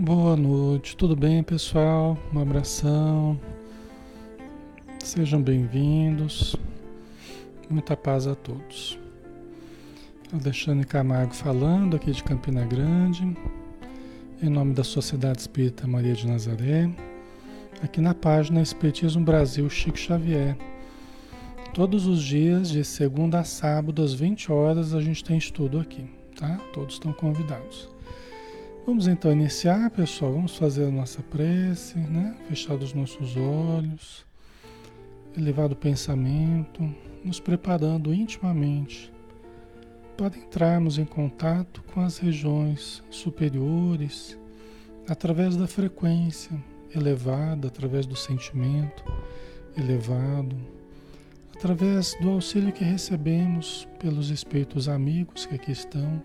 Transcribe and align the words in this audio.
Boa 0.00 0.36
noite, 0.36 0.96
tudo 0.96 1.16
bem 1.16 1.42
pessoal? 1.42 2.16
Um 2.32 2.40
abração, 2.40 3.36
sejam 5.02 5.42
bem-vindos, 5.42 6.54
muita 7.68 7.96
paz 7.96 8.28
a 8.28 8.36
todos. 8.36 8.96
Alexandre 10.32 10.86
Camargo 10.86 11.34
falando 11.34 11.96
aqui 11.96 12.12
de 12.12 12.22
Campina 12.22 12.64
Grande, 12.64 13.36
em 14.40 14.48
nome 14.48 14.72
da 14.72 14.84
Sociedade 14.84 15.40
Espírita 15.40 15.84
Maria 15.88 16.14
de 16.14 16.28
Nazaré, 16.28 16.88
aqui 17.82 18.00
na 18.00 18.14
página 18.14 18.62
Espiritismo 18.62 19.24
Brasil 19.24 19.68
Chico 19.68 19.98
Xavier. 19.98 20.56
Todos 21.74 22.06
os 22.06 22.22
dias, 22.22 22.70
de 22.70 22.84
segunda 22.84 23.40
a 23.40 23.44
sábado, 23.44 24.00
às 24.00 24.14
20 24.14 24.52
horas, 24.52 24.94
a 24.94 25.00
gente 25.00 25.24
tem 25.24 25.36
estudo 25.36 25.80
aqui, 25.80 26.08
tá? 26.38 26.56
Todos 26.72 26.94
estão 26.94 27.12
convidados. 27.12 27.97
Vamos 28.88 29.06
então 29.06 29.30
iniciar, 29.30 29.90
pessoal. 29.90 30.32
Vamos 30.32 30.56
fazer 30.56 30.86
a 30.86 30.90
nossa 30.90 31.22
prece, 31.22 31.98
né? 31.98 32.34
Fechar 32.48 32.74
os 32.74 32.94
nossos 32.94 33.36
olhos, 33.36 34.24
elevar 35.36 35.70
o 35.70 35.76
pensamento, 35.76 36.82
nos 37.22 37.38
preparando 37.38 38.14
intimamente 38.14 39.12
para 40.16 40.38
entrarmos 40.38 40.96
em 40.96 41.04
contato 41.04 41.82
com 41.92 42.00
as 42.00 42.16
regiões 42.16 43.04
superiores 43.10 44.38
através 45.06 45.54
da 45.54 45.66
frequência 45.66 46.58
elevada, 46.96 47.68
através 47.68 48.06
do 48.06 48.16
sentimento 48.16 49.04
elevado, 49.76 50.56
através 51.54 52.16
do 52.22 52.30
auxílio 52.30 52.72
que 52.72 52.84
recebemos 52.84 53.86
pelos 53.98 54.30
espíritos 54.30 54.88
amigos 54.88 55.44
que 55.44 55.56
aqui 55.56 55.72
estão 55.72 56.22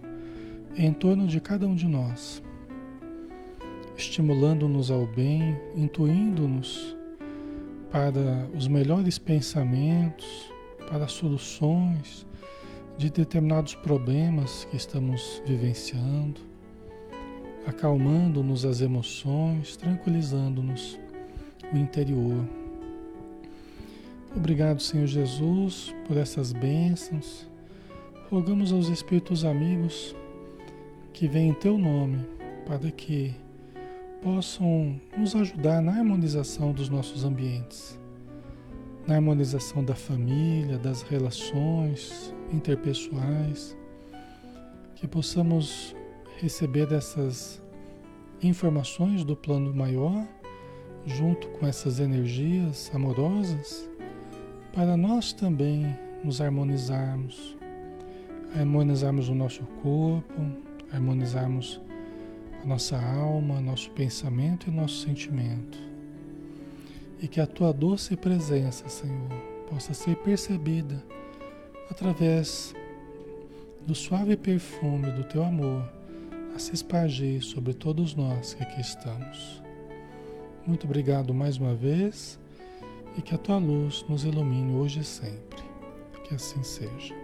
em 0.77 0.93
torno 0.93 1.27
de 1.27 1.41
cada 1.41 1.67
um 1.67 1.75
de 1.75 1.89
nós 1.89 2.41
estimulando-nos 3.95 4.89
ao 4.89 5.05
bem, 5.05 5.59
intuindo-nos 5.75 6.95
para 7.91 8.49
os 8.55 8.67
melhores 8.67 9.19
pensamentos, 9.19 10.51
para 10.89 11.07
soluções 11.07 12.25
de 12.97 13.09
determinados 13.09 13.75
problemas 13.75 14.65
que 14.65 14.77
estamos 14.77 15.41
vivenciando, 15.45 16.41
acalmando-nos 17.65 18.65
as 18.65 18.81
emoções, 18.81 19.75
tranquilizando-nos 19.77 20.99
o 21.71 21.77
interior. 21.77 22.45
Obrigado, 24.35 24.81
Senhor 24.81 25.05
Jesus, 25.07 25.93
por 26.07 26.17
essas 26.17 26.51
bênçãos. 26.51 27.47
Rogamos 28.29 28.73
aos 28.73 28.87
Espíritos 28.87 29.45
amigos 29.45 30.15
que 31.13 31.27
vêm 31.27 31.49
em 31.49 31.53
Teu 31.53 31.77
nome 31.77 32.25
para 32.65 32.89
que 32.89 33.35
possam 34.23 34.99
nos 35.17 35.35
ajudar 35.35 35.81
na 35.81 35.91
harmonização 35.91 36.71
dos 36.71 36.87
nossos 36.87 37.25
ambientes, 37.25 37.99
na 39.05 39.15
harmonização 39.15 39.83
da 39.83 39.93
família, 39.93 40.77
das 40.77 41.01
relações 41.01 42.33
interpessoais, 42.51 43.77
que 44.95 45.05
possamos 45.05 45.93
receber 46.37 46.89
essas 46.93 47.61
informações 48.41 49.25
do 49.25 49.35
plano 49.35 49.73
maior, 49.73 50.25
junto 51.05 51.49
com 51.49 51.67
essas 51.67 51.99
energias 51.99 52.89
amorosas, 52.95 53.89
para 54.71 54.95
nós 54.95 55.33
também 55.33 55.85
nos 56.23 56.39
harmonizarmos, 56.39 57.57
harmonizarmos 58.57 59.27
o 59.27 59.35
nosso 59.35 59.63
corpo, 59.81 60.41
harmonizarmos 60.93 61.81
nossa 62.65 62.97
alma, 62.97 63.59
nosso 63.59 63.89
pensamento 63.91 64.69
e 64.69 64.71
nosso 64.71 65.05
sentimento. 65.05 65.77
E 67.21 67.27
que 67.27 67.39
a 67.39 67.47
tua 67.47 67.71
doce 67.71 68.15
presença, 68.15 68.87
Senhor, 68.89 69.29
possa 69.69 69.93
ser 69.93 70.15
percebida 70.17 71.03
através 71.89 72.73
do 73.85 73.93
suave 73.93 74.35
perfume 74.35 75.11
do 75.11 75.23
teu 75.23 75.43
amor 75.43 75.89
a 76.55 76.59
se 76.59 76.73
espargir 76.73 77.41
sobre 77.43 77.73
todos 77.73 78.15
nós 78.15 78.53
que 78.53 78.63
aqui 78.63 78.81
estamos. 78.81 79.61
Muito 80.65 80.85
obrigado 80.85 81.33
mais 81.33 81.57
uma 81.57 81.75
vez 81.75 82.39
e 83.17 83.21
que 83.21 83.35
a 83.35 83.37
tua 83.37 83.57
luz 83.57 84.05
nos 84.07 84.23
ilumine 84.23 84.73
hoje 84.73 85.01
e 85.01 85.03
sempre. 85.03 85.63
Que 86.23 86.35
assim 86.35 86.63
seja. 86.63 87.22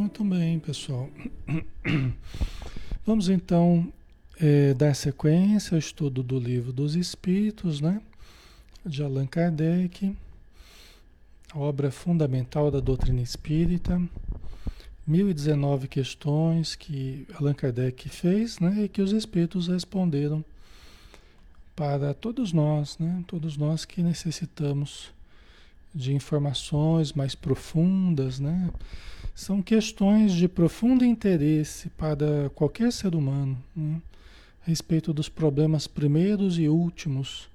Muito 0.00 0.24
bem, 0.24 0.58
pessoal. 0.58 1.10
Vamos 3.04 3.28
então 3.28 3.92
é, 4.40 4.72
dar 4.72 4.94
sequência 4.94 5.74
ao 5.74 5.78
estudo 5.78 6.22
do 6.22 6.38
livro 6.38 6.72
dos 6.72 6.96
Espíritos, 6.96 7.82
né? 7.82 8.00
De 8.84 9.02
Allan 9.02 9.26
Kardec, 9.26 10.16
obra 11.54 11.90
fundamental 11.90 12.70
da 12.70 12.80
doutrina 12.80 13.20
espírita. 13.20 14.00
1019 15.06 15.86
questões 15.86 16.74
que 16.74 17.26
Allan 17.34 17.52
Kardec 17.52 18.08
fez, 18.08 18.58
né? 18.58 18.84
E 18.84 18.88
que 18.88 19.02
os 19.02 19.12
Espíritos 19.12 19.68
responderam 19.68 20.42
para 21.76 22.14
todos 22.14 22.54
nós, 22.54 22.96
né? 22.98 23.22
Todos 23.26 23.58
nós 23.58 23.84
que 23.84 24.02
necessitamos 24.02 25.12
de 25.94 26.14
informações 26.14 27.12
mais 27.12 27.34
profundas, 27.34 28.38
né? 28.38 28.70
São 29.34 29.62
questões 29.62 30.32
de 30.32 30.48
profundo 30.48 31.04
interesse 31.04 31.88
para 31.90 32.50
qualquer 32.54 32.92
ser 32.92 33.14
humano, 33.14 33.56
né? 33.74 34.00
a 34.62 34.68
respeito 34.68 35.12
dos 35.12 35.28
problemas 35.28 35.86
primeiros 35.86 36.58
e 36.58 36.68
últimos 36.68 37.48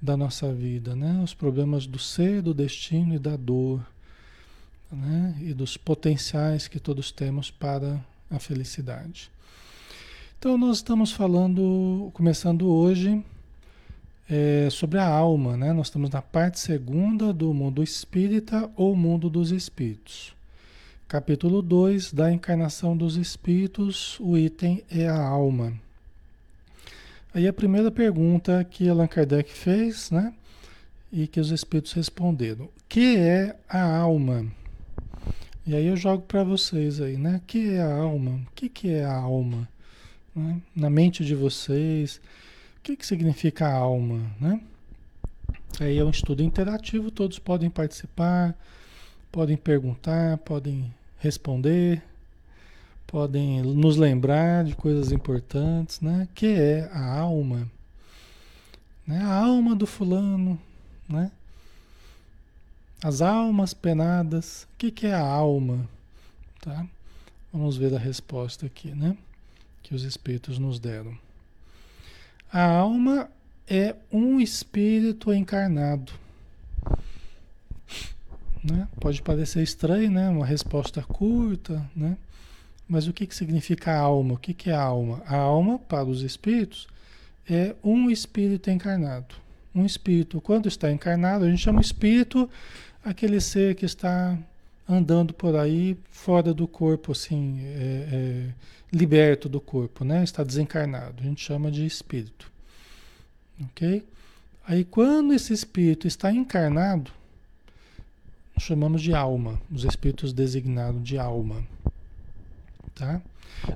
da 0.00 0.16
nossa 0.16 0.52
vida, 0.52 0.96
né? 0.96 1.20
Os 1.22 1.34
problemas 1.34 1.86
do 1.86 1.98
ser, 1.98 2.40
do 2.40 2.54
destino 2.54 3.14
e 3.14 3.18
da 3.18 3.36
dor, 3.36 3.84
né? 4.90 5.36
E 5.40 5.52
dos 5.52 5.76
potenciais 5.76 6.66
que 6.66 6.80
todos 6.80 7.12
temos 7.12 7.50
para 7.50 8.02
a 8.30 8.38
felicidade. 8.38 9.30
Então 10.38 10.56
nós 10.56 10.78
estamos 10.78 11.12
falando, 11.12 12.10
começando 12.14 12.66
hoje 12.66 13.22
é, 14.30 14.70
sobre 14.70 14.98
a 15.00 15.06
alma, 15.06 15.56
né? 15.56 15.72
Nós 15.72 15.88
estamos 15.88 16.08
na 16.08 16.22
parte 16.22 16.60
segunda 16.60 17.32
do 17.32 17.52
mundo 17.52 17.82
espírita 17.82 18.70
ou 18.76 18.94
mundo 18.94 19.28
dos 19.28 19.50
espíritos. 19.50 20.32
Capítulo 21.08 21.60
2 21.60 22.12
da 22.12 22.32
encarnação 22.32 22.96
dos 22.96 23.16
espíritos, 23.16 24.20
o 24.20 24.38
item 24.38 24.84
é 24.88 25.08
a 25.08 25.20
alma. 25.20 25.72
Aí 27.34 27.48
a 27.48 27.52
primeira 27.52 27.90
pergunta 27.90 28.62
que 28.62 28.88
Allan 28.88 29.08
Kardec 29.08 29.52
fez, 29.52 30.12
né? 30.12 30.32
E 31.12 31.26
que 31.26 31.40
os 31.40 31.50
espíritos 31.50 31.92
responderam: 31.92 32.68
que 32.88 33.16
é 33.16 33.56
a 33.68 33.96
alma? 33.98 34.46
E 35.66 35.74
aí 35.74 35.86
eu 35.86 35.96
jogo 35.96 36.22
para 36.22 36.44
vocês 36.44 37.00
aí, 37.00 37.16
né? 37.16 37.40
Que 37.48 37.74
é 37.74 37.82
a 37.82 37.92
alma? 37.92 38.40
O 38.46 38.54
que, 38.54 38.68
que 38.68 38.90
é 38.90 39.04
a 39.04 39.14
alma? 39.14 39.68
Né? 40.34 40.60
Na 40.74 40.88
mente 40.88 41.24
de 41.24 41.34
vocês, 41.34 42.20
o 42.80 42.82
que, 42.82 42.96
que 42.96 43.06
significa 43.06 43.70
alma, 43.70 44.18
né? 44.40 44.58
Aí 45.78 45.98
é 45.98 46.04
um 46.04 46.10
estudo 46.10 46.42
interativo, 46.42 47.10
todos 47.10 47.38
podem 47.38 47.68
participar, 47.68 48.56
podem 49.30 49.56
perguntar, 49.56 50.38
podem 50.38 50.92
responder, 51.18 52.02
podem 53.06 53.62
nos 53.62 53.98
lembrar 53.98 54.64
de 54.64 54.74
coisas 54.74 55.12
importantes, 55.12 56.00
né? 56.00 56.26
Que 56.34 56.46
é 56.46 56.90
a 56.90 57.18
alma, 57.18 57.70
né? 59.06 59.20
A 59.22 59.34
alma 59.34 59.76
do 59.76 59.86
fulano, 59.86 60.58
né? 61.06 61.30
As 63.04 63.20
almas 63.20 63.74
penadas, 63.74 64.66
o 64.72 64.78
que, 64.78 64.90
que 64.90 65.06
é 65.06 65.14
a 65.14 65.26
alma, 65.26 65.86
tá? 66.62 66.86
Vamos 67.52 67.76
ver 67.76 67.94
a 67.94 67.98
resposta 67.98 68.64
aqui, 68.64 68.90
né? 68.90 69.16
Que 69.82 69.94
os 69.94 70.02
espíritos 70.02 70.58
nos 70.58 70.78
deram. 70.78 71.14
A 72.52 72.64
alma 72.64 73.30
é 73.68 73.94
um 74.12 74.40
espírito 74.40 75.32
encarnado 75.32 76.12
né? 78.62 78.86
Pode 79.00 79.22
parecer 79.22 79.62
estranho, 79.62 80.10
né? 80.10 80.28
Uma 80.28 80.46
resposta 80.46 81.02
curta, 81.02 81.84
né? 81.94 82.16
Mas 82.88 83.06
o 83.06 83.12
que, 83.12 83.26
que 83.26 83.34
significa 83.34 83.94
alma? 83.94 84.34
O 84.34 84.38
que, 84.38 84.52
que 84.52 84.70
é 84.70 84.74
alma? 84.74 85.22
A 85.26 85.36
alma, 85.36 85.78
para 85.78 86.04
os 86.04 86.22
espíritos, 86.22 86.88
é 87.48 87.74
um 87.82 88.10
espírito 88.10 88.70
encarnado. 88.70 89.34
Um 89.74 89.86
espírito, 89.86 90.40
quando 90.40 90.68
está 90.68 90.90
encarnado, 90.90 91.44
a 91.44 91.50
gente 91.50 91.62
chama 91.62 91.80
espírito 91.80 92.50
aquele 93.04 93.40
ser 93.40 93.76
que 93.76 93.86
está 93.86 94.36
andando 94.90 95.32
por 95.32 95.54
aí 95.56 95.96
fora 96.10 96.52
do 96.52 96.66
corpo, 96.66 97.12
assim, 97.12 97.60
é, 97.64 98.08
é, 98.12 98.46
liberto 98.92 99.48
do 99.48 99.60
corpo, 99.60 100.04
né? 100.04 100.24
Está 100.24 100.42
desencarnado. 100.42 101.14
A 101.20 101.22
gente 101.22 101.44
chama 101.44 101.70
de 101.70 101.86
espírito. 101.86 102.50
Ok? 103.62 104.04
Aí, 104.66 104.84
quando 104.84 105.32
esse 105.32 105.52
espírito 105.52 106.06
está 106.06 106.32
encarnado, 106.32 107.10
chamamos 108.58 109.00
de 109.00 109.14
alma, 109.14 109.60
os 109.70 109.84
espíritos 109.84 110.32
designados 110.32 111.02
de 111.02 111.18
alma. 111.18 111.64
Tá? 112.94 113.22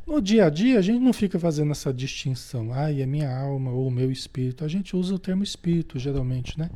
No 0.06 0.20
dia 0.20 0.46
a 0.46 0.50
dia, 0.50 0.78
a 0.78 0.82
gente 0.82 1.00
não 1.00 1.12
fica 1.12 1.38
fazendo 1.38 1.70
essa 1.70 1.93
distinção, 1.93 2.72
ah, 2.72 2.93
é 2.93 3.06
minha 3.06 3.34
alma 3.37 3.70
ou 3.70 3.87
o 3.87 3.90
meu 3.90 4.11
espírito. 4.11 4.64
A 4.64 4.69
gente 4.69 4.96
usa 4.96 5.14
o 5.14 5.19
termo 5.19 5.43
espírito, 5.43 5.99
geralmente, 5.99 6.58
né? 6.58 6.70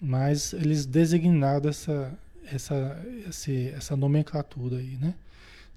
Mas 0.00 0.52
eles 0.52 0.86
designaram 0.86 1.68
essa, 1.68 2.16
essa, 2.52 3.00
esse, 3.28 3.68
essa 3.68 3.96
nomenclatura 3.96 4.76
aí, 4.76 4.96
né? 5.00 5.14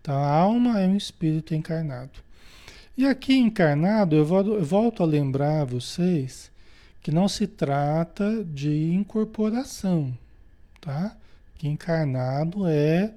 Então, 0.02 0.16
a 0.16 0.28
alma 0.28 0.80
é 0.80 0.88
um 0.88 0.98
espírito 0.98 1.54
encarnado. 1.54 2.12
E 2.98 3.06
aqui 3.06 3.36
encarnado, 3.36 4.16
eu 4.16 4.26
volto 4.26 5.04
a 5.04 5.06
lembrar 5.06 5.62
a 5.62 5.66
vocês 5.66 6.52
que 7.02 7.12
não 7.12 7.28
se 7.28 7.48
trata 7.48 8.44
de 8.44 8.92
incorporação, 8.94 10.16
tá? 10.80 11.16
Que 11.58 11.68
encarnado 11.68 12.68
é 12.68 13.14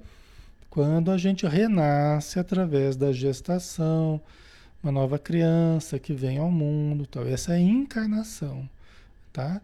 quando 0.69 1.11
a 1.11 1.17
gente 1.17 1.45
renasce 1.45 2.39
através 2.39 2.95
da 2.95 3.11
gestação, 3.11 4.21
uma 4.83 4.91
nova 4.91 5.17
criança 5.17 5.97
que 5.97 6.13
vem 6.13 6.37
ao 6.37 6.51
mundo, 6.51 7.07
tal. 7.07 7.25
Essa 7.27 7.55
é 7.55 7.59
encarnação, 7.59 8.69
tá? 9.31 9.61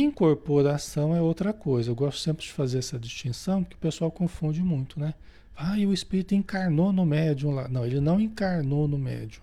Incorporação 0.00 1.14
é 1.14 1.20
outra 1.20 1.52
coisa. 1.52 1.90
Eu 1.90 1.94
gosto 1.94 2.20
sempre 2.20 2.44
de 2.44 2.52
fazer 2.52 2.78
essa 2.78 2.98
distinção, 2.98 3.62
porque 3.62 3.76
o 3.76 3.80
pessoal 3.80 4.10
confunde 4.10 4.62
muito, 4.62 4.98
né? 4.98 5.14
Ah, 5.56 5.78
e 5.78 5.86
o 5.86 5.92
espírito 5.92 6.34
encarnou 6.34 6.92
no 6.92 7.04
médium 7.04 7.50
lá. 7.52 7.68
Não, 7.68 7.84
ele 7.84 8.00
não 8.00 8.20
encarnou 8.20 8.88
no 8.88 8.98
médium. 8.98 9.42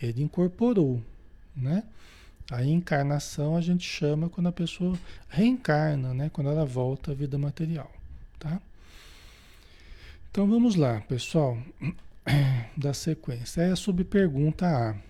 Ele 0.00 0.22
incorporou, 0.22 1.02
né? 1.56 1.84
A 2.50 2.64
encarnação 2.64 3.56
a 3.56 3.60
gente 3.60 3.86
chama 3.86 4.28
quando 4.28 4.46
a 4.46 4.52
pessoa 4.52 4.98
reencarna, 5.28 6.14
né? 6.14 6.30
Quando 6.32 6.50
ela 6.50 6.64
volta 6.64 7.12
à 7.12 7.14
vida 7.14 7.36
material, 7.36 7.92
tá? 8.38 8.60
Então 10.30 10.48
vamos 10.48 10.76
lá, 10.76 11.00
pessoal, 11.02 11.58
da 12.76 12.94
sequência. 12.94 13.62
É 13.62 13.70
a 13.70 13.76
subpergunta 13.76 14.66
A. 14.66 15.07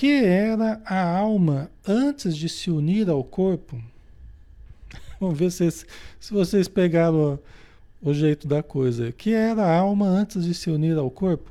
Que 0.00 0.24
era 0.24 0.80
a 0.86 1.18
alma 1.18 1.70
antes 1.86 2.34
de 2.34 2.48
se 2.48 2.70
unir 2.70 3.10
ao 3.10 3.22
corpo? 3.22 3.78
Vamos 5.20 5.38
ver 5.38 5.52
se, 5.52 5.70
se 5.70 6.32
vocês 6.32 6.68
pegaram 6.68 7.38
o, 8.00 8.14
jeito 8.14 8.48
da 8.48 8.62
coisa. 8.62 9.12
Que 9.12 9.34
era 9.34 9.62
a 9.62 9.76
alma 9.76 10.06
antes 10.06 10.42
de 10.42 10.54
se 10.54 10.70
unir 10.70 10.96
ao 10.96 11.10
corpo? 11.10 11.50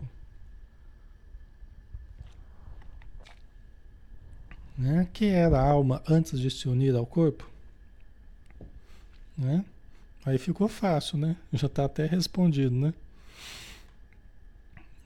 Né? 4.76 5.08
Que 5.14 5.26
era 5.26 5.60
a 5.60 5.70
alma 5.70 6.02
antes 6.10 6.40
de 6.40 6.50
se 6.50 6.68
unir 6.68 6.96
ao 6.96 7.06
corpo? 7.06 7.48
Né? 9.38 9.64
Aí 10.26 10.40
ficou 10.40 10.68
fácil, 10.68 11.20
né? 11.20 11.36
Já 11.54 11.68
está 11.68 11.86
até 11.86 12.08
respondido, 12.08 12.74
né? 12.74 12.96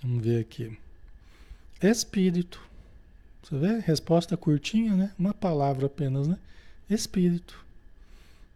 Vamos 0.01 0.23
ver 0.23 0.39
aqui. 0.39 0.77
Espírito. 1.81 2.71
Você 3.43 3.57
vê? 3.57 3.79
Resposta 3.79 4.37
curtinha, 4.37 4.95
né? 4.95 5.11
Uma 5.19 5.33
palavra 5.33 5.87
apenas, 5.87 6.27
né? 6.27 6.37
Espírito. 6.89 7.63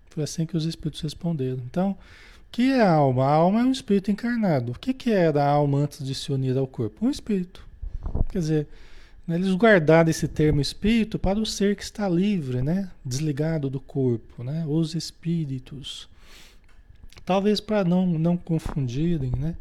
Foi 0.09 0.23
assim 0.23 0.45
que 0.45 0.55
os 0.55 0.65
espíritos 0.65 1.01
responderam. 1.01 1.61
Então, 1.69 1.91
o 1.91 1.97
que 2.51 2.71
é 2.71 2.81
a 2.81 2.91
alma? 2.91 3.25
A 3.25 3.33
alma 3.33 3.59
é 3.59 3.63
um 3.63 3.71
espírito 3.71 4.09
encarnado. 4.09 4.71
O 4.71 4.79
que, 4.79 4.93
que 4.93 5.11
é 5.11 5.27
a 5.27 5.45
alma 5.45 5.79
antes 5.79 6.03
de 6.03 6.15
se 6.15 6.31
unir 6.31 6.57
ao 6.57 6.65
corpo? 6.65 7.05
Um 7.05 7.09
espírito. 7.09 7.65
Quer 8.29 8.39
dizer, 8.39 8.67
né, 9.27 9.35
eles 9.35 9.53
guardaram 9.53 10.09
esse 10.09 10.27
termo 10.27 10.61
espírito 10.61 11.19
para 11.19 11.37
o 11.37 11.45
ser 11.45 11.75
que 11.75 11.83
está 11.83 12.07
livre, 12.07 12.61
né? 12.61 12.89
Desligado 13.03 13.69
do 13.69 13.79
corpo, 13.79 14.43
né? 14.43 14.65
Os 14.65 14.95
espíritos. 14.95 16.07
Talvez 17.25 17.59
para 17.59 17.83
não, 17.83 18.05
não 18.07 18.37
confundirem, 18.37 19.31
né? 19.37 19.53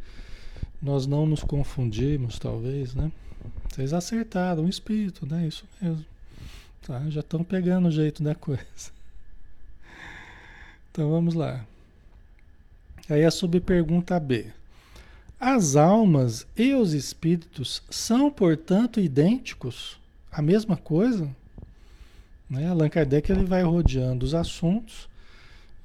Nós 0.80 1.04
não 1.06 1.26
nos 1.26 1.42
confundimos, 1.42 2.38
talvez, 2.38 2.94
né? 2.94 3.10
Vocês 3.68 3.92
acertaram, 3.92 4.64
o 4.64 4.68
espírito, 4.68 5.26
né? 5.26 5.46
Isso 5.46 5.64
mesmo. 5.80 6.04
Tá? 6.82 7.02
Já 7.08 7.20
estão 7.20 7.42
pegando 7.42 7.88
o 7.88 7.90
jeito 7.90 8.22
da 8.22 8.34
coisa. 8.34 8.64
Então 10.90 11.10
vamos 11.10 11.34
lá. 11.34 11.64
Aí 13.08 13.24
a 13.24 13.30
subpergunta 13.30 14.18
B. 14.18 14.46
As 15.38 15.76
almas 15.76 16.46
e 16.56 16.72
os 16.72 16.94
espíritos 16.94 17.82
são, 17.90 18.30
portanto, 18.30 18.98
idênticos? 18.98 19.98
A 20.32 20.40
mesma 20.40 20.76
coisa? 20.76 21.28
Né? 22.48 22.68
Allan 22.68 22.88
Kardec 22.88 23.30
ele 23.30 23.44
vai 23.44 23.62
rodeando 23.62 24.24
os 24.24 24.34
assuntos 24.34 25.08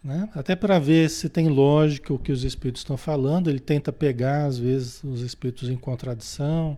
né? 0.03 0.27
Até 0.33 0.55
para 0.55 0.79
ver 0.79 1.09
se 1.09 1.29
tem 1.29 1.47
lógica 1.47 2.13
o 2.13 2.19
que 2.19 2.31
os 2.31 2.43
espíritos 2.43 2.81
estão 2.81 2.97
falando, 2.97 3.49
ele 3.49 3.59
tenta 3.59 3.91
pegar, 3.91 4.45
às 4.45 4.57
vezes, 4.57 5.03
os 5.03 5.21
espíritos 5.21 5.69
em 5.69 5.77
contradição, 5.77 6.77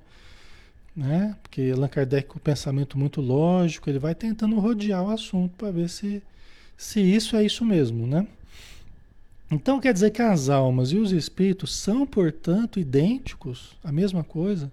né? 0.96 1.36
porque 1.42 1.72
Allan 1.74 1.88
Kardec, 1.88 2.28
com 2.28 2.38
o 2.38 2.42
pensamento 2.42 2.98
muito 2.98 3.22
lógico, 3.22 3.90
ele 3.90 4.00
vai 4.00 4.14
tentando 4.14 4.60
rodear 4.60 5.04
o 5.04 5.10
assunto 5.10 5.54
para 5.58 5.72
ver 5.72 5.90
se, 5.90 6.22
se 6.78 7.02
isso 7.02 7.36
é 7.36 7.44
isso 7.44 7.66
mesmo. 7.66 8.06
Né? 8.06 8.28
Então 9.52 9.80
quer 9.80 9.94
dizer 9.94 10.12
que 10.12 10.22
as 10.22 10.50
almas 10.50 10.92
e 10.92 10.98
os 10.98 11.12
espíritos 11.12 11.76
são, 11.76 12.06
portanto, 12.06 12.80
idênticos, 12.80 13.76
a 13.84 13.92
mesma 13.92 14.24
coisa? 14.24 14.72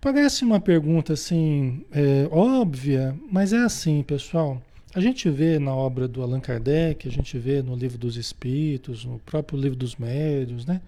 Parece 0.00 0.44
uma 0.44 0.58
pergunta 0.58 1.12
assim, 1.12 1.84
é, 1.92 2.26
óbvia, 2.30 3.14
mas 3.30 3.52
é 3.52 3.58
assim, 3.58 4.02
pessoal. 4.02 4.62
A 4.94 5.00
gente 5.00 5.28
vê 5.30 5.58
na 5.58 5.74
obra 5.74 6.08
do 6.08 6.22
Allan 6.22 6.40
Kardec, 6.40 7.06
a 7.06 7.10
gente 7.12 7.38
vê 7.38 7.62
no 7.62 7.76
livro 7.76 7.98
dos 7.98 8.16
Espíritos, 8.16 9.04
no 9.04 9.18
próprio 9.20 9.58
livro 9.60 9.76
dos 9.76 9.96
Médios, 9.96 10.64
né? 10.64 10.80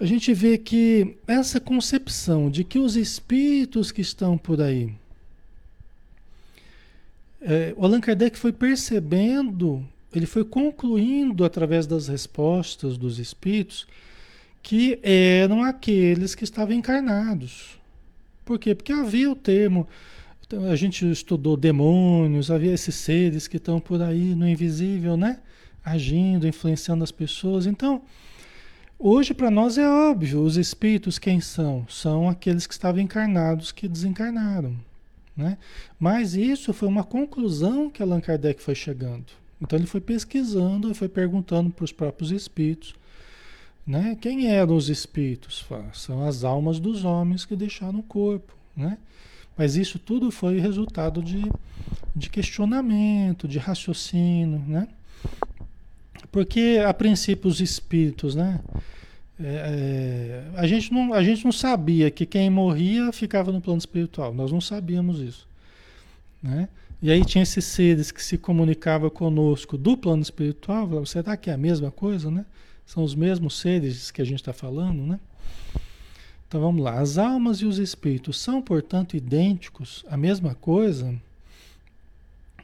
A 0.00 0.04
gente 0.04 0.32
vê 0.32 0.56
que 0.56 1.16
essa 1.26 1.58
concepção 1.58 2.50
de 2.50 2.62
que 2.62 2.78
os 2.78 2.96
espíritos 2.96 3.90
que 3.90 4.00
estão 4.00 4.38
por 4.38 4.60
aí, 4.60 4.92
é, 7.40 7.74
o 7.76 7.84
Allan 7.84 8.00
Kardec 8.00 8.38
foi 8.38 8.52
percebendo, 8.52 9.84
ele 10.14 10.26
foi 10.26 10.44
concluindo 10.44 11.44
através 11.44 11.86
das 11.86 12.08
respostas 12.08 12.96
dos 12.96 13.18
espíritos 13.18 13.86
que 14.62 14.98
eram 15.02 15.62
aqueles 15.62 16.34
que 16.34 16.44
estavam 16.44 16.74
encarnados. 16.74 17.78
Por 18.44 18.58
quê? 18.58 18.74
Porque 18.74 18.92
havia 18.92 19.30
o 19.30 19.36
termo 19.36 19.86
a 20.70 20.76
gente 20.76 21.10
estudou 21.10 21.56
demônios, 21.56 22.50
havia 22.50 22.72
esses 22.72 22.94
seres 22.94 23.46
que 23.46 23.58
estão 23.58 23.78
por 23.78 24.00
aí 24.00 24.34
no 24.34 24.48
invisível, 24.48 25.14
né? 25.14 25.40
Agindo, 25.84 26.48
influenciando 26.48 27.04
as 27.04 27.12
pessoas. 27.12 27.66
Então, 27.66 28.00
hoje 28.98 29.32
para 29.32 29.50
nós 29.50 29.78
é 29.78 29.88
óbvio, 29.88 30.42
os 30.42 30.56
espíritos 30.56 31.18
quem 31.18 31.40
são? 31.40 31.86
São 31.88 32.28
aqueles 32.28 32.66
que 32.66 32.72
estavam 32.72 33.00
encarnados 33.00 33.72
que 33.72 33.88
desencarnaram, 33.88 34.76
né? 35.36 35.56
Mas 35.98 36.34
isso 36.34 36.72
foi 36.72 36.88
uma 36.88 37.04
conclusão 37.04 37.88
que 37.88 38.02
Allan 38.02 38.20
Kardec 38.20 38.62
foi 38.62 38.74
chegando. 38.74 39.26
Então 39.60 39.78
ele 39.78 39.86
foi 39.86 40.00
pesquisando, 40.00 40.94
foi 40.94 41.08
perguntando 41.08 41.70
para 41.70 41.84
os 41.84 41.92
próprios 41.92 42.30
espíritos, 42.30 42.94
né? 43.86 44.16
Quem 44.20 44.48
eram 44.48 44.76
os 44.76 44.88
espíritos? 44.88 45.64
São 45.94 46.26
as 46.26 46.44
almas 46.44 46.78
dos 46.78 47.04
homens 47.04 47.44
que 47.44 47.56
deixaram 47.56 48.00
o 48.00 48.02
corpo, 48.02 48.52
né? 48.76 48.98
Mas 49.56 49.74
isso 49.74 49.98
tudo 49.98 50.30
foi 50.30 50.60
resultado 50.60 51.20
de, 51.20 51.42
de 52.14 52.30
questionamento, 52.30 53.48
de 53.48 53.58
raciocínio, 53.58 54.62
né? 54.66 54.88
Porque, 56.30 56.82
a 56.86 56.92
princípio, 56.92 57.48
os 57.48 57.60
espíritos, 57.60 58.34
né? 58.34 58.60
É, 59.40 60.44
é, 60.54 60.58
a, 60.58 60.66
gente 60.66 60.92
não, 60.92 61.14
a 61.14 61.22
gente 61.22 61.44
não 61.44 61.52
sabia 61.52 62.10
que 62.10 62.26
quem 62.26 62.50
morria 62.50 63.12
ficava 63.12 63.52
no 63.52 63.60
plano 63.60 63.78
espiritual. 63.78 64.34
Nós 64.34 64.50
não 64.50 64.60
sabíamos 64.60 65.20
isso. 65.20 65.46
Né? 66.42 66.68
E 67.00 67.10
aí 67.10 67.24
tinha 67.24 67.42
esses 67.42 67.64
seres 67.64 68.10
que 68.10 68.22
se 68.22 68.36
comunicavam 68.36 69.08
conosco 69.08 69.78
do 69.78 69.96
plano 69.96 70.22
espiritual. 70.22 71.06
Será 71.06 71.36
que 71.36 71.50
é 71.50 71.52
a 71.52 71.58
mesma 71.58 71.90
coisa, 71.90 72.30
né? 72.30 72.44
São 72.84 73.04
os 73.04 73.14
mesmos 73.14 73.58
seres 73.58 74.10
que 74.10 74.20
a 74.20 74.24
gente 74.24 74.40
está 74.40 74.52
falando, 74.52 75.02
né? 75.02 75.20
Então 76.48 76.60
vamos 76.60 76.82
lá. 76.82 76.98
As 76.98 77.18
almas 77.18 77.58
e 77.58 77.66
os 77.66 77.78
espíritos 77.78 78.40
são, 78.40 78.60
portanto, 78.60 79.16
idênticos, 79.16 80.04
a 80.08 80.16
mesma 80.16 80.54
coisa? 80.54 81.14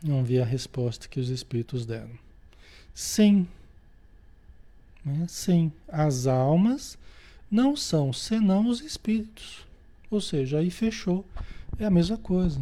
Vamos 0.03 0.29
ver 0.29 0.41
a 0.41 0.45
resposta 0.45 1.07
que 1.07 1.21
os 1.21 1.29
espíritos 1.29 1.87
deram. 1.87 2.24
Sim. 2.95 3.47
Né? 5.05 5.27
Sim. 5.29 5.73
As 5.89 6.27
almas 6.27 6.97
não 7.51 7.77
são 7.77 8.13
senão 8.13 8.69
os 8.69 8.81
espíritos. 8.81 9.67
Ou 10.11 10.21
seja, 10.21 10.59
aí 10.59 10.71
fechou. 10.71 11.25
É 11.79 11.85
a 11.85 11.91
mesma 11.91 12.17
coisa. 12.17 12.61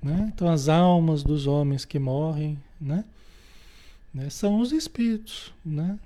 Né? 0.00 0.30
Então 0.32 0.48
as 0.48 0.68
almas 0.68 1.22
dos 1.22 1.46
homens 1.46 1.84
que 1.84 1.98
morrem, 1.98 2.58
né? 2.80 3.04
né? 4.12 4.30
São 4.30 4.60
os 4.60 4.70
espíritos, 4.70 5.52
né? 5.64 5.98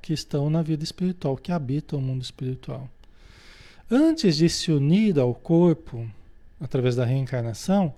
Que 0.00 0.12
estão 0.12 0.48
na 0.48 0.62
vida 0.62 0.84
espiritual, 0.84 1.36
que 1.36 1.50
habitam 1.50 1.98
o 1.98 2.02
mundo 2.02 2.22
espiritual. 2.22 2.88
Antes 3.90 4.36
de 4.36 4.48
se 4.48 4.70
unir 4.70 5.18
ao 5.18 5.34
corpo, 5.34 6.08
através 6.60 6.94
da 6.94 7.04
reencarnação, 7.04 7.92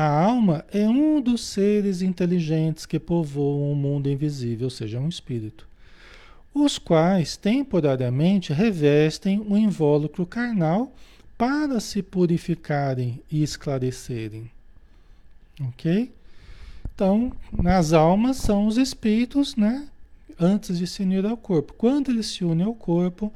A 0.00 0.06
alma 0.06 0.64
é 0.72 0.88
um 0.88 1.20
dos 1.20 1.44
seres 1.44 2.02
inteligentes 2.02 2.86
que 2.86 3.00
povoam 3.00 3.72
o 3.72 3.74
mundo 3.74 4.08
invisível, 4.08 4.66
ou 4.66 4.70
seja, 4.70 5.00
um 5.00 5.08
espírito, 5.08 5.66
os 6.54 6.78
quais 6.78 7.36
temporariamente 7.36 8.52
revestem 8.52 9.40
o 9.40 9.58
invólucro 9.58 10.24
carnal 10.24 10.92
para 11.36 11.80
se 11.80 12.00
purificarem 12.00 13.20
e 13.28 13.42
esclarecerem. 13.42 14.48
Ok? 15.62 16.12
Então, 16.94 17.32
nas 17.52 17.92
almas 17.92 18.36
são 18.36 18.68
os 18.68 18.76
espíritos, 18.76 19.56
né? 19.56 19.88
Antes 20.38 20.78
de 20.78 20.86
se 20.86 21.02
unir 21.02 21.26
ao 21.26 21.36
corpo. 21.36 21.74
Quando 21.76 22.12
eles 22.12 22.26
se 22.26 22.44
unem 22.44 22.64
ao 22.64 22.74
corpo, 22.74 23.32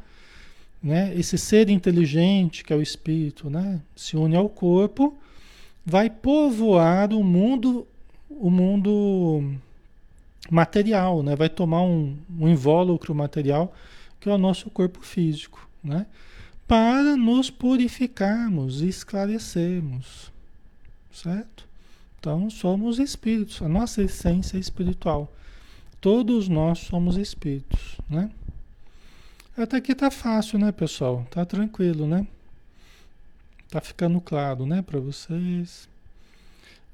né? 0.81 1.13
Esse 1.17 1.37
ser 1.37 1.69
inteligente 1.69 2.63
que 2.63 2.73
é 2.73 2.77
o 2.77 2.81
espírito, 2.81 3.51
né? 3.51 3.81
Se 3.97 4.17
une 4.17 4.37
ao 4.37 4.49
corpo, 4.49 5.19
vai 5.85 6.09
povoar 6.09 7.13
o 7.13 7.23
mundo, 7.23 7.87
o 8.29 8.51
mundo 8.51 9.55
material, 10.51 11.23
né? 11.23 11.37
Vai 11.37 11.49
tomar 11.49 11.83
um, 11.83 12.17
um 12.39 12.49
invólucro 12.49 13.15
material 13.15 13.75
que 14.21 14.29
é 14.29 14.33
o 14.33 14.39
nosso 14.39 14.71
corpo 14.71 15.01
físico, 15.03 15.69
né? 15.83 16.07
Para 16.67 17.17
nos 17.17 17.51
purificarmos 17.51 18.81
e 18.81 18.89
esclarecermos, 18.89 20.31
certo? 21.13 21.67
Então 22.19 22.49
somos 22.49 23.01
espíritos, 23.01 23.61
a 23.61 23.69
nossa 23.69 24.01
essência 24.01 24.57
é 24.57 24.61
espiritual. 24.61 25.33
Todos 26.01 26.49
nós 26.49 26.79
somos 26.79 27.17
espíritos, 27.17 27.99
né? 28.09 28.31
Até 29.57 29.77
aqui 29.77 29.95
tá 29.95 30.11
fácil, 30.11 30.59
né, 30.59 30.71
pessoal? 30.73 31.27
Tá 31.31 31.45
tranquilo, 31.45 32.07
né? 32.07 32.27
Tá 33.73 33.81
ficando 33.81 34.21
claro, 34.21 34.67
né, 34.67 34.83
para 34.83 35.01
vocês? 35.01 35.89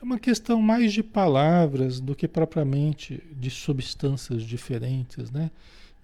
É 0.00 0.04
uma 0.04 0.16
questão 0.16 0.62
mais 0.62 0.92
de 0.92 1.02
palavras 1.02 1.98
do 1.98 2.14
que 2.14 2.28
propriamente 2.28 3.20
de 3.32 3.50
substâncias 3.50 4.44
diferentes, 4.44 5.28
né? 5.32 5.50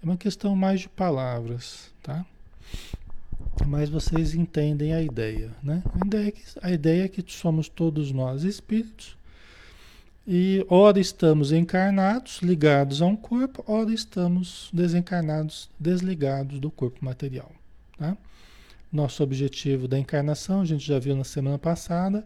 É 0.02 0.04
uma 0.04 0.16
questão 0.16 0.56
mais 0.56 0.80
de 0.80 0.88
palavras, 0.88 1.92
tá? 2.02 2.26
Mas 3.64 3.88
vocês 3.88 4.34
entendem 4.34 4.92
a 4.92 5.00
ideia, 5.00 5.52
né? 5.62 5.80
A 5.94 6.04
ideia 6.08 6.26
é 6.26 6.30
que, 6.32 6.42
a 6.60 6.72
ideia 6.72 7.04
é 7.04 7.08
que 7.08 7.24
somos 7.28 7.68
todos 7.68 8.10
nós 8.10 8.42
espíritos 8.42 9.16
e 10.26 10.66
ora 10.68 10.98
estamos 10.98 11.52
encarnados, 11.52 12.40
ligados 12.42 13.00
a 13.00 13.06
um 13.06 13.14
corpo, 13.14 13.62
ora 13.68 13.94
estamos 13.94 14.70
desencarnados, 14.72 15.70
desligados 15.78 16.58
do 16.58 16.68
corpo 16.68 17.04
material. 17.04 17.52
Tá? 17.96 18.16
Nosso 18.94 19.24
objetivo 19.24 19.88
da 19.88 19.98
encarnação, 19.98 20.60
a 20.60 20.64
gente 20.64 20.86
já 20.86 21.00
viu 21.00 21.16
na 21.16 21.24
semana 21.24 21.58
passada, 21.58 22.24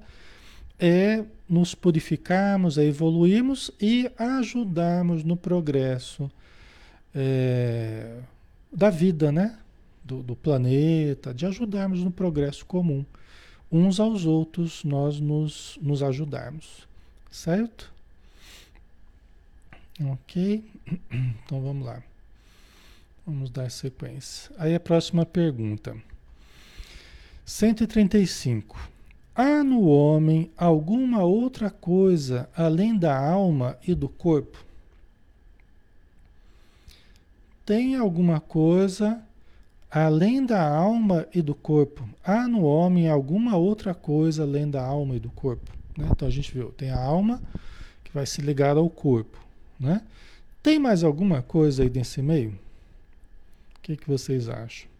é 0.79 1.25
nos 1.49 1.75
purificarmos, 1.75 2.77
é 2.77 2.85
evoluirmos 2.85 3.71
e 3.81 4.11
ajudarmos 4.19 5.25
no 5.25 5.35
progresso 5.35 6.31
é, 7.15 8.19
da 8.71 8.91
vida, 8.91 9.33
né? 9.33 9.59
Do, 10.05 10.23
do, 10.23 10.37
planeta, 10.37 11.33
de 11.33 11.47
ajudarmos 11.47 12.05
no 12.05 12.11
progresso 12.11 12.67
comum. 12.67 13.03
Uns 13.73 13.99
aos 13.99 14.27
outros, 14.27 14.85
nós 14.85 15.19
nos, 15.19 15.79
nos 15.81 16.03
ajudarmos. 16.03 16.87
Certo? 17.31 17.91
Ok? 20.05 20.63
Então 21.11 21.63
vamos 21.63 21.87
lá. 21.87 22.03
Vamos 23.27 23.49
dar 23.49 23.71
sequência. 23.71 24.51
Aí 24.59 24.75
a 24.75 24.81
próxima 24.81 25.25
pergunta. 25.25 25.97
135. 27.49 28.77
Há 29.35 29.65
no 29.65 29.87
homem 29.87 30.51
alguma 30.55 31.23
outra 31.25 31.71
coisa 31.71 32.47
além 32.55 32.95
da 32.95 33.19
alma 33.19 33.79
e 33.87 33.95
do 33.95 34.07
corpo? 34.07 34.63
Tem 37.65 37.97
alguma 37.97 38.39
coisa 38.39 39.19
além 39.91 40.45
da 40.45 40.63
alma 40.63 41.27
e 41.35 41.41
do 41.41 41.55
corpo? 41.55 42.07
Há 42.23 42.47
no 42.47 42.65
homem 42.65 43.09
alguma 43.09 43.57
outra 43.57 43.95
coisa 43.95 44.43
além 44.43 44.71
da 44.71 44.85
alma 44.85 45.17
e 45.17 45.19
do 45.19 45.31
corpo? 45.31 45.73
Né? 45.97 46.07
Então 46.11 46.29
a 46.29 46.31
gente 46.31 46.53
viu, 46.53 46.71
tem 46.73 46.91
a 46.91 47.03
alma 47.03 47.41
que 48.05 48.13
vai 48.13 48.27
se 48.27 48.43
ligar 48.43 48.77
ao 48.77 48.91
corpo, 48.91 49.43
né? 49.81 50.03
Tem 50.63 50.79
mais 50.79 51.03
alguma 51.03 51.41
coisa 51.41 51.83
aí 51.83 51.89
nesse 51.89 52.21
meio? 52.21 52.51
O 52.51 53.81
que, 53.81 53.97
que 53.97 54.07
vocês 54.07 54.51
acham? 54.51 54.98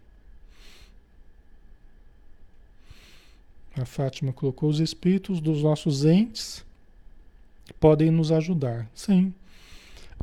A 3.79 3.85
Fátima 3.85 4.33
colocou 4.33 4.69
os 4.69 4.79
espíritos 4.79 5.39
dos 5.39 5.63
nossos 5.63 6.03
entes 6.03 6.65
podem 7.79 8.11
nos 8.11 8.31
ajudar. 8.31 8.89
Sim. 8.93 9.33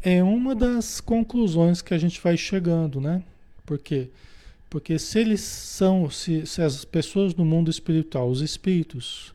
É 0.02 0.22
uma 0.22 0.54
das 0.54 1.00
conclusões 1.00 1.80
que 1.80 1.94
a 1.94 1.98
gente 1.98 2.20
vai 2.20 2.36
chegando, 2.36 3.00
né? 3.00 3.22
Por 3.64 3.78
quê? 3.78 4.10
Porque 4.68 4.98
se 4.98 5.18
eles 5.18 5.40
são, 5.40 6.10
se, 6.10 6.44
se 6.44 6.60
as 6.60 6.84
pessoas 6.84 7.34
no 7.34 7.44
mundo 7.44 7.70
espiritual, 7.70 8.28
os 8.28 8.42
espíritos, 8.42 9.32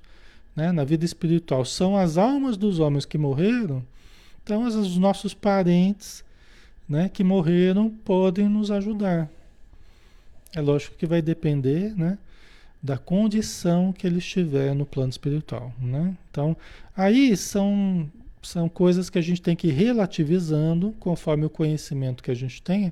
né, 0.56 0.72
na 0.72 0.84
vida 0.84 1.04
espiritual, 1.04 1.66
são 1.66 1.98
as 1.98 2.18
almas 2.18 2.58
dos 2.58 2.80
homens 2.80 3.06
que 3.06 3.18
morreram, 3.18 3.84
então 4.44 4.64
os 4.64 4.98
nossos 4.98 5.34
parentes 5.34 6.24
né, 6.88 7.10
que 7.10 7.24
morreram 7.24 7.90
podem 7.90 8.48
nos 8.48 8.70
ajudar. 8.70 9.30
É 10.54 10.62
lógico 10.62 10.96
que 10.98 11.08
vai 11.08 11.22
depender 11.22 11.96
né, 11.98 12.18
da 12.82 12.98
condição 12.98 13.94
que 13.94 14.08
eles 14.08 14.26
tiverem 14.26 14.76
no 14.76 14.86
plano 14.86 15.10
espiritual. 15.10 15.74
Né? 15.80 16.16
Então, 16.30 16.58
aí 16.96 17.36
são, 17.38 18.10
são 18.42 18.68
coisas 18.68 19.10
que 19.10 19.20
a 19.20 19.22
gente 19.22 19.42
tem 19.42 19.56
que 19.56 19.68
ir 19.68 19.72
relativizando 19.72 20.94
conforme 21.00 21.46
o 21.46 21.50
conhecimento 21.50 22.24
que 22.24 22.32
a 22.32 22.36
gente 22.36 22.62
tenha, 22.62 22.92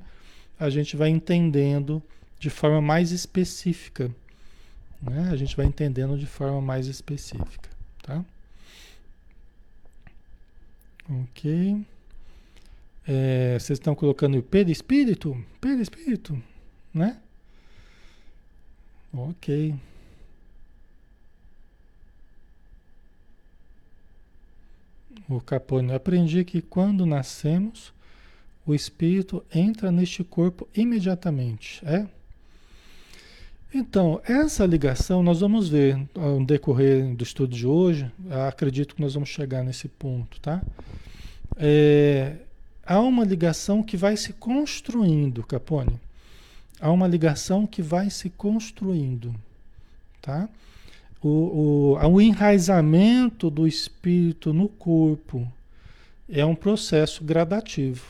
a 0.60 0.70
gente 0.70 0.96
vai 0.96 1.10
entendendo 1.10 2.02
de 2.40 2.50
forma 2.50 2.82
mais 2.82 3.12
específica 3.12 4.12
né? 5.02 5.30
A 5.32 5.36
gente 5.36 5.56
vai 5.56 5.66
entendendo 5.66 6.18
de 6.18 6.26
forma 6.26 6.62
mais 6.62 6.88
específica, 6.88 7.70
tá? 8.02 8.24
Ok. 11.10 11.86
É, 13.08 13.58
vocês 13.60 13.80
estão 13.80 13.96
colocando 13.96 14.38
o 14.38 14.44
perispírito? 14.44 15.36
Perispírito, 15.60 16.42
né? 16.94 17.18
Ok. 19.14 19.76
O 25.28 25.40
Capone, 25.40 25.94
aprendi 25.94 26.44
que 26.44 26.62
quando 26.62 27.06
nascemos, 27.06 27.94
o 28.66 28.74
espírito 28.74 29.44
entra 29.54 29.92
neste 29.92 30.24
corpo 30.24 30.68
imediatamente. 30.76 31.86
É? 31.86 32.08
Então, 33.74 34.20
essa 34.26 34.66
ligação 34.66 35.22
nós 35.22 35.42
vamos 35.42 35.70
ver 35.70 35.96
no 36.16 36.44
decorrer 36.44 37.16
do 37.16 37.24
estudo 37.24 37.56
de 37.56 37.68
hoje, 37.68 38.12
acredito 38.48 38.96
que 38.96 39.02
nós 39.02 39.14
vamos 39.14 39.30
chegar 39.30 39.64
nesse 39.64 39.88
ponto, 39.88 40.40
tá? 40.42 40.64
É, 41.56 42.38
há 42.84 43.00
uma 43.00 43.24
ligação 43.24 43.84
que 43.84 43.96
vai 43.96 44.18
se 44.18 44.34
construindo, 44.34 45.44
Capone. 45.44 46.00
Há 46.80 46.92
uma 46.92 47.08
ligação 47.08 47.68
que 47.68 47.82
vai 47.82 48.10
se 48.10 48.30
construindo, 48.30 49.36
tá? 50.22 50.48
O, 51.22 51.98
o, 51.98 52.08
o 52.08 52.22
enraizamento 52.22 53.50
do 53.50 53.68
espírito 53.68 54.54
no 54.54 54.70
corpo 54.70 55.46
é 56.30 56.46
um 56.46 56.56
processo 56.56 57.24
gradativo, 57.24 58.06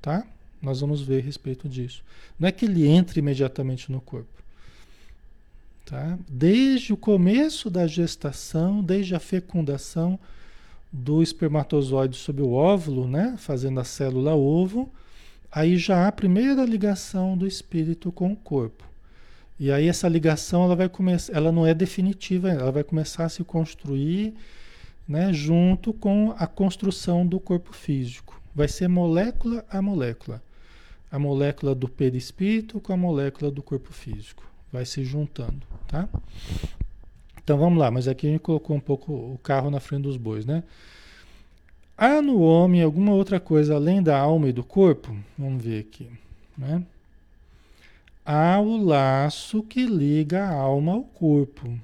tá? 0.00 0.24
Nós 0.60 0.80
vamos 0.80 1.02
ver 1.02 1.20
a 1.20 1.24
respeito 1.24 1.68
disso. 1.68 2.04
Não 2.38 2.48
é 2.48 2.52
que 2.52 2.66
ele 2.66 2.86
entre 2.86 3.18
imediatamente 3.18 3.90
no 3.90 4.00
corpo. 4.00 4.42
Tá? 5.84 6.16
Desde 6.28 6.92
o 6.92 6.96
começo 6.96 7.68
da 7.68 7.86
gestação, 7.86 8.82
desde 8.82 9.14
a 9.14 9.20
fecundação 9.20 10.18
do 10.92 11.22
espermatozoide 11.22 12.16
sobre 12.16 12.42
o 12.42 12.52
óvulo, 12.52 13.08
né? 13.08 13.34
fazendo 13.38 13.80
a 13.80 13.84
célula 13.84 14.34
ovo, 14.34 14.88
aí 15.52 15.76
já 15.76 16.04
há 16.04 16.08
a 16.08 16.12
primeira 16.12 16.64
ligação 16.64 17.36
do 17.36 17.46
espírito 17.46 18.10
com 18.10 18.32
o 18.32 18.36
corpo. 18.36 18.84
E 19.60 19.70
aí 19.70 19.86
essa 19.86 20.08
ligação 20.08 20.64
ela 20.64 20.74
vai 20.74 20.88
começar, 20.88 21.32
ela 21.34 21.52
não 21.52 21.66
é 21.66 21.74
definitiva, 21.74 22.50
ela 22.50 22.72
vai 22.72 22.82
começar 22.82 23.26
a 23.26 23.28
se 23.28 23.44
construir 23.44 24.34
né, 25.06 25.32
junto 25.32 25.92
com 25.92 26.34
a 26.38 26.46
construção 26.46 27.26
do 27.26 27.38
corpo 27.38 27.72
físico. 27.72 28.40
Vai 28.54 28.66
ser 28.66 28.88
molécula 28.88 29.64
a 29.70 29.82
molécula. 29.82 30.42
A 31.10 31.18
molécula 31.18 31.74
do 31.74 31.86
perispírito 31.86 32.80
com 32.80 32.92
a 32.92 32.96
molécula 32.96 33.50
do 33.50 33.62
corpo 33.62 33.92
físico 33.92 34.42
vai 34.72 34.86
se 34.86 35.04
juntando, 35.04 35.60
tá? 35.86 36.08
Então 37.44 37.58
vamos 37.58 37.78
lá, 37.78 37.90
mas 37.90 38.08
aqui 38.08 38.26
a 38.26 38.30
gente 38.30 38.40
colocou 38.40 38.74
um 38.74 38.80
pouco 38.80 39.12
o 39.12 39.38
carro 39.42 39.70
na 39.70 39.78
frente 39.78 40.04
dos 40.04 40.16
bois, 40.16 40.46
né? 40.46 40.62
Há 42.04 42.20
no 42.20 42.40
homem 42.40 42.82
alguma 42.82 43.12
outra 43.12 43.38
coisa 43.38 43.76
além 43.76 44.02
da 44.02 44.18
alma 44.18 44.48
e 44.48 44.52
do 44.52 44.64
corpo? 44.64 45.16
Vamos 45.38 45.62
ver 45.62 45.78
aqui, 45.82 46.10
né? 46.58 46.82
Há 48.26 48.58
o 48.58 48.76
laço 48.76 49.62
que 49.62 49.86
liga 49.86 50.44
a 50.44 50.52
alma 50.52 50.94
ao 50.94 51.04
corpo. 51.04 51.78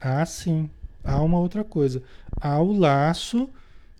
Ah, 0.00 0.26
sim, 0.26 0.68
Há 1.04 1.22
uma 1.22 1.38
outra 1.38 1.62
coisa. 1.62 2.02
Há 2.40 2.58
o 2.60 2.76
laço 2.76 3.48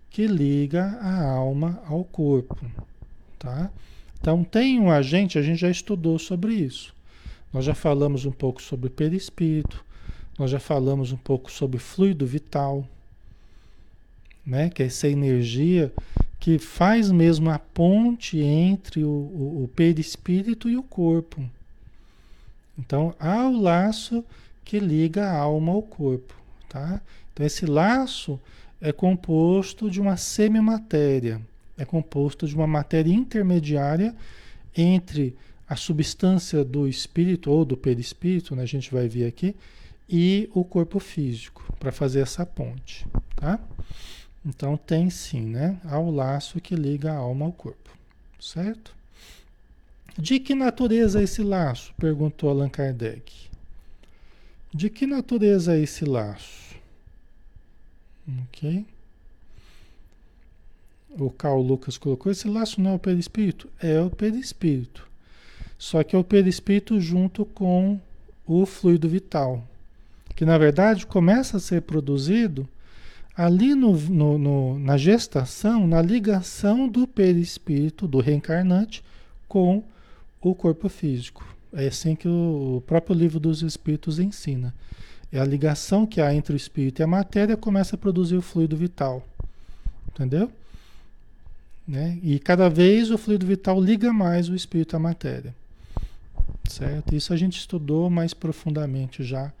que 0.09 0.27
liga 0.27 0.83
a 0.99 1.29
alma 1.29 1.81
ao 1.87 2.03
corpo, 2.03 2.59
tá? 3.39 3.71
Então 4.19 4.43
tem 4.43 4.81
um 4.81 4.91
agente, 4.91 5.39
a 5.39 5.41
gente 5.41 5.59
já 5.59 5.69
estudou 5.69 6.19
sobre 6.19 6.55
isso. 6.55 6.93
Nós 7.53 7.63
já 7.63 7.73
falamos 7.73 8.25
um 8.25 8.33
pouco 8.33 8.61
sobre 8.61 8.89
perispírito, 8.89 9.85
nós 10.37 10.51
já 10.51 10.59
falamos 10.59 11.13
um 11.13 11.17
pouco 11.17 11.49
sobre 11.49 11.79
fluido 11.79 12.27
vital, 12.27 12.85
né? 14.45 14.69
Que 14.69 14.83
é 14.83 14.85
essa 14.85 15.07
energia 15.07 15.91
que 16.39 16.59
faz 16.59 17.09
mesmo 17.09 17.49
a 17.49 17.57
ponte 17.57 18.39
entre 18.39 19.03
o, 19.03 19.09
o, 19.09 19.63
o 19.63 19.67
perispírito 19.75 20.69
e 20.69 20.77
o 20.77 20.83
corpo. 20.83 21.43
Então 22.77 23.15
há 23.19 23.47
o 23.47 23.61
laço 23.61 24.23
que 24.63 24.79
liga 24.79 25.25
a 25.25 25.37
alma 25.37 25.71
ao 25.71 25.81
corpo, 25.81 26.35
tá? 26.69 27.01
Então 27.33 27.45
esse 27.45 27.65
laço 27.65 28.39
é 28.81 28.91
composto 28.91 29.89
de 29.89 29.99
uma 29.99 30.17
semimatéria, 30.17 31.41
é 31.77 31.85
composto 31.85 32.47
de 32.47 32.55
uma 32.55 32.67
matéria 32.67 33.11
intermediária 33.11 34.15
entre 34.75 35.35
a 35.67 35.75
substância 35.75 36.63
do 36.63 36.87
espírito 36.87 37.49
ou 37.49 37.65
do 37.65 37.75
perispírito, 37.75 38.55
né, 38.55 38.63
a 38.63 38.67
gente 38.67 38.91
vai 38.93 39.07
ver 39.07 39.25
aqui, 39.25 39.55
e 40.07 40.47
o 40.53 40.63
corpo 40.63 40.99
físico, 40.99 41.73
para 41.79 41.91
fazer 41.91 42.19
essa 42.19 42.45
ponte, 42.45 43.07
tá? 43.35 43.59
Então 44.45 44.77
tem 44.77 45.09
sim, 45.09 45.41
né? 45.41 45.79
Há 45.83 45.97
o 45.97 46.11
laço 46.11 46.61
que 46.61 46.75
liga 46.75 47.11
a 47.11 47.17
alma 47.17 47.45
ao 47.45 47.51
corpo, 47.51 47.89
certo? 48.39 48.95
De 50.17 50.39
que 50.39 50.53
natureza 50.53 51.19
é 51.19 51.23
esse 51.23 51.41
laço? 51.41 51.93
Perguntou 51.97 52.49
Allan 52.49 52.69
Kardec. 52.69 53.49
De 54.73 54.89
que 54.89 55.07
natureza 55.07 55.75
é 55.75 55.81
esse 55.81 56.05
laço? 56.05 56.75
Ok? 58.43 58.85
O 61.17 61.29
Carl 61.29 61.61
Lucas 61.61 61.97
colocou: 61.97 62.31
esse 62.31 62.47
laço 62.47 62.79
não 62.79 62.91
é 62.91 62.93
o 62.95 62.99
perispírito? 62.99 63.69
É 63.79 63.99
o 63.99 64.09
perispírito. 64.09 65.07
Só 65.77 66.03
que 66.03 66.15
é 66.15 66.19
o 66.19 66.23
perispírito 66.23 66.99
junto 66.99 67.45
com 67.45 67.99
o 68.45 68.65
fluido 68.65 69.09
vital, 69.09 69.65
que 70.35 70.45
na 70.45 70.57
verdade 70.57 71.05
começa 71.05 71.57
a 71.57 71.59
ser 71.59 71.81
produzido 71.81 72.67
ali 73.35 73.75
no, 73.75 73.91
no, 73.93 74.37
no, 74.37 74.79
na 74.79 74.97
gestação, 74.97 75.85
na 75.85 76.01
ligação 76.01 76.87
do 76.87 77.05
perispírito, 77.05 78.07
do 78.07 78.19
reencarnante, 78.19 79.03
com 79.47 79.83
o 80.41 80.55
corpo 80.55 80.87
físico. 80.87 81.45
É 81.73 81.87
assim 81.87 82.15
que 82.15 82.27
o, 82.27 82.81
próprio 82.87 83.15
livro 83.15 83.39
dos 83.39 83.61
Espíritos 83.61 84.19
ensina. 84.19 84.73
É 85.31 85.39
a 85.39 85.45
ligação 85.45 86.05
que 86.05 86.21
há 86.21 86.33
entre 86.33 86.53
o 86.53 86.55
espírito 86.55 87.01
e 87.01 87.03
a 87.03 87.07
matéria 87.07 87.57
começa 87.57 87.95
a 87.95 87.99
produzir 87.99 88.37
o 88.37 88.41
fluido 88.41 88.77
vital. 88.77 89.27
Entendeu? 90.07 90.49
Né? 91.85 92.17
E 92.23 92.39
cada 92.39 92.69
vez 92.69 93.11
o 93.11 93.17
fluido 93.17 93.45
vital 93.45 93.81
liga 93.81 94.13
mais 94.13 94.47
o 94.47 94.55
espírito 94.55 94.95
à 94.95 94.99
matéria. 94.99 95.53
Certo? 96.69 97.13
Isso 97.13 97.33
a 97.33 97.37
gente 97.37 97.57
estudou 97.57 98.09
mais 98.09 98.33
profundamente 98.33 99.23
já 99.23 99.51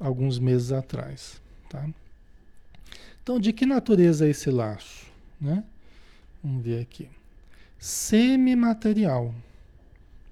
alguns 0.00 0.38
meses 0.38 0.72
atrás. 0.72 1.40
Tá? 1.68 1.86
Então, 3.24 3.40
de 3.40 3.54
que 3.54 3.64
natureza 3.64 4.26
é 4.26 4.30
esse 4.30 4.50
laço? 4.50 5.06
Né? 5.40 5.64
Vamos 6.42 6.62
ver 6.62 6.82
aqui. 6.82 7.08
Semimaterial. 7.78 9.34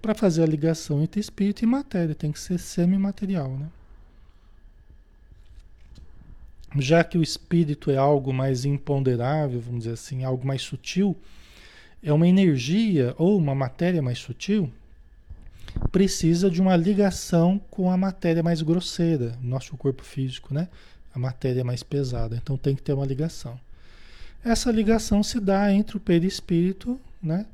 Para 0.02 0.14
fazer 0.14 0.42
a 0.42 0.46
ligação 0.46 1.02
entre 1.02 1.18
espírito 1.18 1.62
e 1.62 1.66
matéria, 1.66 2.14
tem 2.14 2.30
que 2.30 2.38
ser 2.38 2.58
semimaterial. 2.58 3.48
Né? 3.56 3.66
Já 6.78 7.02
que 7.02 7.16
o 7.16 7.22
espírito 7.22 7.90
é 7.90 7.96
algo 7.96 8.30
mais 8.30 8.66
imponderável, 8.66 9.58
vamos 9.58 9.84
dizer 9.84 9.94
assim, 9.94 10.22
algo 10.22 10.46
mais 10.46 10.60
sutil, 10.60 11.16
é 12.02 12.12
uma 12.12 12.28
energia 12.28 13.14
ou 13.16 13.38
uma 13.38 13.54
matéria 13.54 14.02
mais 14.02 14.18
sutil, 14.18 14.70
precisa 15.90 16.50
de 16.50 16.60
uma 16.60 16.76
ligação 16.76 17.58
com 17.70 17.90
a 17.90 17.96
matéria 17.96 18.42
mais 18.42 18.60
grosseira, 18.60 19.38
nosso 19.40 19.78
corpo 19.78 20.04
físico, 20.04 20.52
né? 20.52 20.68
A 21.14 21.18
matéria 21.18 21.60
é 21.60 21.64
mais 21.64 21.82
pesada, 21.82 22.36
então 22.36 22.56
tem 22.56 22.74
que 22.74 22.82
ter 22.82 22.92
uma 22.92 23.06
ligação. 23.06 23.58
Essa 24.44 24.72
ligação 24.72 25.22
se 25.22 25.38
dá 25.38 25.72
entre 25.72 25.96
o 25.96 26.00
perispírito, 26.00 27.00
né, 27.22 27.46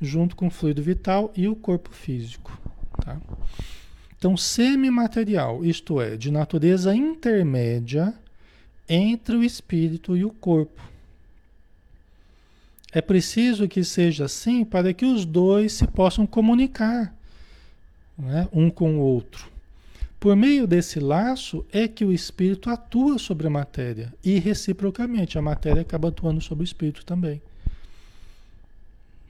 junto 0.00 0.34
com 0.34 0.46
o 0.46 0.50
fluido 0.50 0.82
vital 0.82 1.32
e 1.36 1.46
o 1.48 1.54
corpo 1.54 1.90
físico. 1.90 2.58
Tá? 3.04 3.20
Então, 4.16 4.36
semimaterial, 4.36 5.64
isto 5.64 6.00
é, 6.00 6.16
de 6.16 6.30
natureza 6.30 6.94
intermédia 6.94 8.14
entre 8.88 9.36
o 9.36 9.42
espírito 9.42 10.16
e 10.16 10.24
o 10.24 10.30
corpo. 10.30 10.80
É 12.92 13.00
preciso 13.00 13.68
que 13.68 13.84
seja 13.84 14.24
assim 14.24 14.64
para 14.64 14.92
que 14.92 15.04
os 15.04 15.24
dois 15.24 15.72
se 15.72 15.86
possam 15.86 16.26
comunicar 16.26 17.14
né, 18.18 18.48
um 18.52 18.68
com 18.68 18.96
o 18.96 19.00
outro. 19.00 19.49
Por 20.20 20.36
meio 20.36 20.66
desse 20.66 21.00
laço 21.00 21.64
é 21.72 21.88
que 21.88 22.04
o 22.04 22.12
espírito 22.12 22.68
atua 22.68 23.18
sobre 23.18 23.46
a 23.46 23.50
matéria 23.50 24.12
e 24.22 24.38
reciprocamente 24.38 25.38
a 25.38 25.42
matéria 25.42 25.80
acaba 25.80 26.08
atuando 26.08 26.42
sobre 26.42 26.62
o 26.62 26.66
espírito 26.66 27.06
também. 27.06 27.40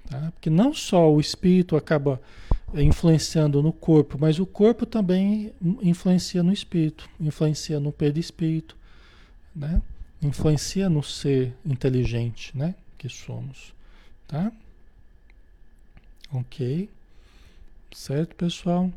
Tá? 0.08 0.32
Porque 0.32 0.50
não 0.50 0.74
só 0.74 1.08
o 1.08 1.20
espírito 1.20 1.76
acaba 1.76 2.20
influenciando 2.74 3.62
no 3.62 3.72
corpo, 3.72 4.18
mas 4.18 4.40
o 4.40 4.46
corpo 4.46 4.84
também 4.84 5.52
influencia 5.80 6.42
no 6.42 6.52
espírito, 6.52 7.08
influencia 7.20 7.78
no 7.78 7.92
perispírito, 7.92 8.76
né? 9.54 9.80
influencia 10.20 10.90
no 10.90 11.04
ser 11.04 11.54
inteligente 11.64 12.56
né? 12.56 12.74
que 12.98 13.08
somos. 13.08 13.72
Tá? 14.26 14.50
Ok? 16.32 16.88
Certo, 17.92 18.34
pessoal? 18.34 18.90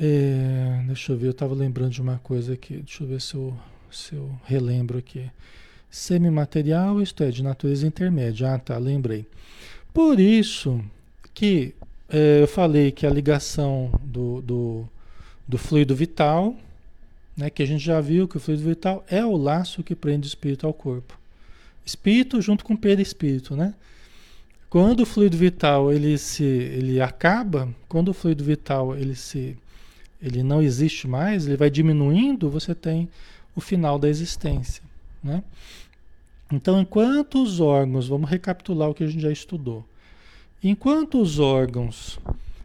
É, 0.00 0.84
deixa 0.86 1.12
eu 1.12 1.18
ver, 1.18 1.26
eu 1.26 1.32
estava 1.32 1.54
lembrando 1.54 1.90
de 1.90 2.00
uma 2.00 2.18
coisa 2.18 2.54
aqui. 2.54 2.76
Deixa 2.76 3.02
eu 3.02 3.08
ver 3.08 3.20
se 3.20 3.34
eu, 3.34 3.56
se 3.90 4.14
eu 4.14 4.30
relembro 4.44 4.98
aqui. 4.98 5.28
Semimaterial, 5.90 7.02
isto 7.02 7.24
é, 7.24 7.30
de 7.30 7.42
natureza 7.42 7.86
intermédia. 7.86 8.54
Ah, 8.54 8.58
tá, 8.58 8.78
lembrei. 8.78 9.26
Por 9.92 10.20
isso 10.20 10.80
que 11.34 11.74
é, 12.08 12.42
eu 12.42 12.46
falei 12.46 12.92
que 12.92 13.06
a 13.06 13.10
ligação 13.10 13.90
do, 14.00 14.40
do, 14.42 14.88
do 15.48 15.58
fluido 15.58 15.96
vital, 15.96 16.54
né, 17.36 17.50
que 17.50 17.62
a 17.62 17.66
gente 17.66 17.84
já 17.84 18.00
viu 18.00 18.28
que 18.28 18.36
o 18.36 18.40
fluido 18.40 18.62
vital 18.62 19.04
é 19.08 19.24
o 19.24 19.36
laço 19.36 19.82
que 19.82 19.96
prende 19.96 20.26
o 20.26 20.30
espírito 20.30 20.64
ao 20.64 20.72
corpo. 20.72 21.18
Espírito 21.84 22.40
junto 22.40 22.64
com 22.64 22.76
perispírito, 22.76 23.56
né? 23.56 23.74
Quando 24.70 25.00
o 25.00 25.06
fluido 25.06 25.36
vital 25.36 25.90
ele 25.90 26.18
se 26.18 26.44
ele 26.44 27.00
acaba, 27.00 27.68
quando 27.88 28.10
o 28.10 28.14
fluido 28.14 28.44
vital 28.44 28.94
ele 28.94 29.14
se 29.14 29.56
ele 30.20 30.42
não 30.42 30.62
existe 30.62 31.06
mais, 31.06 31.46
ele 31.46 31.56
vai 31.56 31.70
diminuindo, 31.70 32.50
você 32.50 32.74
tem 32.74 33.08
o 33.54 33.60
final 33.60 33.98
da 33.98 34.08
existência. 34.08 34.82
Né? 35.22 35.42
Então, 36.52 36.80
enquanto 36.80 37.42
os 37.42 37.60
órgãos, 37.60 38.08
vamos 38.08 38.28
recapitular 38.28 38.88
o 38.88 38.94
que 38.94 39.04
a 39.04 39.06
gente 39.06 39.20
já 39.20 39.30
estudou. 39.30 39.84
Enquanto 40.62 41.20
os 41.20 41.38
órgãos 41.38 42.18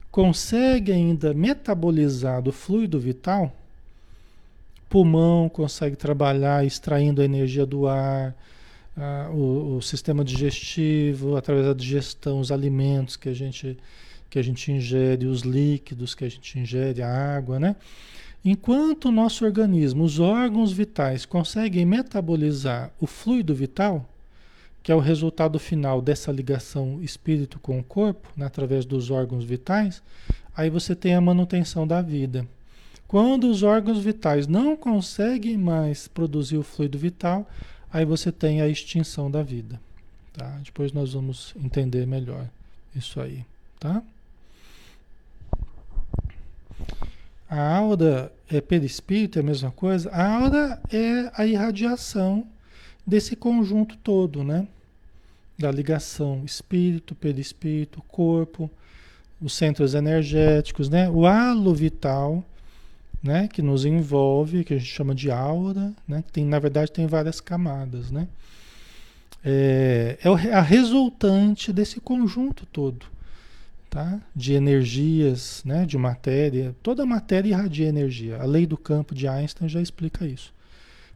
conseguem 0.10 0.96
ainda 0.96 1.34
metabolizar 1.34 2.42
do 2.42 2.52
fluido 2.52 3.00
vital, 3.00 3.54
pulmão 4.90 5.50
consegue 5.50 5.96
trabalhar 5.96 6.66
extraindo 6.66 7.22
a 7.22 7.26
energia 7.26 7.66
do 7.66 7.88
ar, 7.88 8.36
o, 9.32 9.78
o 9.78 9.82
sistema 9.82 10.24
digestivo, 10.24 11.36
através 11.36 11.66
da 11.66 11.74
digestão, 11.74 12.40
os 12.40 12.52
alimentos 12.52 13.16
que 13.16 13.28
a 13.28 13.34
gente 13.34 13.78
que 14.34 14.40
a 14.40 14.44
gente 14.44 14.72
ingere, 14.72 15.28
os 15.28 15.42
líquidos 15.42 16.16
que 16.16 16.26
a 16.26 16.30
gente 16.30 16.58
ingere, 16.58 17.04
a 17.04 17.36
água, 17.38 17.60
né? 17.60 17.76
Enquanto 18.44 19.06
o 19.06 19.12
nosso 19.12 19.46
organismo, 19.46 20.04
os 20.04 20.20
órgãos 20.20 20.74
vitais 20.74 21.24
conseguem 21.24 21.86
metabolizar 21.86 22.92
o 23.00 23.06
fluido 23.06 23.54
vital, 23.54 24.10
que 24.82 24.92
é 24.92 24.96
o 24.96 25.00
resultado 25.00 25.60
final 25.60 26.02
dessa 26.02 26.32
ligação 26.32 27.00
espírito 27.00 27.60
com 27.60 27.78
o 27.78 27.84
corpo, 27.84 28.28
né, 28.36 28.48
através 28.48 28.86
dos 28.86 29.12
órgãos 29.12 29.46
vitais, 29.46 30.02
aí 30.58 30.68
você 30.68 30.96
tem 30.96 31.14
a 31.14 31.22
manutenção 31.22 31.86
da 31.86 32.02
vida. 32.02 32.48
Quando 33.08 33.48
os 33.48 33.62
órgãos 33.62 34.00
vitais 34.00 34.48
não 34.48 34.76
conseguem 34.76 35.60
mais 35.60 36.08
produzir 36.08 36.58
o 36.58 36.64
fluido 36.64 36.98
vital, 36.98 37.48
aí 37.92 38.04
você 38.04 38.32
tem 38.32 38.62
a 38.62 38.68
extinção 38.68 39.30
da 39.30 39.44
vida. 39.44 39.80
Tá? 40.34 40.60
Depois 40.64 40.92
nós 40.92 41.14
vamos 41.14 41.54
entender 41.56 42.08
melhor 42.08 42.50
isso 42.96 43.22
aí, 43.22 43.46
tá? 43.80 44.02
A 47.50 47.78
aura 47.78 48.32
é 48.50 48.60
perispírito, 48.60 49.38
é 49.38 49.42
a 49.42 49.46
mesma 49.46 49.72
coisa. 49.72 50.10
A 50.10 50.38
aura 50.38 50.82
é 50.92 51.32
a 51.36 51.46
irradiação 51.46 52.48
desse 53.06 53.36
conjunto 53.36 53.98
todo, 53.98 54.44
né? 54.44 54.68
Da 55.58 55.72
ligação 55.72 56.44
espírito, 56.46 57.14
perispírito, 57.14 58.02
corpo, 58.08 58.70
os 59.42 59.54
centros 59.54 59.94
energéticos, 59.94 60.90
né? 60.90 61.10
O 61.10 61.26
halo 61.26 61.74
vital, 61.76 62.44
né, 63.24 63.48
que 63.48 63.62
nos 63.62 63.86
envolve, 63.86 64.66
que 64.66 64.74
a 64.74 64.78
gente 64.78 64.90
chama 64.90 65.16
de 65.16 65.32
aura, 65.32 65.94
né, 66.06 66.22
que 66.24 66.32
tem, 66.34 66.46
na 66.46 66.60
verdade 66.60 66.92
tem 66.92 67.08
várias 67.08 67.40
camadas, 67.40 68.12
né? 68.12 68.28
É, 69.46 70.18
é 70.22 70.54
a 70.54 70.62
resultante 70.62 71.72
desse 71.72 72.02
conjunto 72.02 72.66
todo, 72.66 73.06
tá? 73.94 74.20
De 74.36 74.54
energias, 74.54 75.62
né, 75.64 75.86
de 75.86 75.98
matéria. 76.00 76.76
Toda 76.82 77.06
matéria 77.06 77.50
irradia 77.50 77.88
energia. 77.88 78.42
A 78.42 78.46
lei 78.46 78.66
do 78.66 78.76
campo 78.76 79.14
de 79.14 79.28
Einstein 79.28 79.70
já 79.70 79.80
explica 79.80 80.26
isso. 80.26 80.52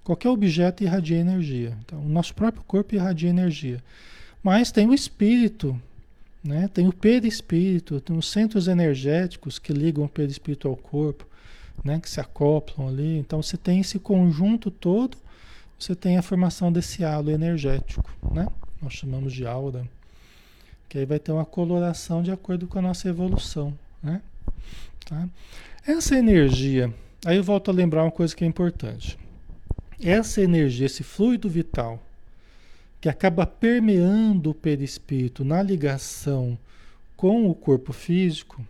Qualquer 0.04 0.30
objeto 0.30 0.84
irradia 0.84 1.18
energia. 1.18 1.76
Então, 1.84 2.00
o 2.00 2.08
nosso 2.08 2.36
próprio 2.36 2.64
corpo 2.64 2.94
irradia 2.94 3.30
energia. 3.30 3.84
Mas 4.44 4.72
tem 4.72 4.88
o 4.88 4.94
espírito, 4.94 5.80
né? 6.44 6.70
Tem 6.72 6.88
o 6.88 6.94
perispírito, 6.94 8.00
tem 8.00 8.16
os 8.16 8.30
centros 8.32 8.68
energéticos 8.68 9.58
que 9.58 9.74
ligam 9.74 10.06
o 10.06 10.10
perispírito 10.10 10.68
ao 10.68 10.78
corpo 10.78 11.26
né, 11.84 12.00
que 12.00 12.10
se 12.10 12.20
acoplam 12.20 12.88
ali. 12.88 13.18
Então 13.18 13.42
você 13.42 13.58
tem 13.58 13.80
esse 13.80 13.98
conjunto 13.98 14.70
todo, 14.70 15.18
você 15.80 15.96
tem 15.96 16.18
a 16.18 16.22
formação 16.22 16.72
desse 16.72 17.04
halo 17.04 17.32
energético, 17.32 18.10
né? 18.32 18.48
Nós 18.82 18.94
chamamos 18.94 19.34
de 19.34 19.46
aura, 19.46 19.88
que 20.90 20.98
aí 20.98 21.06
vai 21.06 21.20
ter 21.20 21.32
uma 21.32 21.46
coloração 21.46 22.24
de 22.24 22.32
acordo 22.32 22.68
com 22.68 22.80
a 22.80 22.82
nossa 22.82 23.08
evolução, 23.10 23.78
né? 24.02 24.22
Tá? 25.06 25.28
Essa 25.86 26.18
energia, 26.18 26.94
aí 27.26 27.38
eu 27.38 27.44
volto 27.44 27.70
a 27.70 27.74
lembrar 27.74 28.04
uma 28.04 28.12
coisa 28.12 28.36
que 28.36 28.44
é 28.44 28.48
importante. 28.48 29.18
Essa 30.02 30.42
energia, 30.42 30.86
esse 30.86 31.04
fluido 31.04 31.50
vital, 31.50 32.02
que 33.00 33.10
acaba 33.10 33.46
permeando 33.46 34.52
o 34.52 34.56
perispírito 34.56 35.44
na 35.46 35.62
ligação 35.62 36.58
com 37.16 37.50
o 37.50 37.56
corpo 37.56 37.94
físico, 37.94 38.66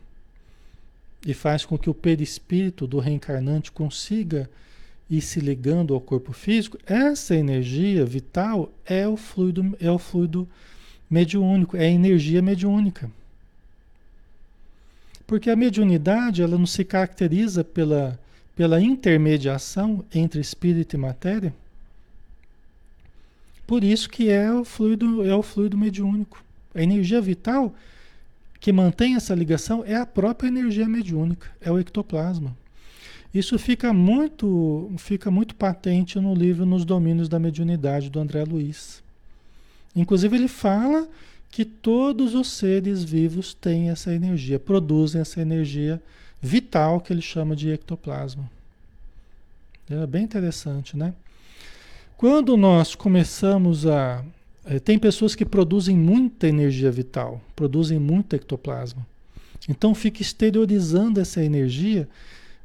e 1.26 1.34
faz 1.34 1.66
com 1.66 1.78
que 1.78 1.90
o 1.90 1.94
perispírito 1.94 2.88
do 2.88 3.00
reencarnante 3.00 3.72
consiga 3.72 4.50
ir 5.10 5.22
se 5.22 5.40
ligando 5.40 5.94
ao 5.94 6.02
corpo 6.02 6.32
físico, 6.32 6.78
essa 6.86 7.36
energia 7.36 8.06
vital 8.06 8.72
é 8.86 9.08
o 9.08 9.18
fluido, 9.18 9.76
é 9.80 9.92
o 9.92 9.98
fluido 9.98 10.48
mediúnico, 11.10 11.78
é 11.78 11.90
energia 11.90 12.42
mediúnica. 12.42 13.10
Porque 15.26 15.50
a 15.50 15.56
mediunidade 15.56 16.42
ela 16.42 16.58
não 16.58 16.66
se 16.66 16.86
caracteriza 16.86 17.64
pela, 17.64 18.20
pela 18.56 18.82
intermediação 18.82 20.04
entre 20.14 20.40
espírito 20.40 20.96
e 20.96 21.00
matéria. 21.00 21.54
Por 23.66 23.84
isso 23.84 24.10
que 24.10 24.30
é 24.30 24.52
o 24.52 24.64
fluido, 24.64 25.26
é 25.26 25.36
o 25.36 25.44
fluido 25.44 25.78
mediúnico. 25.78 26.42
A 26.74 26.82
energia 26.82 27.22
vital 27.22 27.76
que 28.60 28.72
mantém 28.72 29.16
essa 29.16 29.36
ligação 29.36 29.84
é 29.86 29.96
a 29.96 30.06
própria 30.06 30.48
energia 30.48 30.88
mediúnica, 30.88 31.50
é 31.62 31.72
o 31.72 31.78
ectoplasma. 31.78 32.56
Isso 33.34 33.60
fica 33.60 33.94
muito, 33.94 34.92
fica 34.98 35.30
muito 35.30 35.54
patente 35.54 36.20
no 36.20 36.34
livro 36.34 36.66
Nos 36.66 36.86
Domínios 36.86 37.28
da 37.30 37.38
Mediunidade 37.38 38.10
do 38.10 38.20
André 38.20 38.44
Luiz. 38.44 39.04
Inclusive 39.98 40.36
ele 40.36 40.48
fala 40.48 41.08
que 41.50 41.66
todos 41.66 42.36
os 42.36 42.52
seres 42.52 43.04
vivos 43.04 43.54
têm 43.54 43.90
essa 43.90 44.14
energia, 44.14 44.60
produzem 44.60 45.20
essa 45.20 45.42
energia 45.42 46.02
vital 46.42 47.02
que 47.02 47.12
ele 47.12 47.22
chama 47.22 47.56
de 47.56 47.72
ectoplasma. 47.72 48.50
É 49.90 50.06
bem 50.06 50.24
interessante, 50.24 50.96
né? 50.96 51.14
Quando 52.16 52.56
nós 52.56 52.94
começamos 52.94 53.88
a 53.88 54.24
é, 54.70 54.80
tem 54.80 55.00
pessoas 55.00 55.34
que 55.34 55.46
produzem 55.46 55.96
muita 55.96 56.46
energia 56.48 56.92
vital, 56.92 57.42
produzem 57.56 57.98
muito 57.98 58.36
ectoplasma. 58.36 59.08
Então 59.68 59.96
fica 59.96 60.22
exteriorizando 60.22 61.22
essa 61.22 61.42
energia, 61.44 62.08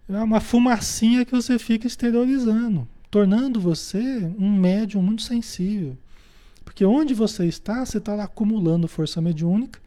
é 0.08 0.18
uma 0.18 0.40
fumacinha 0.40 1.24
que 1.24 1.30
você 1.30 1.60
fica 1.60 1.86
exteriorizando, 1.86 2.88
tornando 3.08 3.60
você 3.60 4.00
um 4.36 4.50
médium 4.50 5.00
muito 5.00 5.22
sensível. 5.22 5.96
Porque 6.72 6.86
onde 6.86 7.12
você 7.12 7.44
está, 7.44 7.84
você 7.84 7.98
está 7.98 8.14
lá 8.14 8.24
acumulando 8.24 8.88
força 8.88 9.20
mediúnica 9.20 9.78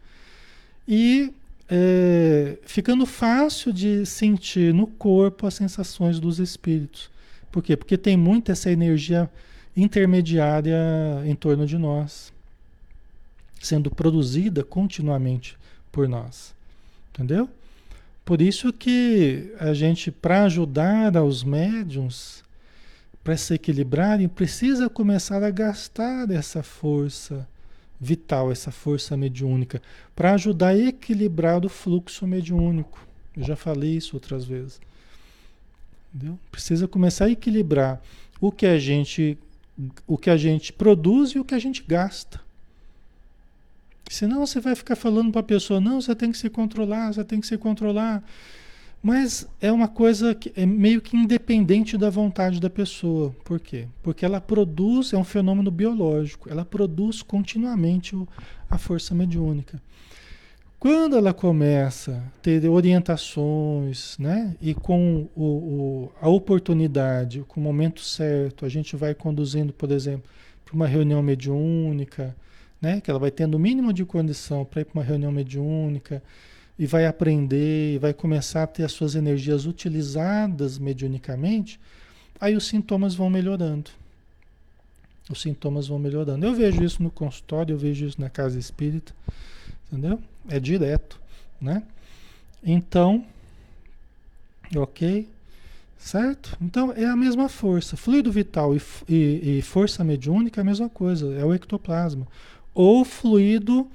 e 0.87 1.33
é, 1.67 2.59
ficando 2.61 3.07
fácil 3.07 3.73
de 3.73 4.05
sentir 4.05 4.71
no 4.71 4.85
corpo 4.85 5.47
as 5.47 5.55
sensações 5.55 6.19
dos 6.19 6.37
espíritos. 6.37 7.09
Por 7.51 7.63
quê? 7.63 7.75
Porque 7.75 7.97
tem 7.97 8.15
muita 8.15 8.51
essa 8.51 8.69
energia 8.69 9.27
intermediária 9.75 10.77
em 11.25 11.33
torno 11.33 11.65
de 11.65 11.75
nós, 11.75 12.31
sendo 13.59 13.89
produzida 13.89 14.63
continuamente 14.63 15.57
por 15.91 16.07
nós. 16.07 16.53
Entendeu? 17.09 17.49
Por 18.23 18.43
isso 18.43 18.71
que 18.71 19.51
a 19.59 19.73
gente, 19.73 20.11
para 20.11 20.43
ajudar 20.43 21.17
aos 21.17 21.43
médiums, 21.43 22.43
para 23.25 23.35
se 23.35 23.55
equilibrarem, 23.55 24.27
precisa 24.27 24.87
começar 24.87 25.41
a 25.41 25.49
gastar 25.49 26.29
essa 26.29 26.61
força 26.61 27.47
vital, 27.99 28.51
essa 28.51 28.71
força 28.71 29.17
mediúnica, 29.17 29.81
para 30.15 30.33
ajudar 30.33 30.67
a 30.67 30.77
equilibrar 30.77 31.65
o 31.65 31.69
fluxo 31.69 32.27
mediúnico. 32.27 33.03
Eu 33.35 33.43
já 33.43 33.55
falei 33.55 33.95
isso 33.95 34.15
outras 34.15 34.45
vezes. 34.45 34.79
Entendeu? 36.13 36.37
Precisa 36.51 36.87
começar 36.87 37.25
a 37.25 37.31
equilibrar 37.31 37.99
o 38.39 38.51
que 38.51 38.67
a 38.67 38.77
gente 38.77 39.39
o 40.05 40.17
que 40.19 40.29
a 40.29 40.37
gente 40.37 40.71
produz 40.71 41.31
e 41.31 41.39
o 41.39 41.43
que 41.43 41.55
a 41.55 41.59
gente 41.59 41.83
gasta. 41.83 42.39
Senão 44.07 44.45
você 44.45 44.59
vai 44.59 44.75
ficar 44.75 44.95
falando 44.95 45.31
para 45.31 45.41
a 45.41 45.43
pessoa, 45.43 45.81
não, 45.81 45.99
você 45.99 46.13
tem 46.13 46.31
que 46.31 46.37
se 46.37 46.47
controlar, 46.47 47.11
você 47.11 47.23
tem 47.23 47.41
que 47.41 47.47
se 47.47 47.57
controlar. 47.57 48.23
Mas 49.05 49.47
é 49.61 49.71
uma 49.71 49.87
coisa 49.87 50.33
que 50.33 50.51
é 50.55 50.65
meio 50.65 50.99
que 50.99 51.15
independente 51.15 51.95
da 51.95 52.09
vontade 52.09 52.59
da 52.59 52.71
pessoa. 52.71 53.35
Por 53.43 53.59
quê? 53.59 53.87
Porque 54.01 54.25
ela 54.25 54.41
produz, 54.41 55.13
é 55.13 55.17
um 55.17 55.23
fenômeno 55.23 55.69
biológico, 55.69 56.49
ela 56.49 56.65
produz 56.65 57.21
continuamente 57.21 58.15
o, 58.15 58.27
a 58.67 58.79
força 58.79 59.13
mediúnica. 59.13 59.79
Quando 60.79 61.15
ela 61.15 61.35
começa 61.35 62.13
a 62.13 62.41
ter 62.41 62.67
orientações, 62.67 64.17
né, 64.17 64.55
e 64.59 64.73
com 64.73 65.27
o, 65.35 65.43
o, 65.43 66.11
a 66.19 66.27
oportunidade, 66.27 67.43
com 67.47 67.61
o 67.61 67.63
momento 67.63 68.01
certo, 68.01 68.65
a 68.65 68.69
gente 68.69 68.95
vai 68.95 69.13
conduzindo, 69.13 69.71
por 69.71 69.91
exemplo, 69.91 70.27
para 70.65 70.73
uma 70.73 70.87
reunião 70.87 71.21
mediúnica, 71.21 72.35
né, 72.81 72.99
que 73.01 73.11
ela 73.11 73.19
vai 73.19 73.29
tendo 73.29 73.53
o 73.53 73.59
mínimo 73.59 73.93
de 73.93 74.03
condição 74.03 74.65
para 74.65 74.81
ir 74.81 74.85
para 74.85 74.99
uma 74.99 75.05
reunião 75.05 75.31
mediúnica, 75.31 76.23
e 76.77 76.85
vai 76.85 77.05
aprender, 77.05 77.95
e 77.95 77.97
vai 77.97 78.13
começar 78.13 78.63
a 78.63 78.67
ter 78.67 78.83
as 78.83 78.91
suas 78.91 79.15
energias 79.15 79.65
utilizadas 79.65 80.77
mediunicamente, 80.77 81.79
aí 82.39 82.55
os 82.55 82.67
sintomas 82.67 83.15
vão 83.15 83.29
melhorando. 83.29 83.89
Os 85.29 85.41
sintomas 85.41 85.87
vão 85.87 85.97
melhorando. 85.97 86.45
Eu 86.45 86.53
vejo 86.53 86.83
isso 86.83 87.01
no 87.01 87.09
consultório, 87.09 87.73
eu 87.73 87.77
vejo 87.77 88.05
isso 88.05 88.19
na 88.19 88.29
casa 88.29 88.59
espírita, 88.59 89.13
entendeu? 89.87 90.21
É 90.47 90.59
direto, 90.59 91.19
né? 91.59 91.81
Então, 92.63 93.25
ok? 94.75 95.27
Certo? 95.97 96.55
Então 96.61 96.91
é 96.91 97.05
a 97.05 97.15
mesma 97.15 97.49
força. 97.49 97.97
Fluido 97.97 98.31
vital 98.31 98.75
e, 98.75 98.81
e, 99.09 99.57
e 99.57 99.61
força 99.61 100.03
mediúnica 100.03 100.59
é 100.59 100.63
a 100.63 100.65
mesma 100.65 100.89
coisa, 100.89 101.33
é 101.33 101.43
o 101.43 101.53
ectoplasma. 101.53 102.27
Ou 102.73 103.03
fluido, 103.03 103.87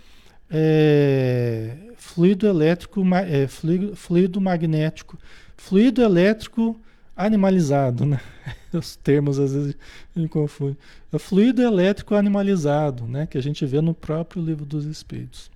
é, 0.50 1.76
fluido 1.96 2.46
elétrico, 2.46 3.02
é, 3.14 3.46
fluido, 3.46 3.94
fluido 3.94 4.40
magnético, 4.40 5.18
fluido 5.56 6.02
elétrico 6.02 6.78
animalizado, 7.16 8.04
né? 8.04 8.20
Os 8.72 8.96
termos 8.96 9.38
às 9.38 9.52
vezes 9.52 9.76
me 10.14 10.28
confundem. 10.28 10.76
É 11.12 11.18
fluido 11.18 11.62
elétrico 11.62 12.14
animalizado, 12.14 13.04
né? 13.06 13.26
Que 13.26 13.38
a 13.38 13.42
gente 13.42 13.64
vê 13.66 13.80
no 13.80 13.94
próprio 13.94 14.42
livro 14.42 14.64
dos 14.64 14.84
Espíritos. 14.84 15.50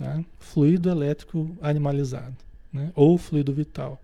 Tá? 0.00 0.24
Fluido 0.38 0.88
elétrico 0.88 1.54
animalizado, 1.60 2.34
né? 2.72 2.90
ou 2.94 3.18
fluido 3.18 3.52
vital, 3.52 4.00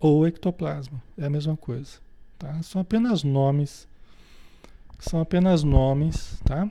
ou 0.00 0.26
ectoplasma, 0.26 1.00
é 1.16 1.26
a 1.26 1.30
mesma 1.30 1.56
coisa. 1.56 1.98
Tá? 2.36 2.60
São 2.64 2.80
apenas 2.80 3.22
nomes, 3.22 3.86
são 4.98 5.20
apenas 5.20 5.62
nomes, 5.62 6.40
tá? 6.44 6.68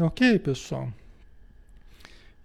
Ok, 0.00 0.38
pessoal? 0.38 0.88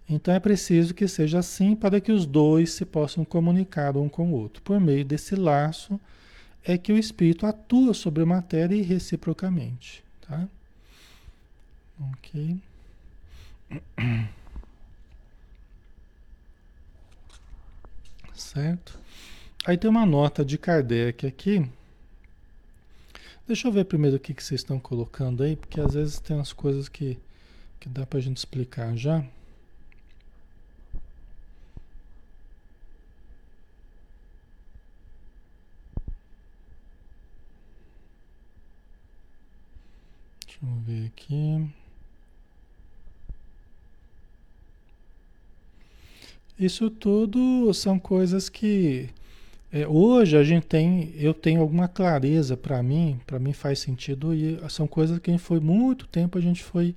Então 0.08 0.34
é 0.34 0.40
preciso 0.40 0.94
que 0.94 1.08
seja 1.08 1.38
assim 1.38 1.74
para 1.74 2.00
que 2.00 2.12
os 2.12 2.26
dois 2.26 2.72
se 2.72 2.84
possam 2.84 3.24
comunicar 3.24 3.96
um 3.96 4.08
com 4.08 4.30
o 4.30 4.34
outro. 4.34 4.62
Por 4.62 4.78
meio 4.80 5.04
desse 5.04 5.34
laço 5.34 6.00
é 6.64 6.76
que 6.76 6.92
o 6.92 6.98
espírito 6.98 7.46
atua 7.46 7.94
sobre 7.94 8.22
a 8.22 8.26
matéria 8.26 8.74
e 8.74 8.82
reciprocamente, 8.82 10.04
tá? 10.20 10.48
Ok. 12.12 12.56
certo? 18.34 18.98
Aí 19.64 19.76
tem 19.78 19.88
uma 19.88 20.04
nota 20.04 20.44
de 20.44 20.58
Kardec 20.58 21.26
aqui. 21.26 21.64
Deixa 23.46 23.68
eu 23.68 23.72
ver 23.72 23.84
primeiro 23.84 24.16
o 24.16 24.20
que, 24.20 24.34
que 24.34 24.42
vocês 24.42 24.60
estão 24.60 24.78
colocando 24.78 25.42
aí, 25.42 25.56
porque 25.56 25.80
às 25.80 25.94
vezes 25.94 26.20
tem 26.20 26.36
umas 26.36 26.52
coisas 26.52 26.88
que, 26.88 27.18
que 27.80 27.88
dá 27.88 28.06
para 28.06 28.18
a 28.18 28.22
gente 28.22 28.36
explicar 28.36 28.96
já. 28.96 29.24
Deixa 40.62 40.76
eu 40.76 40.80
ver 40.86 41.06
aqui. 41.06 41.68
Isso 46.58 46.88
tudo 46.88 47.74
são 47.74 47.98
coisas 47.98 48.48
que 48.48 49.08
é, 49.72 49.88
hoje 49.88 50.36
a 50.36 50.44
gente 50.44 50.66
tem, 50.66 51.12
eu 51.16 51.34
tenho 51.34 51.60
alguma 51.60 51.88
clareza 51.88 52.56
para 52.56 52.80
mim, 52.82 53.18
para 53.26 53.40
mim 53.40 53.52
faz 53.52 53.80
sentido 53.80 54.32
e 54.32 54.60
são 54.70 54.86
coisas 54.86 55.18
que 55.18 55.36
foi 55.38 55.58
muito 55.58 56.06
tempo 56.06 56.38
a 56.38 56.40
gente 56.40 56.62
foi 56.62 56.94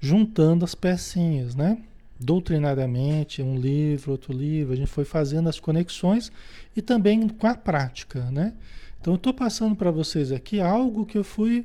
juntando 0.00 0.64
as 0.64 0.74
pecinhas, 0.74 1.54
né? 1.54 1.78
Doutrinariamente, 2.18 3.42
um 3.42 3.56
livro, 3.56 4.10
outro 4.12 4.32
livro, 4.32 4.72
a 4.72 4.76
gente 4.76 4.90
foi 4.90 5.04
fazendo 5.04 5.48
as 5.48 5.60
conexões 5.60 6.32
e 6.74 6.82
também 6.82 7.28
com 7.28 7.46
a 7.46 7.54
prática, 7.54 8.28
né? 8.32 8.54
Então 9.00 9.12
eu 9.12 9.16
estou 9.18 9.32
passando 9.32 9.76
para 9.76 9.92
vocês 9.92 10.32
aqui 10.32 10.60
algo 10.60 11.06
que 11.06 11.16
eu 11.16 11.22
fui 11.22 11.64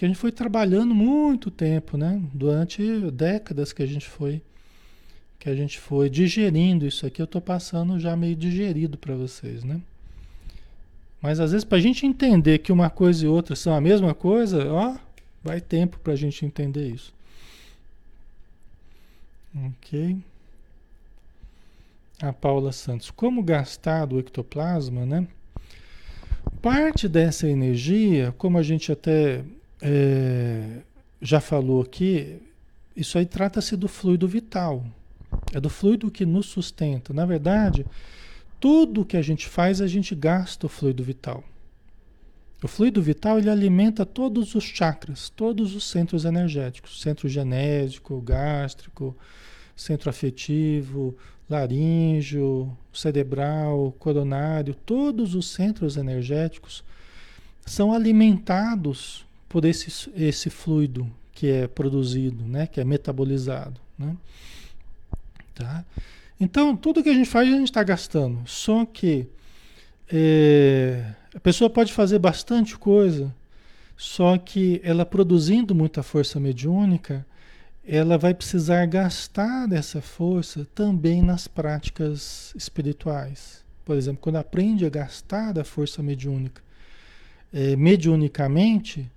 que 0.00 0.06
a 0.06 0.08
gente 0.08 0.16
foi 0.16 0.32
trabalhando 0.32 0.94
muito 0.94 1.50
tempo, 1.50 1.98
né? 1.98 2.18
Durante 2.32 2.82
décadas 3.10 3.70
que 3.70 3.82
a 3.82 3.86
gente 3.86 4.08
foi 4.08 4.40
que 5.38 5.50
a 5.50 5.54
gente 5.54 5.78
foi 5.78 6.08
digerindo 6.08 6.86
isso 6.86 7.04
aqui, 7.04 7.20
eu 7.20 7.24
estou 7.24 7.40
passando 7.40 8.00
já 8.00 8.16
meio 8.16 8.34
digerido 8.34 8.96
para 8.96 9.14
vocês, 9.14 9.62
né? 9.62 9.78
Mas 11.20 11.38
às 11.38 11.52
vezes 11.52 11.66
para 11.66 11.76
a 11.76 11.80
gente 11.82 12.06
entender 12.06 12.60
que 12.60 12.72
uma 12.72 12.88
coisa 12.88 13.26
e 13.26 13.28
outra 13.28 13.54
são 13.54 13.74
a 13.74 13.80
mesma 13.80 14.14
coisa, 14.14 14.72
ó, 14.72 14.96
vai 15.44 15.60
tempo 15.60 15.98
para 15.98 16.14
a 16.14 16.16
gente 16.16 16.46
entender 16.46 16.88
isso. 16.88 17.12
Ok. 19.54 20.16
A 22.22 22.32
Paula 22.32 22.72
Santos, 22.72 23.10
como 23.10 23.42
gastar 23.42 24.06
do 24.06 24.18
ectoplasma, 24.18 25.04
né? 25.04 25.28
Parte 26.62 27.06
dessa 27.06 27.46
energia, 27.46 28.34
como 28.38 28.56
a 28.56 28.62
gente 28.62 28.90
até 28.90 29.44
é, 29.80 30.80
já 31.20 31.40
falou 31.40 31.82
aqui, 31.82 32.40
isso 32.96 33.18
aí 33.18 33.26
trata-se 33.26 33.76
do 33.76 33.88
fluido 33.88 34.26
vital. 34.28 34.84
É 35.52 35.60
do 35.60 35.70
fluido 35.70 36.10
que 36.10 36.26
nos 36.26 36.46
sustenta. 36.46 37.12
Na 37.12 37.24
verdade, 37.24 37.86
tudo 38.58 39.04
que 39.04 39.16
a 39.16 39.22
gente 39.22 39.46
faz, 39.46 39.80
a 39.80 39.86
gente 39.86 40.14
gasta 40.14 40.66
o 40.66 40.68
fluido 40.68 41.02
vital. 41.02 41.42
O 42.62 42.68
fluido 42.68 43.00
vital 43.00 43.38
ele 43.38 43.48
alimenta 43.48 44.04
todos 44.04 44.54
os 44.54 44.64
chakras, 44.64 45.30
todos 45.30 45.74
os 45.74 45.88
centros 45.88 46.26
energéticos, 46.26 47.00
centro 47.00 47.26
genético, 47.26 48.20
gástrico, 48.20 49.16
centro 49.74 50.10
afetivo, 50.10 51.16
laríngeo, 51.48 52.76
cerebral, 52.92 53.94
coronário, 53.98 54.74
todos 54.74 55.34
os 55.34 55.48
centros 55.50 55.96
energéticos 55.96 56.84
são 57.64 57.94
alimentados 57.94 59.24
por 59.50 59.64
esse, 59.64 60.08
esse 60.14 60.48
fluido 60.48 61.10
que 61.32 61.48
é 61.48 61.66
produzido, 61.66 62.44
né, 62.44 62.68
que 62.68 62.80
é 62.80 62.84
metabolizado, 62.84 63.80
né? 63.98 64.16
Tá? 65.52 65.84
Então, 66.38 66.76
tudo 66.76 67.02
que 67.02 67.08
a 67.08 67.12
gente 67.12 67.28
faz, 67.28 67.48
a 67.48 67.56
gente 67.56 67.64
está 67.64 67.82
gastando. 67.82 68.48
Só 68.48 68.86
que 68.86 69.26
é, 70.10 71.04
a 71.34 71.40
pessoa 71.40 71.68
pode 71.68 71.92
fazer 71.92 72.20
bastante 72.20 72.78
coisa, 72.78 73.34
só 73.96 74.38
que 74.38 74.80
ela 74.84 75.04
produzindo 75.04 75.74
muita 75.74 76.02
força 76.02 76.38
mediúnica, 76.38 77.26
ela 77.84 78.16
vai 78.16 78.32
precisar 78.32 78.86
gastar 78.86 79.66
dessa 79.66 80.00
força 80.00 80.64
também 80.74 81.22
nas 81.22 81.48
práticas 81.48 82.54
espirituais. 82.54 83.64
Por 83.84 83.96
exemplo, 83.96 84.20
quando 84.22 84.36
aprende 84.36 84.86
a 84.86 84.90
gastar 84.90 85.52
da 85.52 85.64
força 85.64 86.02
mediúnica 86.02 86.62
é, 87.52 87.74
mediunicamente, 87.74 89.10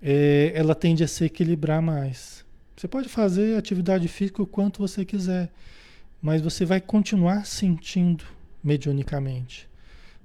é, 0.00 0.52
ela 0.54 0.74
tende 0.74 1.02
a 1.02 1.08
se 1.08 1.24
equilibrar 1.24 1.80
mais. 1.80 2.44
Você 2.76 2.86
pode 2.86 3.08
fazer 3.08 3.56
atividade 3.56 4.06
física 4.08 4.42
o 4.42 4.46
quanto 4.46 4.80
você 4.80 5.04
quiser, 5.04 5.50
mas 6.20 6.42
você 6.42 6.64
vai 6.64 6.80
continuar 6.80 7.46
sentindo 7.46 8.24
mediunicamente. 8.62 9.68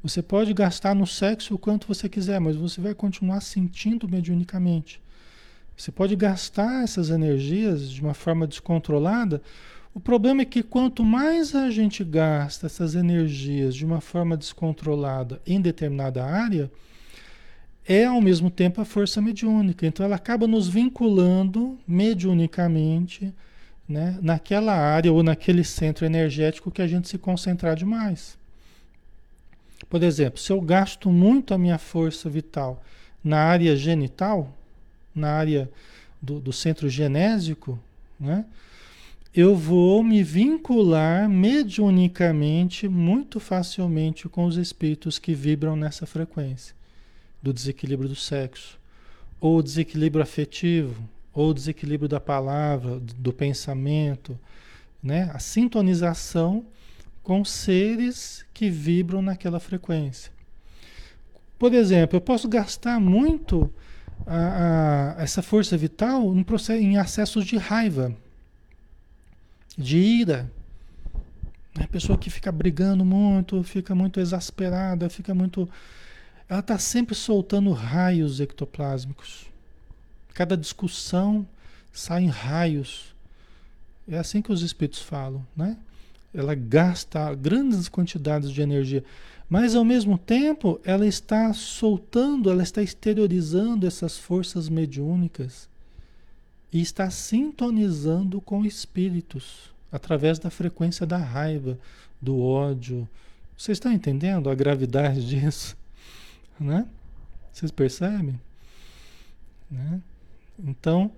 Você 0.03 0.21
pode 0.21 0.53
gastar 0.53 0.95
no 0.95 1.05
sexo 1.05 1.53
o 1.53 1.59
quanto 1.59 1.87
você 1.87 2.09
quiser, 2.09 2.39
mas 2.39 2.55
você 2.55 2.81
vai 2.81 2.95
continuar 2.95 3.39
sentindo 3.41 4.09
mediunicamente. 4.09 4.99
Você 5.77 5.91
pode 5.91 6.15
gastar 6.15 6.83
essas 6.83 7.09
energias 7.09 7.89
de 7.89 8.01
uma 8.01 8.13
forma 8.13 8.47
descontrolada. 8.47 9.41
O 9.93 9.99
problema 9.99 10.41
é 10.41 10.45
que 10.45 10.63
quanto 10.63 11.05
mais 11.05 11.53
a 11.55 11.69
gente 11.69 12.03
gasta 12.03 12.65
essas 12.65 12.95
energias 12.95 13.75
de 13.75 13.85
uma 13.85 14.01
forma 14.01 14.35
descontrolada 14.35 15.41
em 15.45 15.61
determinada 15.61 16.25
área, 16.25 16.71
é 17.87 18.05
ao 18.05 18.21
mesmo 18.21 18.49
tempo 18.49 18.79
a 18.81 18.85
força 18.85 19.21
mediúnica. 19.21 19.85
Então 19.85 20.05
ela 20.05 20.15
acaba 20.15 20.47
nos 20.47 20.67
vinculando 20.67 21.77
mediunicamente 21.87 23.33
né, 23.87 24.17
naquela 24.21 24.73
área 24.73 25.11
ou 25.11 25.23
naquele 25.23 25.63
centro 25.63 26.05
energético 26.05 26.71
que 26.71 26.81
a 26.81 26.87
gente 26.87 27.09
se 27.09 27.17
concentrar 27.17 27.75
demais. 27.75 28.37
Por 29.89 30.03
exemplo, 30.03 30.39
se 30.39 30.51
eu 30.51 30.61
gasto 30.61 31.09
muito 31.09 31.53
a 31.53 31.57
minha 31.57 31.77
força 31.77 32.29
vital 32.29 32.83
na 33.23 33.39
área 33.39 33.75
genital, 33.75 34.55
na 35.13 35.31
área 35.31 35.69
do, 36.21 36.39
do 36.39 36.53
centro 36.53 36.87
genésico, 36.87 37.77
né, 38.19 38.45
eu 39.33 39.55
vou 39.55 40.03
me 40.03 40.23
vincular 40.23 41.27
mediunicamente 41.27 42.87
muito 42.87 43.39
facilmente 43.39 44.29
com 44.29 44.45
os 44.45 44.55
espíritos 44.55 45.17
que 45.17 45.33
vibram 45.33 45.75
nessa 45.75 46.05
frequência 46.05 46.75
do 47.41 47.53
desequilíbrio 47.53 48.09
do 48.09 48.15
sexo, 48.15 48.79
ou 49.39 49.61
desequilíbrio 49.61 50.21
afetivo, 50.21 51.03
ou 51.33 51.53
desequilíbrio 51.53 52.07
da 52.07 52.19
palavra, 52.19 52.99
do 52.99 53.33
pensamento, 53.33 54.37
né? 55.01 55.31
A 55.33 55.39
sintonização 55.39 56.65
com 57.23 57.43
seres 57.45 58.45
que 58.53 58.69
vibram 58.69 59.21
naquela 59.21 59.59
frequência. 59.59 60.31
Por 61.57 61.73
exemplo, 61.73 62.17
eu 62.17 62.21
posso 62.21 62.47
gastar 62.49 62.99
muito 62.99 63.71
a, 64.25 65.15
a, 65.17 65.21
essa 65.21 65.41
força 65.41 65.77
vital 65.77 66.35
em, 66.35 66.43
processo, 66.43 66.81
em 66.81 66.97
acessos 66.97 67.45
de 67.45 67.57
raiva, 67.57 68.15
de 69.77 69.97
ira. 69.97 70.51
A 71.79 71.87
pessoa 71.87 72.17
que 72.17 72.29
fica 72.29 72.51
brigando 72.51 73.05
muito, 73.05 73.63
fica 73.63 73.95
muito 73.95 74.19
exasperada, 74.19 75.09
fica 75.09 75.33
muito 75.33 75.69
ela 76.51 76.59
está 76.59 76.77
sempre 76.77 77.15
soltando 77.15 77.71
raios 77.71 78.41
ectoplásmicos. 78.41 79.45
Cada 80.33 80.57
discussão 80.57 81.47
sai 81.93 82.23
em 82.23 82.27
raios. 82.27 83.15
É 84.05 84.17
assim 84.17 84.41
que 84.41 84.51
os 84.51 84.61
espíritos 84.61 85.01
falam, 85.01 85.47
né? 85.55 85.77
Ela 86.33 86.53
gasta 86.53 87.33
grandes 87.35 87.87
quantidades 87.87 88.51
de 88.51 88.61
energia, 88.61 89.01
mas 89.49 89.75
ao 89.75 89.85
mesmo 89.85 90.17
tempo 90.17 90.77
ela 90.83 91.07
está 91.07 91.53
soltando, 91.53 92.51
ela 92.51 92.63
está 92.63 92.83
exteriorizando 92.83 93.87
essas 93.87 94.17
forças 94.17 94.67
mediúnicas 94.67 95.69
e 96.69 96.81
está 96.81 97.09
sintonizando 97.09 98.41
com 98.41 98.65
espíritos 98.65 99.71
através 99.89 100.37
da 100.37 100.49
frequência 100.49 101.05
da 101.05 101.17
raiva, 101.17 101.79
do 102.21 102.41
ódio. 102.41 103.07
Vocês 103.57 103.77
estão 103.77 103.93
entendendo 103.93 104.49
a 104.49 104.55
gravidade 104.55 105.23
disso? 105.25 105.79
Né? 106.59 106.85
Vocês 107.51 107.71
percebem? 107.71 108.39
Né? 109.69 110.01
Então, 110.59 111.11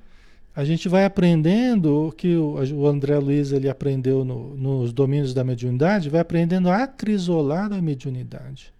a 0.56 0.64
gente 0.64 0.88
vai 0.88 1.04
aprendendo 1.04 2.08
o 2.08 2.12
que 2.12 2.36
o 2.36 2.88
André 2.88 3.18
Luiz 3.18 3.52
ele 3.52 3.68
aprendeu 3.68 4.24
no, 4.24 4.56
nos 4.56 4.94
domínios 4.94 5.34
da 5.34 5.44
mediunidade, 5.44 6.10
vai 6.10 6.22
aprendendo 6.22 6.70
a 6.70 6.84
acrisolar 6.84 7.74
a 7.74 7.82
mediunidade. 7.82 8.72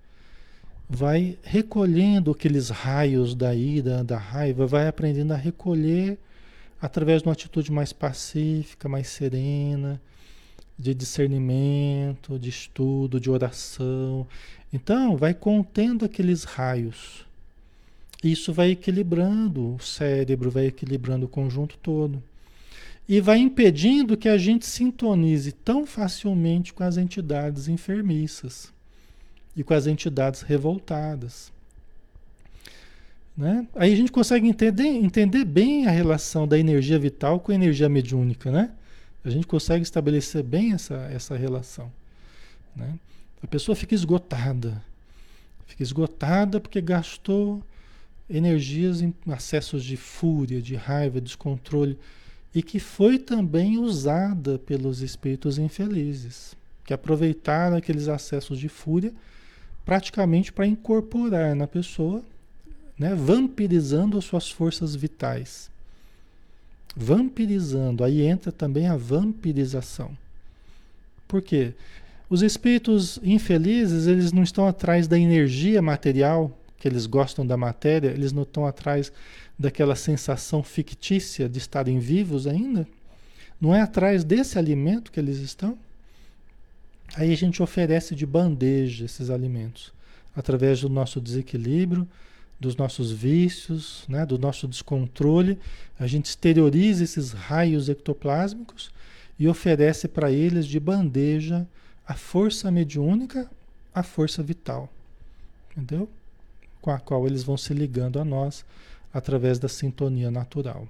Vai 0.88 1.38
recolhendo 1.42 2.30
aqueles 2.30 2.70
raios 2.70 3.34
da 3.34 3.56
ira, 3.56 4.04
da 4.04 4.18
raiva, 4.18 4.68
vai 4.68 4.88
aprendendo 4.88 5.34
a 5.34 5.38
recolher 5.38 6.20
através 6.80 7.22
de 7.22 7.28
uma 7.28 7.34
atitude 7.34 7.72
mais 7.72 7.92
pacífica, 7.92 8.88
mais 8.88 9.08
serena, 9.08 10.00
de 10.78 10.94
discernimento, 10.94 12.38
de 12.40 12.50
estudo, 12.50 13.20
de 13.20 13.30
oração. 13.30 14.28
Então, 14.72 15.16
vai 15.16 15.34
contendo 15.34 16.06
aqueles 16.06 16.44
raios. 16.44 17.26
Isso 18.24 18.54
vai 18.54 18.72
equilibrando 18.72 19.76
o 19.76 19.80
cérebro, 19.80 20.50
vai 20.50 20.68
equilibrando 20.68 21.26
o 21.26 21.30
conjunto 21.30 21.78
todo. 21.78 22.24
E 23.08 23.20
vai 23.20 23.38
impedindo 23.38 24.16
que 24.16 24.30
a 24.30 24.38
gente 24.38 24.66
sintonize 24.66 25.52
tão 25.52 25.86
facilmente 25.86 26.74
com 26.74 26.84
as 26.84 26.96
entidades 26.96 27.68
enfermiças 27.68 28.72
e 29.56 29.64
com 29.64 29.74
as 29.74 29.88
entidades 29.88 30.42
revoltadas. 30.42 31.52
Né? 33.36 33.68
Aí 33.76 33.92
a 33.92 33.96
gente 33.96 34.12
consegue 34.12 34.48
entender, 34.48 34.88
entender 34.88 35.44
bem 35.44 35.86
a 35.86 35.92
relação 35.92 36.48
da 36.48 36.58
energia 36.58 36.98
vital 36.98 37.40
com 37.40 37.52
a 37.52 37.56
energia 37.56 37.90
mediúnica. 37.90 38.50
Né? 38.50 38.72
A 39.24 39.30
gente 39.30 39.48
consegue 39.48 39.84
estabelecer 39.84 40.44
bem 40.44 40.74
essa, 40.74 40.96
essa 41.12 41.36
relação. 41.36 41.92
Né? 42.76 42.94
A 43.42 43.48
pessoa 43.48 43.76
fica 43.76 43.96
esgotada. 43.96 44.84
Fica 45.66 45.84
esgotada 45.84 46.60
porque 46.60 46.82
gastou 46.82 47.64
energias 48.30 49.02
em 49.02 49.14
acessos 49.28 49.84
de 49.84 49.98
fúria, 49.98 50.62
de 50.62 50.76
raiva, 50.76 51.22
descontrole, 51.22 51.98
e 52.54 52.62
que 52.62 52.80
foi 52.80 53.18
também 53.18 53.78
usada 53.78 54.60
pelos 54.60 55.02
espíritos 55.02 55.58
infelizes, 55.58 56.56
que 56.86 56.94
aproveitaram 56.94 57.78
aqueles 57.78 58.08
acessos 58.08 58.60
de 58.60 58.70
fúria 58.70 59.14
praticamente 59.86 60.52
para 60.54 60.68
incorporar 60.68 61.56
na 61.56 61.68
pessoa, 61.68 62.24
né, 62.98 63.14
vampirizando 63.16 64.18
as 64.18 64.26
suas 64.26 64.50
forças 64.50 64.96
vitais. 64.96 65.70
Vampirizando, 66.96 68.04
aí 68.04 68.22
entra 68.22 68.52
também 68.52 68.88
a 68.88 68.96
vampirização. 68.96 70.16
Por 71.28 71.42
quê? 71.42 71.74
Os 72.30 72.42
espíritos 72.42 73.20
infelizes, 73.24 74.08
eles 74.08 74.32
não 74.32 74.44
estão 74.44 74.68
atrás 74.68 75.08
da 75.08 75.18
energia 75.18 75.82
material, 75.82 76.52
que 76.80 76.88
eles 76.88 77.06
gostam 77.06 77.46
da 77.46 77.56
matéria, 77.56 78.10
eles 78.10 78.32
não 78.32 78.44
estão 78.44 78.66
atrás 78.66 79.12
daquela 79.58 79.96
sensação 79.96 80.62
fictícia 80.62 81.48
de 81.48 81.58
estarem 81.58 82.00
vivos 82.00 82.46
ainda. 82.48 82.88
Não 83.60 83.74
é 83.74 83.82
atrás 83.82 84.24
desse 84.24 84.60
alimento 84.60 85.12
que 85.12 85.20
eles 85.20 85.38
estão. 85.38 85.78
Aí 87.16 87.32
a 87.32 87.38
gente 87.38 87.64
oferece 87.64 88.16
de 88.16 88.26
bandeja 88.26 89.06
esses 89.06 89.30
alimentos, 89.30 89.94
através 90.36 90.82
do 90.82 90.90
nosso 90.90 91.22
desequilíbrio, 91.22 92.08
dos 92.64 92.78
nossos 92.78 93.12
vícios, 93.12 94.06
né, 94.08 94.26
do 94.26 94.40
nosso 94.40 94.68
descontrole. 94.68 95.60
A 96.00 96.08
gente 96.08 96.28
exterioriza 96.28 97.04
esses 97.04 97.34
raios 97.34 97.90
ectoplásmicos 97.90 98.90
e 99.38 99.50
oferece 99.50 100.08
para 100.08 100.32
eles 100.32 100.66
de 100.66 100.80
bandeja 100.80 101.68
a 102.08 102.14
força 102.14 102.72
mediúnica, 102.72 103.52
a 103.94 104.02
força 104.02 104.42
vital, 104.42 104.90
entendeu? 105.72 106.10
Com 106.82 106.92
a 106.92 107.00
qual 107.00 107.28
eles 107.28 107.44
vão 107.44 107.58
se 107.58 107.74
ligando 107.74 108.18
a 108.18 108.24
nós 108.26 108.64
através 109.14 109.60
da 109.60 109.68
sintonia 109.68 110.32
natural. 110.32 110.88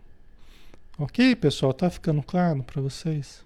Ok, 0.98 1.36
pessoal? 1.36 1.74
Tá 1.74 1.90
ficando 1.90 2.22
claro 2.22 2.62
para 2.62 2.82
vocês? 2.82 3.44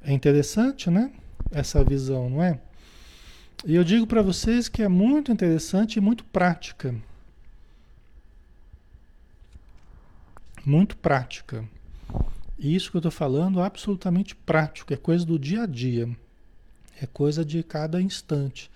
É 0.00 0.12
interessante, 0.12 0.88
né? 0.90 1.12
Essa 1.50 1.82
visão, 1.82 2.30
não 2.30 2.42
é? 2.42 2.60
E 3.64 3.74
eu 3.74 3.84
digo 3.84 4.06
para 4.06 4.22
vocês 4.22 4.68
que 4.68 4.82
é 4.82 4.88
muito 4.88 5.30
interessante 5.30 5.96
e 5.96 6.00
muito 6.00 6.24
prática. 6.24 6.94
Muito 10.64 10.96
prática. 10.96 11.64
E 12.58 12.74
isso 12.74 12.90
que 12.90 12.96
eu 12.96 13.00
estou 13.00 13.12
falando 13.12 13.60
é 13.60 13.64
absolutamente 13.64 14.34
prático, 14.34 14.92
é 14.92 14.96
coisa 14.96 15.24
do 15.24 15.38
dia 15.38 15.62
a 15.62 15.66
dia. 15.66 16.08
É 17.00 17.06
coisa 17.06 17.44
de 17.44 17.62
cada 17.62 18.00
instante 18.00 18.70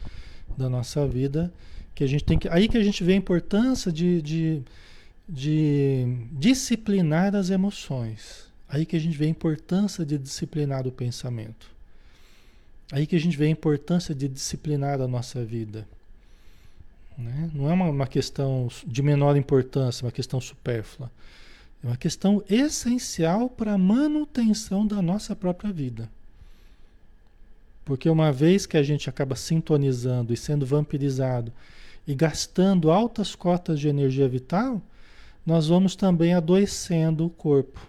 da 0.56 0.68
nossa 0.68 1.06
vida 1.06 1.52
que 1.94 2.02
a 2.02 2.06
gente 2.06 2.24
tem 2.24 2.38
que. 2.38 2.48
Aí 2.48 2.68
que 2.68 2.76
a 2.76 2.82
gente 2.82 3.02
vê 3.02 3.12
a 3.12 3.16
importância 3.16 3.92
de, 3.92 4.20
de, 4.22 4.62
de 5.28 6.06
disciplinar 6.32 7.34
as 7.34 7.50
emoções. 7.50 8.52
Aí 8.68 8.84
que 8.84 8.96
a 8.96 9.00
gente 9.00 9.16
vê 9.16 9.26
a 9.26 9.28
importância 9.28 10.04
de 10.04 10.18
disciplinar 10.18 10.86
o 10.86 10.92
pensamento. 10.92 11.75
Aí 12.92 13.06
que 13.06 13.16
a 13.16 13.20
gente 13.20 13.36
vê 13.36 13.46
a 13.46 13.50
importância 13.50 14.14
de 14.14 14.28
disciplinar 14.28 15.00
a 15.00 15.08
nossa 15.08 15.44
vida. 15.44 15.86
Né? 17.18 17.50
Não 17.52 17.70
é 17.70 17.72
uma, 17.72 17.86
uma 17.86 18.06
questão 18.06 18.68
de 18.86 19.02
menor 19.02 19.36
importância, 19.36 20.04
uma 20.04 20.12
questão 20.12 20.40
supérflua. 20.40 21.10
É 21.82 21.86
uma 21.86 21.96
questão 21.96 22.42
essencial 22.48 23.48
para 23.48 23.72
a 23.72 23.78
manutenção 23.78 24.86
da 24.86 25.02
nossa 25.02 25.34
própria 25.34 25.72
vida. 25.72 26.08
Porque 27.84 28.08
uma 28.08 28.32
vez 28.32 28.66
que 28.66 28.76
a 28.76 28.82
gente 28.82 29.08
acaba 29.08 29.36
sintonizando 29.36 30.32
e 30.32 30.36
sendo 30.36 30.66
vampirizado 30.66 31.52
e 32.06 32.14
gastando 32.14 32.90
altas 32.90 33.34
cotas 33.34 33.80
de 33.80 33.88
energia 33.88 34.28
vital, 34.28 34.82
nós 35.44 35.68
vamos 35.68 35.94
também 35.94 36.34
adoecendo 36.34 37.26
o 37.26 37.30
corpo 37.30 37.80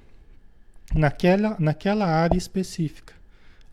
naquela, 0.93 1.55
naquela 1.59 2.05
área 2.05 2.37
específica. 2.37 3.16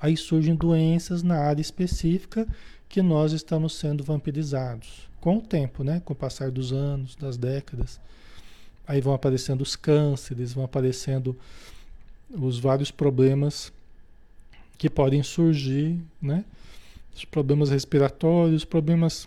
Aí 0.04 0.18
surgem 0.18 0.54
doenças 0.54 1.22
na 1.22 1.38
área 1.38 1.62
específica 1.62 2.46
que 2.90 3.00
nós 3.00 3.32
estamos 3.32 3.72
sendo 3.72 4.04
vampirizados 4.04 5.08
com 5.18 5.38
o 5.38 5.40
tempo, 5.40 5.82
né? 5.82 6.02
com 6.04 6.12
o 6.12 6.16
passar 6.16 6.50
dos 6.50 6.74
anos, 6.74 7.16
das 7.16 7.38
décadas. 7.38 7.98
Aí 8.86 9.00
vão 9.00 9.14
aparecendo 9.14 9.62
os 9.62 9.74
cânceres, 9.74 10.52
vão 10.52 10.62
aparecendo 10.62 11.34
os 12.30 12.58
vários 12.58 12.90
problemas 12.90 13.72
que 14.76 14.90
podem 14.90 15.22
surgir, 15.22 15.98
né? 16.20 16.44
Os 17.16 17.24
problemas 17.24 17.70
respiratórios, 17.70 18.62
problemas 18.62 19.26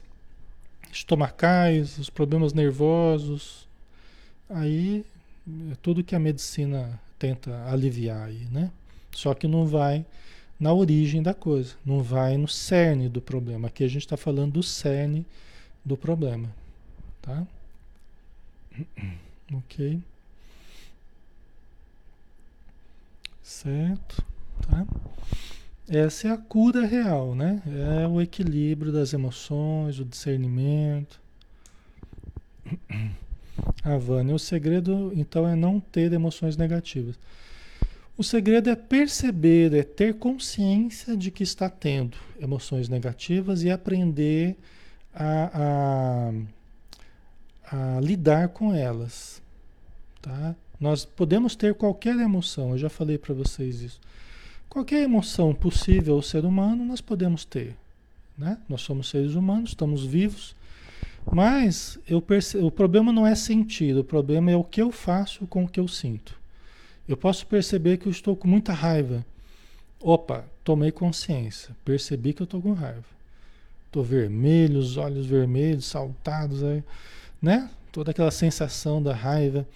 estomacais, 0.93 1.97
os 1.97 2.11
problemas 2.11 2.53
nervosos. 2.53 3.67
Aí 4.47 5.03
é 5.71 5.75
tudo 5.82 6.03
que 6.03 6.15
a 6.15 6.19
medicina 6.19 7.01
tenta 7.17 7.65
aliviar 7.65 8.28
aí, 8.28 8.47
né? 8.51 8.69
Só 9.11 9.34
que 9.34 9.47
não 9.47 9.65
vai 9.65 10.05
na 10.60 10.74
origem 10.74 11.22
da 11.22 11.34
coisa, 11.34 11.76
não 11.86 12.01
vai 12.01 12.38
no 12.38 12.47
cerne 12.47 13.08
do 13.10 13.22
problema. 13.22 13.68
Aqui 13.68 13.84
a 13.84 13.88
gente 13.88 14.01
está 14.01 14.18
falando 14.18 14.53
do 14.53 14.64
cerne 14.64 15.26
do 15.84 15.95
problema, 15.95 16.49
tá? 17.22 17.45
Ok. 19.53 20.01
Certo, 23.41 24.26
tá? 24.68 24.86
Essa 25.88 26.28
é 26.28 26.32
a 26.32 26.38
cura 26.38 26.86
real, 26.86 27.34
né? 27.34 27.62
É 27.66 28.05
o 28.05 28.22
equilíbrio 28.22 28.91
das 28.91 29.14
emoções, 29.14 30.01
o 30.01 30.05
discernimento. 30.05 31.22
A 33.86 33.93
ah, 33.95 33.97
Vânia, 33.97 34.36
o 34.36 34.39
segredo 34.39 35.14
então 35.16 35.47
é 35.47 35.55
não 35.55 35.80
ter 35.80 36.12
emoções 36.12 36.58
negativas. 36.58 37.18
O 38.18 38.24
segredo 38.24 38.70
é 38.70 38.76
perceber, 38.76 39.74
é 39.74 39.84
ter 39.84 40.15
consciência 40.15 41.15
de 41.15 41.30
que 41.30 41.43
está 41.43 41.70
tendo 41.70 42.18
emoções 42.39 42.89
negativas 42.89 43.63
e 43.63 43.70
aprender 43.70 44.57
a, 45.13 45.51
a 45.53 46.32
a 47.72 47.99
lidar 47.99 48.49
com 48.49 48.74
elas, 48.74 49.41
tá? 50.22 50.55
Nós 50.80 51.03
podemos 51.03 51.55
ter 51.55 51.74
qualquer 51.74 52.15
emoção, 52.18 52.72
eu 52.72 52.78
já 52.78 52.89
falei 52.89 53.18
para 53.18 53.34
vocês 53.34 53.82
isso. 53.82 53.99
Qualquer 54.70 55.03
emoção 55.03 55.53
possível 55.53 56.15
ao 56.15 56.22
ser 56.22 56.45
humano 56.45 56.86
nós 56.86 57.01
podemos 57.01 57.43
ter, 57.43 57.76
né? 58.38 58.57
Nós 58.70 58.82
somos 58.82 59.09
seres 59.09 59.34
humanos, 59.34 59.72
estamos 59.72 60.05
vivos, 60.05 60.55
mas 61.30 61.99
perce... 62.26 62.57
o 62.57 62.72
problema 62.72 63.11
não 63.11 63.28
é 63.28 63.36
sentir, 63.36 63.97
o 63.97 64.03
problema 64.03 64.51
é 64.51 64.55
o 64.55 64.63
que 64.63 64.82
eu 64.82 64.91
faço 64.91 65.45
com 65.47 65.65
o 65.65 65.68
que 65.68 65.80
eu 65.80 65.88
sinto. 65.88 66.38
Eu 67.08 67.18
posso 67.18 67.45
perceber 67.47 67.97
que 67.97 68.08
eu 68.08 68.12
estou 68.12 68.36
com 68.36 68.47
muita 68.47 68.74
raiva. 68.74 69.26
Opa, 69.99 70.45
tomei 70.64 70.91
consciência, 70.91 71.76
percebi 71.84 72.34
que 72.34 72.41
eu 72.41 72.45
estou 72.45 72.62
com 72.62 72.74
raiva. 72.74 73.05
Estou 73.86 74.03
vermelho, 74.03 74.80
os 74.80 74.97
olhos 74.97 75.26
vermelhos, 75.26 75.86
saltados 75.86 76.64
aí 76.64 76.84
né? 77.41 77.70
Toda 77.91 78.12
aquela 78.12 78.32
sensação 78.32 79.01
da 79.01 79.14
raiva. 79.14 79.68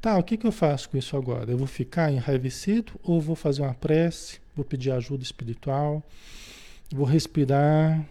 Tá, 0.00 0.18
o 0.18 0.22
que, 0.22 0.36
que 0.36 0.46
eu 0.46 0.52
faço 0.52 0.90
com 0.90 0.98
isso 0.98 1.16
agora? 1.16 1.50
Eu 1.50 1.56
vou 1.56 1.66
ficar 1.66 2.12
enraivecido 2.12 2.92
ou 3.02 3.20
vou 3.20 3.36
fazer 3.36 3.62
uma 3.62 3.74
prece? 3.74 4.38
Vou 4.54 4.64
pedir 4.64 4.90
ajuda 4.90 5.22
espiritual? 5.22 6.02
Vou 6.92 7.06
respirar, 7.06 8.04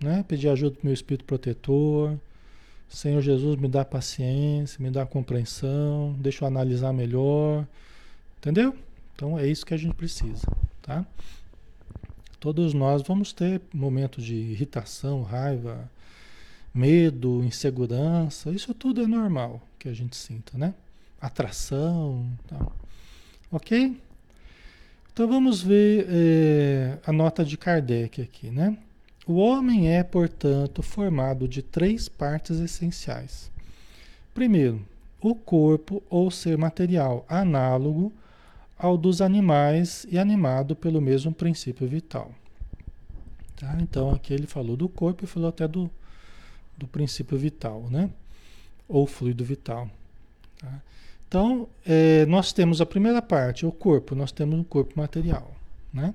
né? 0.00 0.24
Pedir 0.26 0.48
ajuda 0.48 0.76
do 0.76 0.80
meu 0.82 0.94
espírito 0.94 1.24
protetor. 1.24 2.16
Senhor 2.88 3.20
Jesus, 3.20 3.56
me 3.56 3.68
dá 3.68 3.84
paciência, 3.84 4.82
me 4.82 4.90
dá 4.90 5.06
compreensão, 5.06 6.14
deixa 6.18 6.44
eu 6.44 6.48
analisar 6.48 6.92
melhor. 6.92 7.66
Entendeu? 8.40 8.74
Então 9.14 9.38
é 9.38 9.46
isso 9.46 9.66
que 9.66 9.74
a 9.74 9.76
gente 9.76 9.94
precisa, 9.94 10.46
tá? 10.80 11.04
Todos 12.40 12.72
nós 12.72 13.02
vamos 13.02 13.34
ter 13.34 13.60
momentos 13.70 14.24
de 14.24 14.34
irritação, 14.34 15.22
raiva, 15.22 15.90
medo, 16.72 17.44
insegurança, 17.44 18.50
isso 18.50 18.72
tudo 18.72 19.02
é 19.02 19.06
normal 19.06 19.60
que 19.78 19.90
a 19.90 19.92
gente 19.92 20.16
sinta, 20.16 20.56
né? 20.56 20.72
Atração, 21.20 22.26
tal. 22.48 22.72
ok? 23.52 24.00
Então 25.12 25.28
vamos 25.28 25.62
ver 25.62 26.06
é, 26.08 26.98
a 27.06 27.12
nota 27.12 27.44
de 27.44 27.58
Kardec 27.58 28.22
aqui, 28.22 28.50
né? 28.50 28.74
O 29.26 29.34
homem 29.34 29.94
é, 29.94 30.02
portanto, 30.02 30.82
formado 30.82 31.46
de 31.46 31.60
três 31.60 32.08
partes 32.08 32.58
essenciais. 32.58 33.50
Primeiro, 34.32 34.82
o 35.20 35.34
corpo 35.34 36.02
ou 36.08 36.30
ser 36.30 36.56
material, 36.56 37.26
análogo 37.28 38.10
ao 38.80 38.96
dos 38.96 39.20
animais 39.20 40.06
e 40.10 40.18
animado 40.18 40.74
pelo 40.74 41.00
mesmo 41.00 41.32
princípio 41.32 41.86
vital. 41.86 42.32
Tá? 43.56 43.76
Então 43.80 44.10
aqui 44.10 44.32
ele 44.32 44.46
falou 44.46 44.76
do 44.76 44.88
corpo 44.88 45.24
e 45.24 45.26
falou 45.26 45.50
até 45.50 45.68
do, 45.68 45.90
do 46.78 46.86
princípio 46.86 47.36
vital, 47.36 47.86
né? 47.90 48.10
Ou 48.88 49.06
fluido 49.06 49.44
vital. 49.44 49.88
Tá? 50.58 50.80
Então, 51.28 51.68
é, 51.86 52.26
nós 52.26 52.52
temos 52.52 52.80
a 52.80 52.86
primeira 52.86 53.22
parte, 53.22 53.64
o 53.64 53.70
corpo, 53.70 54.16
nós 54.16 54.32
temos 54.32 54.58
um 54.58 54.64
corpo 54.64 54.98
material, 54.98 55.54
né? 55.92 56.12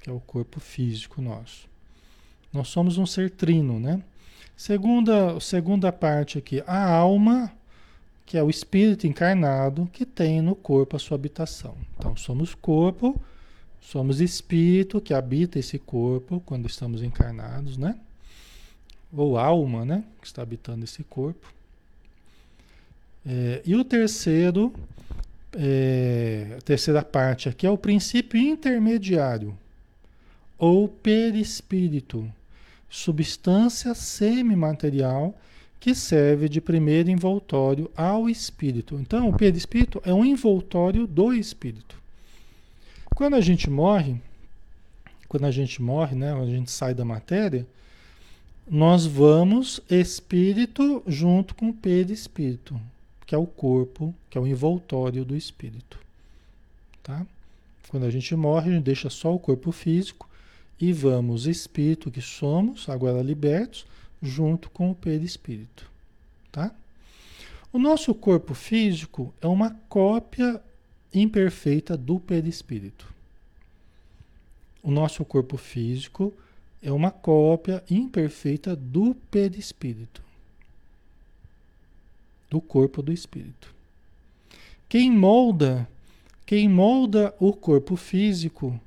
Que 0.00 0.10
é 0.10 0.12
o 0.12 0.20
corpo 0.20 0.60
físico 0.60 1.20
nosso. 1.20 1.66
Nós 2.52 2.68
somos 2.68 2.98
um 2.98 3.06
ser 3.06 3.30
trino, 3.30 3.80
né? 3.80 4.02
Segunda, 4.54 5.40
segunda 5.40 5.90
parte 5.90 6.38
aqui, 6.38 6.62
a 6.66 6.88
alma, 6.88 7.50
que 8.32 8.38
é 8.38 8.42
o 8.42 8.48
espírito 8.48 9.06
encarnado 9.06 9.86
que 9.92 10.06
tem 10.06 10.40
no 10.40 10.56
corpo 10.56 10.96
a 10.96 10.98
sua 10.98 11.16
habitação. 11.16 11.76
Então, 11.98 12.16
somos 12.16 12.54
corpo, 12.54 13.20
somos 13.78 14.22
espírito 14.22 15.02
que 15.02 15.12
habita 15.12 15.58
esse 15.58 15.78
corpo 15.78 16.42
quando 16.46 16.66
estamos 16.66 17.02
encarnados, 17.02 17.76
né? 17.76 17.94
Ou 19.12 19.36
alma, 19.36 19.84
né? 19.84 20.02
Que 20.18 20.26
está 20.26 20.40
habitando 20.40 20.82
esse 20.82 21.04
corpo. 21.04 21.46
É, 23.26 23.60
e 23.66 23.76
o 23.76 23.84
terceiro, 23.84 24.72
é, 25.54 26.56
a 26.56 26.62
terceira 26.62 27.04
parte 27.04 27.50
aqui 27.50 27.66
é 27.66 27.70
o 27.70 27.76
princípio 27.76 28.40
intermediário, 28.40 29.54
ou 30.56 30.88
perispírito, 30.88 32.26
substância 32.88 33.92
semimaterial 33.94 35.38
que 35.82 35.96
serve 35.96 36.48
de 36.48 36.60
primeiro 36.60 37.10
envoltório 37.10 37.90
ao 37.96 38.30
espírito. 38.30 38.94
Então, 39.00 39.28
o 39.28 39.36
perispírito 39.36 40.00
é 40.04 40.14
um 40.14 40.24
envoltório 40.24 41.08
do 41.08 41.34
espírito. 41.34 42.00
Quando 43.16 43.34
a 43.34 43.40
gente 43.40 43.68
morre, 43.68 44.14
quando 45.26 45.44
a 45.44 45.50
gente 45.50 45.82
morre, 45.82 46.14
né, 46.14 46.32
a 46.32 46.46
gente 46.46 46.70
sai 46.70 46.94
da 46.94 47.04
matéria, 47.04 47.66
nós 48.64 49.04
vamos 49.06 49.80
espírito 49.90 51.02
junto 51.04 51.52
com 51.52 51.70
o 51.70 51.74
perispírito, 51.74 52.80
que 53.26 53.34
é 53.34 53.38
o 53.38 53.44
corpo, 53.44 54.14
que 54.30 54.38
é 54.38 54.40
o 54.40 54.46
envoltório 54.46 55.24
do 55.24 55.36
espírito. 55.36 55.98
Tá? 57.02 57.26
Quando 57.88 58.06
a 58.06 58.10
gente 58.10 58.36
morre, 58.36 58.70
a 58.70 58.74
gente 58.74 58.84
deixa 58.84 59.10
só 59.10 59.34
o 59.34 59.38
corpo 59.40 59.72
físico 59.72 60.30
e 60.80 60.92
vamos, 60.92 61.48
espírito 61.48 62.08
que 62.08 62.20
somos, 62.20 62.88
agora 62.88 63.20
libertos, 63.20 63.84
junto 64.22 64.70
com 64.70 64.90
o 64.90 64.94
perispírito. 64.94 65.90
Tá? 66.50 66.72
O 67.72 67.78
nosso 67.78 68.14
corpo 68.14 68.54
físico 68.54 69.34
é 69.40 69.46
uma 69.46 69.70
cópia 69.88 70.62
imperfeita 71.12 71.96
do 71.96 72.20
perispírito. 72.20 73.12
O 74.82 74.90
nosso 74.90 75.24
corpo 75.24 75.56
físico 75.56 76.32
é 76.82 76.90
uma 76.90 77.10
cópia 77.10 77.82
imperfeita 77.88 78.74
do 78.74 79.14
perispírito, 79.30 80.22
do 82.50 82.60
corpo 82.60 83.00
do 83.00 83.12
espírito. 83.12 83.72
Quem 84.88 85.10
molda, 85.10 85.88
quem 86.44 86.68
molda 86.68 87.34
o 87.38 87.52
corpo 87.52 87.96
físico 87.96 88.78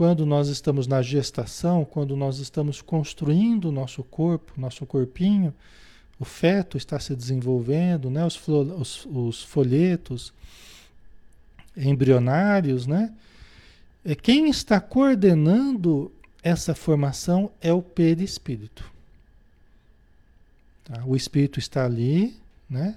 quando 0.00 0.24
nós 0.24 0.48
estamos 0.48 0.86
na 0.86 1.02
gestação, 1.02 1.84
quando 1.84 2.16
nós 2.16 2.38
estamos 2.38 2.80
construindo 2.80 3.66
o 3.66 3.70
nosso 3.70 4.02
corpo, 4.02 4.58
nosso 4.58 4.86
corpinho, 4.86 5.52
o 6.18 6.24
feto 6.24 6.78
está 6.78 6.98
se 6.98 7.14
desenvolvendo, 7.14 8.08
né? 8.08 8.24
os, 8.24 8.48
os, 8.48 9.04
os 9.04 9.42
folhetos 9.42 10.32
embrionários, 11.76 12.86
né? 12.86 13.12
É 14.02 14.14
quem 14.14 14.48
está 14.48 14.80
coordenando 14.80 16.10
essa 16.42 16.74
formação 16.74 17.50
é 17.60 17.70
o 17.70 17.82
perispírito. 17.82 18.90
Tá? 20.82 21.04
O 21.04 21.14
espírito 21.14 21.58
está 21.58 21.84
ali, 21.84 22.34
né? 22.70 22.96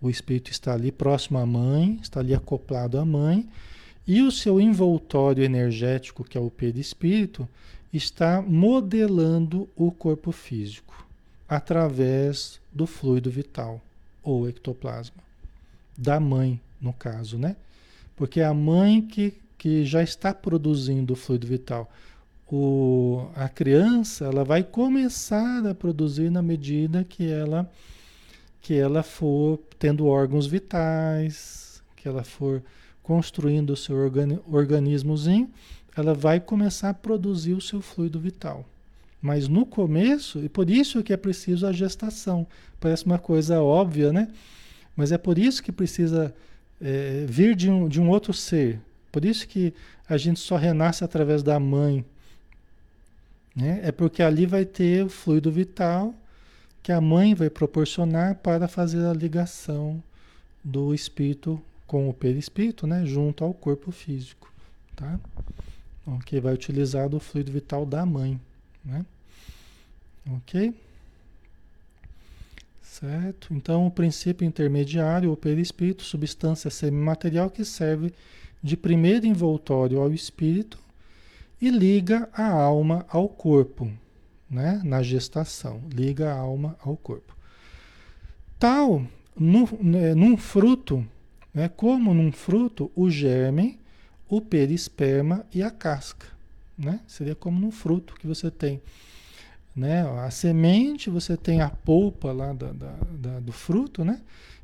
O 0.00 0.08
espírito 0.08 0.50
está 0.50 0.72
ali 0.72 0.90
próximo 0.90 1.36
à 1.36 1.44
mãe, 1.44 1.98
está 2.00 2.20
ali 2.20 2.34
acoplado 2.34 2.98
à 2.98 3.04
mãe, 3.04 3.46
e 4.08 4.22
o 4.22 4.32
seu 4.32 4.58
envoltório 4.58 5.44
energético, 5.44 6.24
que 6.24 6.38
é 6.38 6.40
o 6.40 6.50
perispírito, 6.50 7.46
está 7.92 8.40
modelando 8.40 9.68
o 9.76 9.92
corpo 9.92 10.32
físico 10.32 11.06
através 11.46 12.58
do 12.72 12.86
fluido 12.86 13.30
vital 13.30 13.82
ou 14.22 14.48
ectoplasma 14.48 15.22
da 15.96 16.18
mãe, 16.18 16.58
no 16.80 16.92
caso, 16.92 17.36
né? 17.36 17.56
Porque 18.16 18.40
é 18.40 18.46
a 18.46 18.54
mãe 18.54 19.02
que, 19.02 19.34
que 19.58 19.84
já 19.84 20.02
está 20.02 20.32
produzindo 20.32 21.12
o 21.12 21.16
fluido 21.16 21.46
vital. 21.46 21.90
O, 22.50 23.28
a 23.34 23.48
criança 23.48 24.24
ela 24.24 24.42
vai 24.42 24.62
começar 24.62 25.66
a 25.66 25.74
produzir 25.74 26.30
na 26.30 26.40
medida 26.40 27.04
que 27.04 27.30
ela 27.30 27.70
que 28.62 28.74
ela 28.74 29.02
for 29.02 29.58
tendo 29.78 30.06
órgãos 30.06 30.46
vitais, 30.46 31.82
que 31.96 32.08
ela 32.08 32.24
for 32.24 32.62
construindo 33.08 33.70
o 33.70 33.76
seu 33.76 33.96
organi 33.96 34.38
organismozinho, 34.52 35.48
ela 35.96 36.12
vai 36.12 36.38
começar 36.38 36.90
a 36.90 36.94
produzir 36.94 37.54
o 37.54 37.60
seu 37.60 37.80
fluido 37.80 38.20
vital. 38.20 38.66
Mas 39.20 39.48
no 39.48 39.64
começo, 39.64 40.44
e 40.44 40.48
por 40.50 40.68
isso 40.68 41.02
que 41.02 41.14
é 41.14 41.16
preciso 41.16 41.66
a 41.66 41.72
gestação. 41.72 42.46
Parece 42.78 43.06
uma 43.06 43.18
coisa 43.18 43.62
óbvia, 43.62 44.12
né? 44.12 44.28
Mas 44.94 45.10
é 45.10 45.16
por 45.16 45.38
isso 45.38 45.62
que 45.62 45.72
precisa 45.72 46.34
é, 46.82 47.24
vir 47.26 47.56
de 47.56 47.70
um, 47.70 47.88
de 47.88 47.98
um 47.98 48.10
outro 48.10 48.34
ser. 48.34 48.78
Por 49.10 49.24
isso 49.24 49.48
que 49.48 49.72
a 50.06 50.18
gente 50.18 50.38
só 50.38 50.56
renasce 50.56 51.02
através 51.02 51.42
da 51.42 51.58
mãe. 51.58 52.04
Né? 53.56 53.80
É 53.84 53.90
porque 53.90 54.22
ali 54.22 54.44
vai 54.44 54.66
ter 54.66 55.02
o 55.02 55.08
fluido 55.08 55.50
vital 55.50 56.14
que 56.82 56.92
a 56.92 57.00
mãe 57.00 57.34
vai 57.34 57.48
proporcionar 57.48 58.34
para 58.34 58.68
fazer 58.68 59.06
a 59.06 59.14
ligação 59.14 60.02
do 60.62 60.94
espírito 60.94 61.58
com 61.88 62.06
o 62.08 62.12
perispírito, 62.12 62.86
né, 62.86 63.04
junto 63.06 63.42
ao 63.42 63.54
corpo 63.54 63.90
físico, 63.90 64.52
tá? 64.94 65.18
Ok, 66.06 66.38
vai 66.38 66.52
utilizar 66.52 67.08
do 67.08 67.18
fluido 67.18 67.50
vital 67.50 67.86
da 67.86 68.04
mãe, 68.04 68.38
né? 68.84 69.04
Ok? 70.36 70.74
Certo? 72.82 73.54
Então, 73.54 73.86
o 73.86 73.90
princípio 73.90 74.46
intermediário, 74.46 75.32
o 75.32 75.36
perispírito, 75.36 76.02
substância 76.02 76.70
semimaterial 76.70 77.48
que 77.48 77.64
serve 77.64 78.12
de 78.62 78.76
primeiro 78.76 79.26
envoltório 79.26 79.98
ao 79.98 80.12
espírito 80.12 80.78
e 81.60 81.70
liga 81.70 82.28
a 82.34 82.50
alma 82.50 83.06
ao 83.08 83.28
corpo, 83.28 83.90
né? 84.50 84.80
Na 84.84 85.02
gestação, 85.02 85.82
liga 85.90 86.30
a 86.30 86.36
alma 86.36 86.76
ao 86.84 86.96
corpo. 86.96 87.34
Tal, 88.58 89.02
no, 89.34 89.68
né, 89.80 90.14
num 90.14 90.36
fruto, 90.36 91.06
né? 91.52 91.68
Como 91.68 92.14
num 92.14 92.32
fruto, 92.32 92.90
o 92.94 93.10
germe, 93.10 93.78
o 94.28 94.40
perisperma 94.40 95.44
e 95.52 95.62
a 95.62 95.70
casca. 95.70 96.26
Né? 96.76 97.00
Seria 97.06 97.34
como 97.34 97.58
num 97.58 97.70
fruto 97.70 98.14
que 98.14 98.26
você 98.26 98.50
tem. 98.50 98.80
Né? 99.74 100.02
A 100.20 100.30
semente, 100.30 101.10
você 101.10 101.36
tem 101.36 101.60
a 101.60 101.70
polpa 101.70 102.32
lá 102.32 102.52
da, 102.52 102.72
da, 102.72 102.96
da, 103.10 103.40
do 103.40 103.52
fruto, 103.52 104.04
né? 104.04 104.20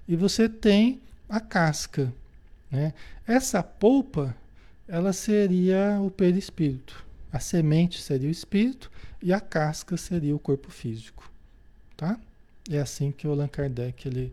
e 0.07 0.17
você 0.17 0.49
tem 0.49 1.01
a 1.29 1.41
casca. 1.41 2.13
Né? 2.71 2.93
Essa 3.27 3.63
polpa, 3.63 4.37
ela 4.87 5.13
seria 5.13 5.99
o 6.01 6.11
perispírito. 6.11 7.05
A 7.33 7.41
semente 7.41 8.01
seria 8.01 8.29
o 8.29 8.33
espírito 8.33 8.91
e 9.23 9.33
a 9.33 9.41
casca 9.41 9.97
seria 9.97 10.37
o 10.37 10.39
corpo 10.39 10.71
físico. 10.71 11.31
Tá? 11.97 12.19
É 12.71 12.79
assim 12.79 13.11
que 13.11 13.27
o 13.27 13.33
Allan 13.33 13.49
Kardec 13.49 14.07
ele, 14.07 14.33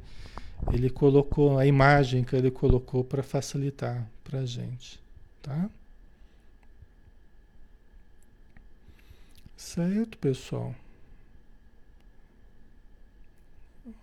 ele 0.72 0.90
colocou 0.90 1.58
a 1.58 1.66
imagem 1.66 2.24
que 2.24 2.36
ele 2.36 2.52
colocou 2.52 3.04
para 3.04 3.24
facilitar 3.24 4.10
para 4.24 4.40
a 4.40 4.46
gente, 4.46 5.00
tá? 5.42 5.70
Certo, 9.58 10.18
pessoal? 10.18 10.76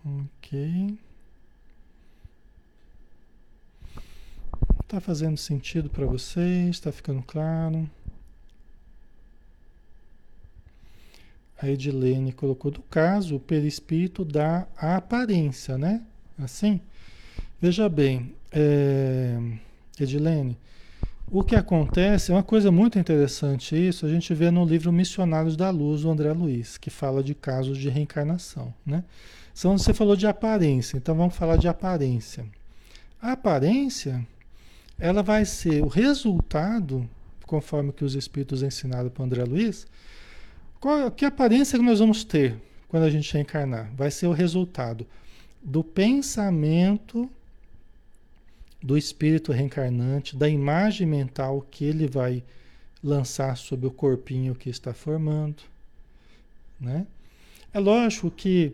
Ok. 0.05 0.97
Tá 4.87 4.99
fazendo 4.99 5.37
sentido 5.37 5.89
para 5.89 6.05
vocês? 6.05 6.69
Está 6.69 6.91
ficando 6.91 7.21
claro? 7.21 7.89
A 11.61 11.67
Edilene 11.69 12.31
colocou 12.31 12.71
do 12.71 12.81
caso, 12.81 13.35
o 13.35 13.39
perispírito 13.39 14.23
dá 14.23 14.67
a 14.77 14.95
aparência, 14.95 15.77
né? 15.77 16.05
Assim? 16.41 16.79
Veja 17.61 17.89
bem, 17.89 18.33
é, 18.51 19.37
Edilene, 19.99 20.57
o 21.31 21.43
que 21.43 21.55
acontece 21.55 22.31
é 22.31 22.33
uma 22.33 22.41
coisa 22.41 22.71
muito 22.71 22.97
interessante 22.97 23.75
isso, 23.75 24.05
a 24.05 24.09
gente 24.09 24.33
vê 24.33 24.49
no 24.49 24.65
livro 24.65 24.91
Missionários 24.91 25.55
da 25.55 25.69
Luz, 25.69 26.01
do 26.01 26.09
André 26.09 26.31
Luiz, 26.31 26.77
que 26.77 26.89
fala 26.89 27.21
de 27.21 27.35
casos 27.35 27.77
de 27.77 27.89
reencarnação, 27.89 28.73
né? 28.85 29.03
Então 29.55 29.77
você 29.77 29.93
falou 29.93 30.15
de 30.15 30.25
aparência, 30.25 30.97
então 30.97 31.13
vamos 31.13 31.35
falar 31.35 31.57
de 31.57 31.67
aparência. 31.67 32.45
A 33.21 33.33
aparência, 33.33 34.25
ela 34.97 35.21
vai 35.21 35.43
ser 35.43 35.83
o 35.83 35.87
resultado, 35.87 37.07
conforme 37.45 37.91
que 37.91 38.05
os 38.05 38.15
espíritos 38.15 38.63
ensinaram 38.63 39.09
para 39.09 39.25
André 39.25 39.43
Luiz, 39.43 39.85
qual, 40.79 41.11
que 41.11 41.25
aparência 41.25 41.77
que 41.77 41.83
nós 41.83 41.99
vamos 41.99 42.23
ter 42.23 42.55
quando 42.87 43.03
a 43.03 43.09
gente 43.09 43.31
reencarnar? 43.33 43.91
Vai 43.95 44.09
ser 44.09 44.27
o 44.27 44.31
resultado 44.31 45.05
do 45.61 45.83
pensamento 45.83 47.29
do 48.81 48.97
espírito 48.97 49.51
reencarnante, 49.51 50.35
da 50.35 50.47
imagem 50.47 51.05
mental 51.05 51.65
que 51.69 51.83
ele 51.83 52.07
vai 52.07 52.43
lançar 53.03 53.57
sobre 53.57 53.87
o 53.87 53.91
corpinho 53.91 54.55
que 54.55 54.69
está 54.69 54.93
formando, 54.93 55.63
né? 56.79 57.05
É 57.73 57.79
lógico 57.79 58.31
que 58.31 58.73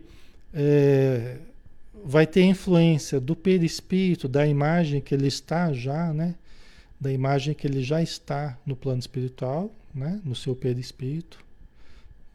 é, 0.54 1.38
vai 2.04 2.26
ter 2.26 2.42
influência 2.44 3.20
do 3.20 3.34
perispírito, 3.34 4.28
da 4.28 4.46
imagem 4.46 5.00
que 5.00 5.14
ele 5.14 5.26
está 5.26 5.72
já, 5.72 6.12
né? 6.12 6.34
Da 7.00 7.12
imagem 7.12 7.52
que 7.52 7.66
ele 7.66 7.82
já 7.82 8.02
está 8.02 8.56
no 8.64 8.74
plano 8.74 9.00
espiritual, 9.00 9.70
né? 9.94 10.20
No 10.24 10.34
seu 10.34 10.54
perispírito, 10.54 11.44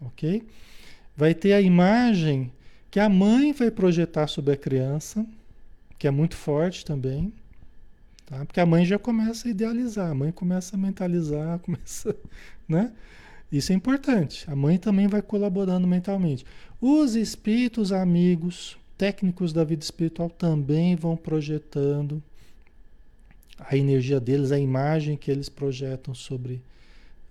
ok? 0.02 0.44
Vai 1.16 1.34
ter 1.34 1.54
a 1.54 1.62
imagem 1.62 2.52
que 2.92 3.00
a 3.00 3.08
mãe 3.08 3.54
vai 3.54 3.72
projetar 3.72 4.28
sobre 4.28 4.54
a 4.54 4.58
criança, 4.58 5.26
que 5.98 6.06
é 6.06 6.12
muito 6.12 6.36
forte 6.36 6.84
também, 6.84 7.34
tá? 8.26 8.46
Porque 8.46 8.60
a 8.60 8.66
mãe 8.66 8.86
já 8.86 9.00
começa 9.00 9.48
a 9.48 9.52
idealizar, 9.52 10.12
a 10.12 10.14
mãe 10.14 10.32
começa 10.32 10.76
a 10.76 10.80
mentalizar, 10.80 11.58
começa, 11.64 12.14
né? 12.68 12.92
Isso 13.50 13.72
é 13.72 13.76
importante. 13.76 14.50
A 14.50 14.56
mãe 14.56 14.78
também 14.78 15.08
vai 15.08 15.22
colaborando 15.22 15.88
mentalmente. 15.88 16.46
Os 16.80 17.16
espíritos 17.16 17.92
amigos, 17.92 18.78
técnicos 18.98 19.52
da 19.52 19.64
vida 19.64 19.84
espiritual 19.84 20.30
também 20.30 20.96
vão 20.96 21.16
projetando 21.16 22.22
a 23.60 23.76
energia 23.78 24.20
deles, 24.20 24.52
a 24.52 24.60
imagem 24.60 25.16
que 25.16 25.32
eles 25.32 25.50
projetam 25.50 26.14
sobre 26.14 26.62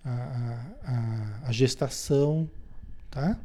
a, 0.03 0.65
a, 0.83 1.49
a 1.49 1.51
gestação, 1.51 2.49
tá? 3.09 3.37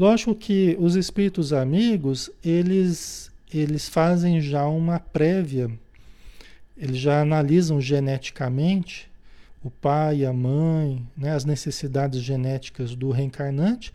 Lógico 0.00 0.34
que 0.34 0.78
os 0.80 0.96
espíritos 0.96 1.52
amigos, 1.52 2.30
eles, 2.42 3.30
eles 3.52 3.86
fazem 3.86 4.40
já 4.40 4.66
uma 4.66 4.98
prévia, 4.98 5.70
eles 6.74 6.96
já 6.96 7.20
analisam 7.20 7.78
geneticamente 7.82 9.10
o 9.62 9.70
pai, 9.70 10.24
a 10.24 10.32
mãe, 10.32 11.06
né, 11.14 11.34
as 11.34 11.44
necessidades 11.44 12.22
genéticas 12.22 12.94
do 12.94 13.10
reencarnante, 13.10 13.92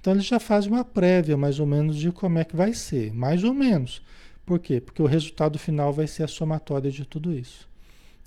então 0.00 0.12
eles 0.12 0.26
já 0.26 0.38
fazem 0.38 0.70
uma 0.70 0.84
prévia 0.84 1.36
mais 1.36 1.58
ou 1.58 1.66
menos 1.66 1.96
de 1.96 2.12
como 2.12 2.38
é 2.38 2.44
que 2.44 2.54
vai 2.54 2.72
ser, 2.72 3.12
mais 3.12 3.42
ou 3.42 3.52
menos. 3.52 4.00
Por 4.46 4.60
quê? 4.60 4.80
Porque 4.80 5.02
o 5.02 5.06
resultado 5.06 5.58
final 5.58 5.92
vai 5.92 6.06
ser 6.06 6.22
a 6.22 6.28
somatória 6.28 6.88
de 6.88 7.04
tudo 7.04 7.36
isso. 7.36 7.68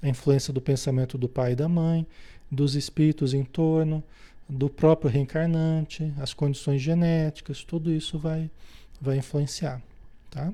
A 0.01 0.09
influência 0.09 0.51
do 0.51 0.59
pensamento 0.59 1.17
do 1.17 1.29
pai 1.29 1.53
e 1.53 1.55
da 1.55 1.69
mãe, 1.69 2.05
dos 2.51 2.75
espíritos 2.75 3.33
em 3.33 3.45
torno, 3.45 4.03
do 4.51 4.69
próprio 4.69 5.09
reencarnante, 5.09 6.13
as 6.19 6.33
condições 6.33 6.81
genéticas, 6.81 7.63
tudo 7.63 7.89
isso 7.89 8.19
vai, 8.19 8.51
vai 8.99 9.17
influenciar, 9.17 9.81
tá? 10.29 10.53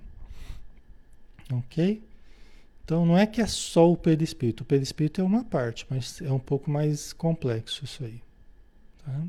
Ok? 1.51 2.03
Então 2.85 3.05
não 3.05 3.17
é 3.17 3.25
que 3.25 3.41
é 3.41 3.47
só 3.47 3.91
o 3.91 3.97
perispírito, 3.97 4.61
o 4.61 4.65
perispírito 4.65 5.19
é 5.19 5.23
uma 5.23 5.43
parte, 5.43 5.85
mas 5.89 6.21
é 6.21 6.31
um 6.31 6.39
pouco 6.39 6.69
mais 6.69 7.11
complexo 7.11 7.83
isso 7.85 8.03
aí, 8.03 8.21
tá? 9.03 9.23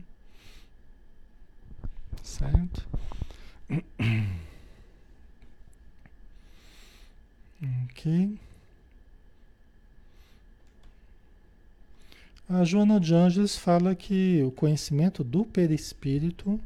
Certo? 2.23 2.87
Ok. 7.91 8.39
A 12.51 12.65
Joana 12.65 12.99
de 12.99 13.15
Angeles 13.15 13.59
fala 13.59 13.95
que 13.95 14.43
o 14.43 14.51
conhecimento 14.51 15.23
do 15.23 15.45
perispírito, 15.45 16.59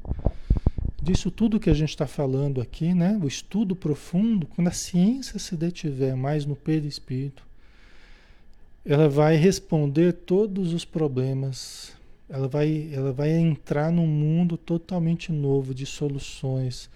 disso 1.02 1.28
tudo 1.28 1.58
que 1.58 1.68
a 1.68 1.74
gente 1.74 1.88
está 1.88 2.06
falando 2.06 2.60
aqui, 2.60 2.94
né? 2.94 3.18
o 3.20 3.26
estudo 3.26 3.74
profundo, 3.74 4.46
quando 4.46 4.68
a 4.68 4.72
ciência 4.72 5.40
se 5.40 5.56
detiver 5.56 6.14
mais 6.14 6.46
no 6.46 6.54
perispírito, 6.54 7.44
ela 8.86 9.08
vai 9.08 9.34
responder 9.34 10.12
todos 10.12 10.72
os 10.72 10.84
problemas, 10.84 11.92
ela 12.28 12.46
vai, 12.46 12.88
ela 12.92 13.12
vai 13.12 13.30
entrar 13.30 13.90
num 13.90 14.06
mundo 14.06 14.56
totalmente 14.56 15.32
novo 15.32 15.74
de 15.74 15.84
soluções, 15.84 16.88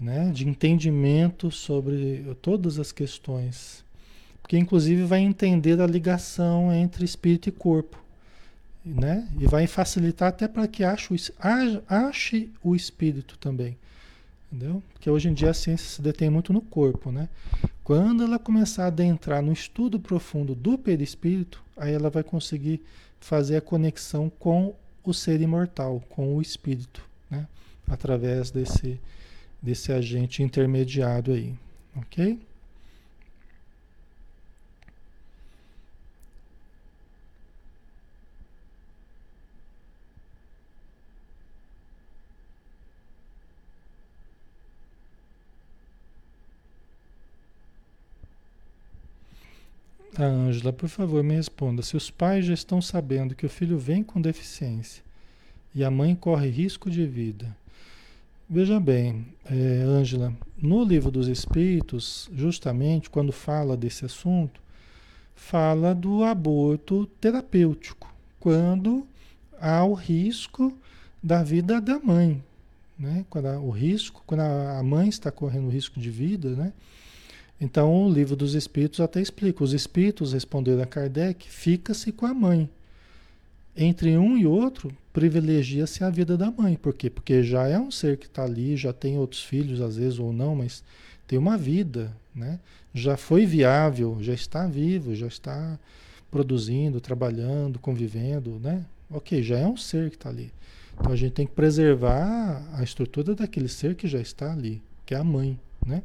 né? 0.00 0.32
de 0.32 0.48
entendimento 0.48 1.48
sobre 1.48 2.24
todas 2.42 2.76
as 2.80 2.90
questões 2.90 3.84
que 4.50 4.58
inclusive 4.58 5.04
vai 5.04 5.20
entender 5.20 5.80
a 5.80 5.86
ligação 5.86 6.72
entre 6.72 7.04
espírito 7.04 7.48
e 7.48 7.52
corpo, 7.52 7.99
né? 8.84 9.28
E 9.38 9.46
vai 9.46 9.66
facilitar 9.66 10.28
até 10.28 10.48
para 10.48 10.66
que 10.66 10.82
ache 10.82 11.12
o, 11.12 11.16
ache 11.88 12.50
o 12.62 12.74
espírito 12.74 13.36
também, 13.38 13.76
entendeu? 14.50 14.82
Porque 14.92 15.10
hoje 15.10 15.28
em 15.28 15.34
dia 15.34 15.50
a 15.50 15.54
ciência 15.54 15.88
se 15.88 16.02
detém 16.02 16.30
muito 16.30 16.52
no 16.52 16.60
corpo, 16.60 17.12
né? 17.12 17.28
Quando 17.84 18.22
ela 18.22 18.38
começar 18.38 18.84
a 18.84 18.88
adentrar 18.88 19.42
no 19.42 19.52
estudo 19.52 19.98
profundo 19.98 20.54
do 20.54 20.78
perispírito, 20.78 21.62
aí 21.76 21.92
ela 21.92 22.08
vai 22.08 22.22
conseguir 22.22 22.82
fazer 23.18 23.56
a 23.56 23.60
conexão 23.60 24.30
com 24.38 24.74
o 25.04 25.12
ser 25.12 25.40
imortal, 25.40 26.02
com 26.08 26.36
o 26.36 26.42
espírito, 26.42 27.02
né? 27.30 27.46
Através 27.88 28.50
desse, 28.50 29.00
desse 29.60 29.92
agente 29.92 30.42
intermediário 30.42 31.34
aí, 31.34 31.54
ok? 31.96 32.38
A 50.16 50.24
Ângela, 50.24 50.72
por 50.72 50.88
favor, 50.88 51.22
me 51.22 51.34
responda. 51.34 51.82
Se 51.82 51.96
os 51.96 52.10
pais 52.10 52.44
já 52.44 52.54
estão 52.54 52.82
sabendo 52.82 53.34
que 53.34 53.46
o 53.46 53.50
filho 53.50 53.78
vem 53.78 54.02
com 54.02 54.20
deficiência 54.20 55.02
e 55.74 55.84
a 55.84 55.90
mãe 55.90 56.14
corre 56.14 56.48
risco 56.48 56.90
de 56.90 57.06
vida. 57.06 57.56
Veja 58.48 58.80
bem, 58.80 59.26
é, 59.44 59.82
Ângela, 59.86 60.34
no 60.60 60.82
livro 60.82 61.10
dos 61.10 61.28
Espíritos, 61.28 62.28
justamente 62.34 63.08
quando 63.08 63.30
fala 63.30 63.76
desse 63.76 64.04
assunto, 64.04 64.60
fala 65.36 65.94
do 65.94 66.24
aborto 66.24 67.06
terapêutico, 67.20 68.12
quando 68.40 69.06
há 69.60 69.84
o 69.84 69.94
risco 69.94 70.76
da 71.22 71.44
vida 71.44 71.80
da 71.80 72.00
mãe. 72.00 72.42
Né? 72.98 73.24
Quando 73.30 73.46
o 73.60 73.70
risco, 73.70 74.22
quando 74.26 74.40
a 74.40 74.82
mãe 74.82 75.08
está 75.08 75.30
correndo 75.30 75.70
risco 75.70 76.00
de 76.00 76.10
vida, 76.10 76.50
né? 76.50 76.72
Então, 77.60 78.06
o 78.06 78.10
livro 78.10 78.34
dos 78.34 78.54
espíritos 78.54 79.00
até 79.00 79.20
explica: 79.20 79.62
os 79.62 79.72
espíritos, 79.72 80.32
responderam 80.32 80.82
a 80.82 80.86
Kardec, 80.86 81.48
fica-se 81.48 82.10
com 82.10 82.26
a 82.26 82.32
mãe. 82.32 82.68
Entre 83.76 84.16
um 84.16 84.36
e 84.36 84.46
outro, 84.46 84.90
privilegia-se 85.12 86.02
a 86.02 86.10
vida 86.10 86.36
da 86.36 86.50
mãe. 86.50 86.76
Por 86.76 86.94
quê? 86.94 87.08
Porque 87.10 87.42
já 87.42 87.68
é 87.68 87.78
um 87.78 87.90
ser 87.90 88.16
que 88.16 88.26
está 88.26 88.44
ali, 88.44 88.76
já 88.76 88.92
tem 88.92 89.18
outros 89.18 89.42
filhos, 89.42 89.80
às 89.80 89.96
vezes 89.96 90.18
ou 90.18 90.32
não, 90.32 90.56
mas 90.56 90.82
tem 91.26 91.38
uma 91.38 91.56
vida, 91.56 92.12
né? 92.34 92.58
Já 92.92 93.16
foi 93.16 93.46
viável, 93.46 94.16
já 94.20 94.32
está 94.32 94.66
vivo, 94.66 95.14
já 95.14 95.26
está 95.26 95.78
produzindo, 96.30 97.00
trabalhando, 97.00 97.78
convivendo, 97.78 98.58
né? 98.60 98.84
Ok, 99.10 99.42
já 99.42 99.58
é 99.58 99.66
um 99.66 99.76
ser 99.76 100.10
que 100.10 100.16
está 100.16 100.28
ali. 100.28 100.52
Então 100.98 101.12
a 101.12 101.16
gente 101.16 101.32
tem 101.32 101.46
que 101.46 101.52
preservar 101.52 102.62
a 102.72 102.82
estrutura 102.82 103.34
daquele 103.34 103.68
ser 103.68 103.94
que 103.94 104.08
já 104.08 104.20
está 104.20 104.52
ali, 104.52 104.82
que 105.06 105.14
é 105.14 105.18
a 105.18 105.24
mãe, 105.24 105.58
né? 105.86 106.02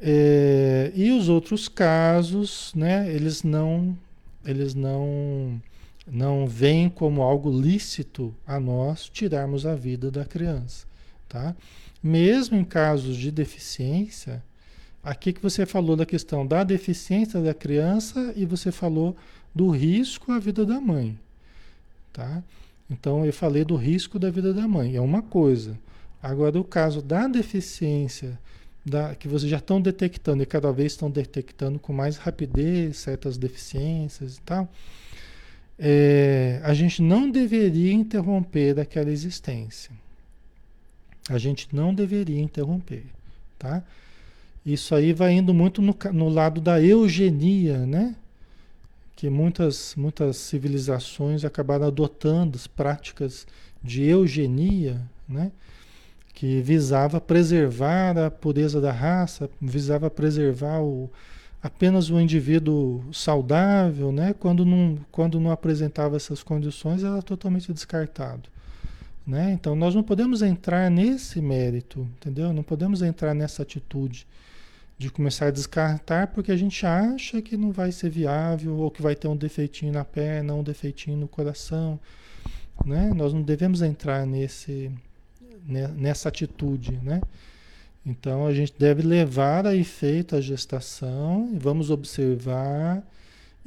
É, 0.00 0.92
e 0.94 1.10
os 1.10 1.28
outros 1.28 1.68
casos, 1.68 2.72
né, 2.74 3.10
eles 3.10 3.42
não, 3.42 3.96
eles 4.44 4.74
não, 4.74 5.60
não 6.06 6.46
veem 6.46 6.88
como 6.88 7.22
algo 7.22 7.50
lícito 7.50 8.34
a 8.46 8.60
nós 8.60 9.08
tirarmos 9.08 9.64
a 9.64 9.74
vida 9.74 10.10
da 10.10 10.24
criança, 10.24 10.86
tá? 11.28 11.56
Mesmo 12.02 12.56
em 12.58 12.64
casos 12.64 13.16
de 13.16 13.30
deficiência, 13.30 14.42
aqui 15.02 15.32
que 15.32 15.42
você 15.42 15.64
falou 15.64 15.96
da 15.96 16.04
questão 16.04 16.46
da 16.46 16.62
deficiência 16.62 17.40
da 17.40 17.54
criança 17.54 18.32
e 18.36 18.44
você 18.44 18.70
falou 18.70 19.16
do 19.54 19.70
risco 19.70 20.30
à 20.30 20.38
vida 20.38 20.66
da 20.66 20.78
mãe, 20.78 21.18
tá? 22.12 22.42
Então 22.90 23.24
eu 23.24 23.32
falei 23.32 23.64
do 23.64 23.76
risco 23.76 24.18
da 24.18 24.30
vida 24.30 24.52
da 24.52 24.68
mãe, 24.68 24.94
é 24.94 25.00
uma 25.00 25.22
coisa. 25.22 25.78
Agora 26.22 26.60
o 26.60 26.64
caso 26.64 27.00
da 27.00 27.26
deficiência 27.26 28.38
da, 28.86 29.16
que 29.16 29.26
vocês 29.26 29.50
já 29.50 29.56
estão 29.56 29.80
detectando 29.80 30.44
e 30.44 30.46
cada 30.46 30.70
vez 30.72 30.92
estão 30.92 31.10
detectando 31.10 31.76
com 31.76 31.92
mais 31.92 32.16
rapidez 32.16 32.98
certas 32.98 33.36
deficiências 33.36 34.36
e 34.36 34.40
tal, 34.42 34.68
é, 35.76 36.60
a 36.62 36.72
gente 36.72 37.02
não 37.02 37.28
deveria 37.28 37.92
interromper 37.92 38.78
aquela 38.78 39.10
existência. 39.10 39.90
A 41.28 41.36
gente 41.36 41.68
não 41.74 41.92
deveria 41.92 42.40
interromper, 42.40 43.04
tá? 43.58 43.82
Isso 44.64 44.94
aí 44.94 45.12
vai 45.12 45.32
indo 45.32 45.52
muito 45.52 45.82
no, 45.82 45.96
no 46.12 46.28
lado 46.28 46.60
da 46.60 46.80
eugenia, 46.80 47.84
né? 47.84 48.14
Que 49.16 49.28
muitas, 49.28 49.96
muitas 49.96 50.36
civilizações 50.36 51.44
acabaram 51.44 51.86
adotando 51.86 52.56
as 52.56 52.68
práticas 52.68 53.46
de 53.82 54.04
eugenia, 54.04 55.00
né? 55.28 55.50
Que 56.36 56.60
visava 56.60 57.18
preservar 57.18 58.18
a 58.18 58.30
pureza 58.30 58.78
da 58.78 58.92
raça, 58.92 59.48
visava 59.58 60.10
preservar 60.10 60.82
o, 60.82 61.10
apenas 61.62 62.10
o 62.10 62.20
indivíduo 62.20 63.02
saudável, 63.10 64.12
né? 64.12 64.34
quando, 64.38 64.62
não, 64.62 64.98
quando 65.10 65.40
não 65.40 65.50
apresentava 65.50 66.14
essas 66.14 66.42
condições, 66.42 67.02
era 67.02 67.22
totalmente 67.22 67.72
descartado. 67.72 68.50
Né? 69.26 69.52
Então 69.52 69.74
nós 69.74 69.94
não 69.94 70.02
podemos 70.02 70.42
entrar 70.42 70.90
nesse 70.90 71.40
mérito, 71.40 72.06
entendeu? 72.18 72.52
Não 72.52 72.62
podemos 72.62 73.00
entrar 73.00 73.32
nessa 73.32 73.62
atitude 73.62 74.26
de 74.98 75.10
começar 75.10 75.46
a 75.46 75.50
descartar 75.50 76.26
porque 76.26 76.52
a 76.52 76.56
gente 76.56 76.84
acha 76.84 77.40
que 77.40 77.56
não 77.56 77.72
vai 77.72 77.90
ser 77.90 78.10
viável 78.10 78.76
ou 78.76 78.90
que 78.90 79.00
vai 79.00 79.16
ter 79.16 79.26
um 79.26 79.36
defeitinho 79.36 79.90
na 79.90 80.04
perna, 80.04 80.52
um 80.52 80.62
defeitinho 80.62 81.16
no 81.16 81.28
coração, 81.28 81.98
né? 82.84 83.10
Nós 83.16 83.32
não 83.32 83.40
devemos 83.40 83.80
entrar 83.80 84.26
nesse 84.26 84.92
né, 85.66 85.88
nessa 85.88 86.28
atitude, 86.28 86.98
né? 87.02 87.20
Então 88.04 88.46
a 88.46 88.54
gente 88.54 88.72
deve 88.78 89.02
levar 89.02 89.66
a 89.66 89.74
efeito 89.74 90.36
a 90.36 90.40
gestação 90.40 91.58
vamos 91.58 91.90
observar 91.90 93.02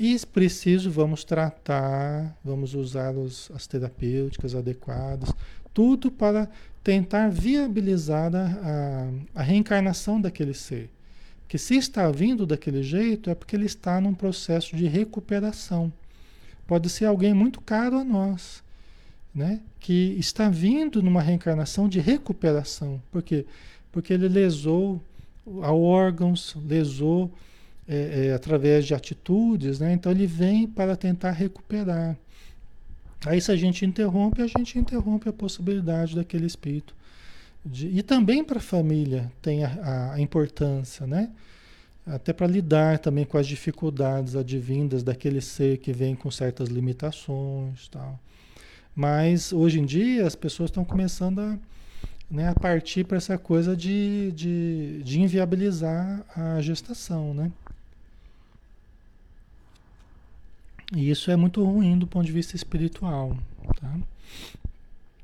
e 0.02 0.18
se 0.18 0.26
preciso 0.26 0.90
vamos 0.90 1.26
tratar, 1.26 2.34
vamos 2.42 2.74
usar 2.74 3.18
os, 3.18 3.52
as 3.54 3.68
terapêuticas 3.68 4.56
adequadas, 4.56 5.30
tudo 5.74 6.10
para 6.10 6.50
tentar 6.82 7.30
viabilizar 7.30 8.34
a, 8.34 9.10
a 9.36 9.44
reencarnação 9.44 10.22
daquele 10.22 10.54
ser. 10.54 10.90
Que 11.50 11.58
se 11.58 11.76
está 11.76 12.10
vindo 12.12 12.46
daquele 12.46 12.82
jeito 12.82 13.30
é 13.30 13.36
porque 13.36 13.58
ele 13.58 13.66
está 13.66 14.00
num 14.00 14.14
processo 14.14 14.74
de 14.74 14.88
recuperação. 14.88 15.92
Pode 16.66 16.88
ser 16.90 17.04
alguém 17.04 17.34
muito 17.34 17.60
caro 17.60 17.98
a 17.98 18.04
nós, 18.04 18.64
né? 19.34 19.62
que 19.80 20.16
está 20.20 20.50
vindo 20.50 21.02
numa 21.02 21.22
reencarnação 21.22 21.88
de 21.88 22.00
recuperação. 22.00 23.02
Por 23.12 23.22
quê? 23.22 23.46
Porque 23.92 24.14
ele 24.14 24.28
lesou 24.28 25.02
a 25.64 25.74
órgãos, 25.74 26.56
lesou 26.68 27.32
é, 27.88 28.28
é, 28.28 28.34
através 28.34 28.86
de 28.86 28.94
atitudes, 28.94 29.80
né? 29.80 29.94
então 29.94 30.12
ele 30.12 30.28
vem 30.28 30.68
para 30.68 30.96
tentar 30.96 31.32
recuperar. 31.32 32.18
Aí 33.26 33.42
se 33.42 33.52
a 33.52 33.56
gente 33.56 33.86
interrompe, 33.86 34.42
a 34.42 34.48
gente 34.48 34.78
interrompe 34.78 35.28
a 35.28 35.34
possibilidade 35.34 36.16
daquele 36.16 36.46
espírito 36.46 36.94
de, 37.66 37.88
e 37.88 38.02
também 38.02 38.44
para 38.44 38.58
a 38.58 38.62
família 38.62 39.32
tem 39.42 39.64
a, 39.64 40.14
a 40.14 40.22
importância, 40.22 41.06
né? 41.06 41.30
Até 42.06 42.34
para 42.34 42.48
lidar 42.48 42.98
também 43.00 43.26
com 43.26 43.38
as 43.38 43.46
dificuldades 43.46 44.36
advindas 44.36 45.04
daquele 45.04 45.42
ser 45.42 45.78
que 45.78 45.94
vem 45.94 46.16
com 46.16 46.32
certas 46.32 46.70
limitações 46.70 47.88
tal. 47.90 48.20
Mas 48.96 49.54
hoje 49.54 49.80
em 49.80 49.86
dia 49.86 50.26
as 50.26 50.36
pessoas 50.36 50.70
estão 50.70 50.84
começando 50.84 51.40
a, 51.40 51.58
né, 52.30 52.50
a 52.50 52.56
partir 52.56 53.04
para 53.04 53.18
essa 53.18 53.38
coisa 53.38 53.76
de, 53.76 54.32
de, 54.34 55.02
de 55.04 55.22
inviabilizar 55.22 56.26
a 56.36 56.62
gestação, 56.62 57.34
né? 57.34 57.52
E 60.96 61.10
isso 61.10 61.30
é 61.30 61.36
muito 61.36 61.64
ruim 61.64 61.98
do 61.98 62.08
ponto 62.08 62.26
de 62.26 62.32
vista 62.32 62.56
espiritual, 62.56 63.38
tá? 63.80 63.96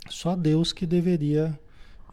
Só 0.09 0.35
Deus 0.35 0.71
que 0.71 0.85
deveria 0.85 1.57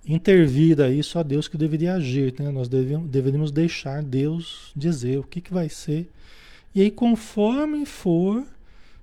intervir 0.06 0.80
aí, 0.80 1.02
só 1.02 1.22
Deus 1.22 1.48
que 1.48 1.56
deveria 1.56 1.94
agir, 1.94 2.34
né? 2.38 2.50
Nós 2.50 2.68
deveríamos, 2.68 3.10
deveríamos 3.10 3.50
deixar 3.50 4.02
Deus 4.02 4.72
dizer 4.74 5.18
o 5.18 5.22
que, 5.22 5.40
que 5.40 5.52
vai 5.52 5.68
ser. 5.68 6.10
E 6.74 6.80
aí, 6.80 6.90
conforme 6.90 7.84
for, 7.84 8.44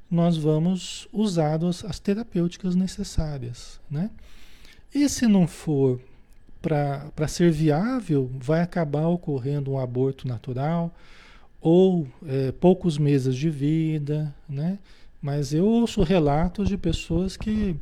nós 0.09 0.37
vamos 0.37 1.07
usar 1.13 1.63
as, 1.63 1.85
as 1.85 1.99
terapêuticas 1.99 2.75
necessárias, 2.75 3.79
né? 3.89 4.09
E 4.93 5.07
se 5.07 5.27
não 5.27 5.47
for 5.47 5.99
para 6.61 7.27
ser 7.27 7.51
viável, 7.51 8.29
vai 8.39 8.61
acabar 8.61 9.07
ocorrendo 9.07 9.71
um 9.71 9.77
aborto 9.77 10.27
natural 10.27 10.93
ou 11.61 12.07
é, 12.25 12.51
poucos 12.53 12.97
meses 12.97 13.35
de 13.35 13.49
vida, 13.49 14.33
né? 14.47 14.79
Mas 15.21 15.53
eu 15.53 15.65
ouço 15.65 16.01
relatos 16.01 16.67
de 16.67 16.77
pessoas 16.77 17.37
que 17.37 17.75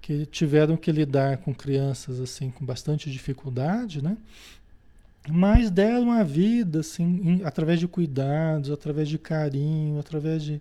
que 0.00 0.24
tiveram 0.24 0.78
que 0.78 0.90
lidar 0.90 1.36
com 1.38 1.54
crianças 1.54 2.20
assim 2.20 2.50
com 2.50 2.64
bastante 2.64 3.10
dificuldade, 3.10 4.02
né? 4.02 4.16
Mas 5.28 5.70
deram 5.70 6.10
a 6.10 6.22
vida 6.22 6.80
assim, 6.80 7.04
em, 7.04 7.44
através 7.44 7.78
de 7.78 7.86
cuidados, 7.86 8.70
através 8.70 9.08
de 9.08 9.18
carinho, 9.18 9.98
através 9.98 10.42
de, 10.42 10.60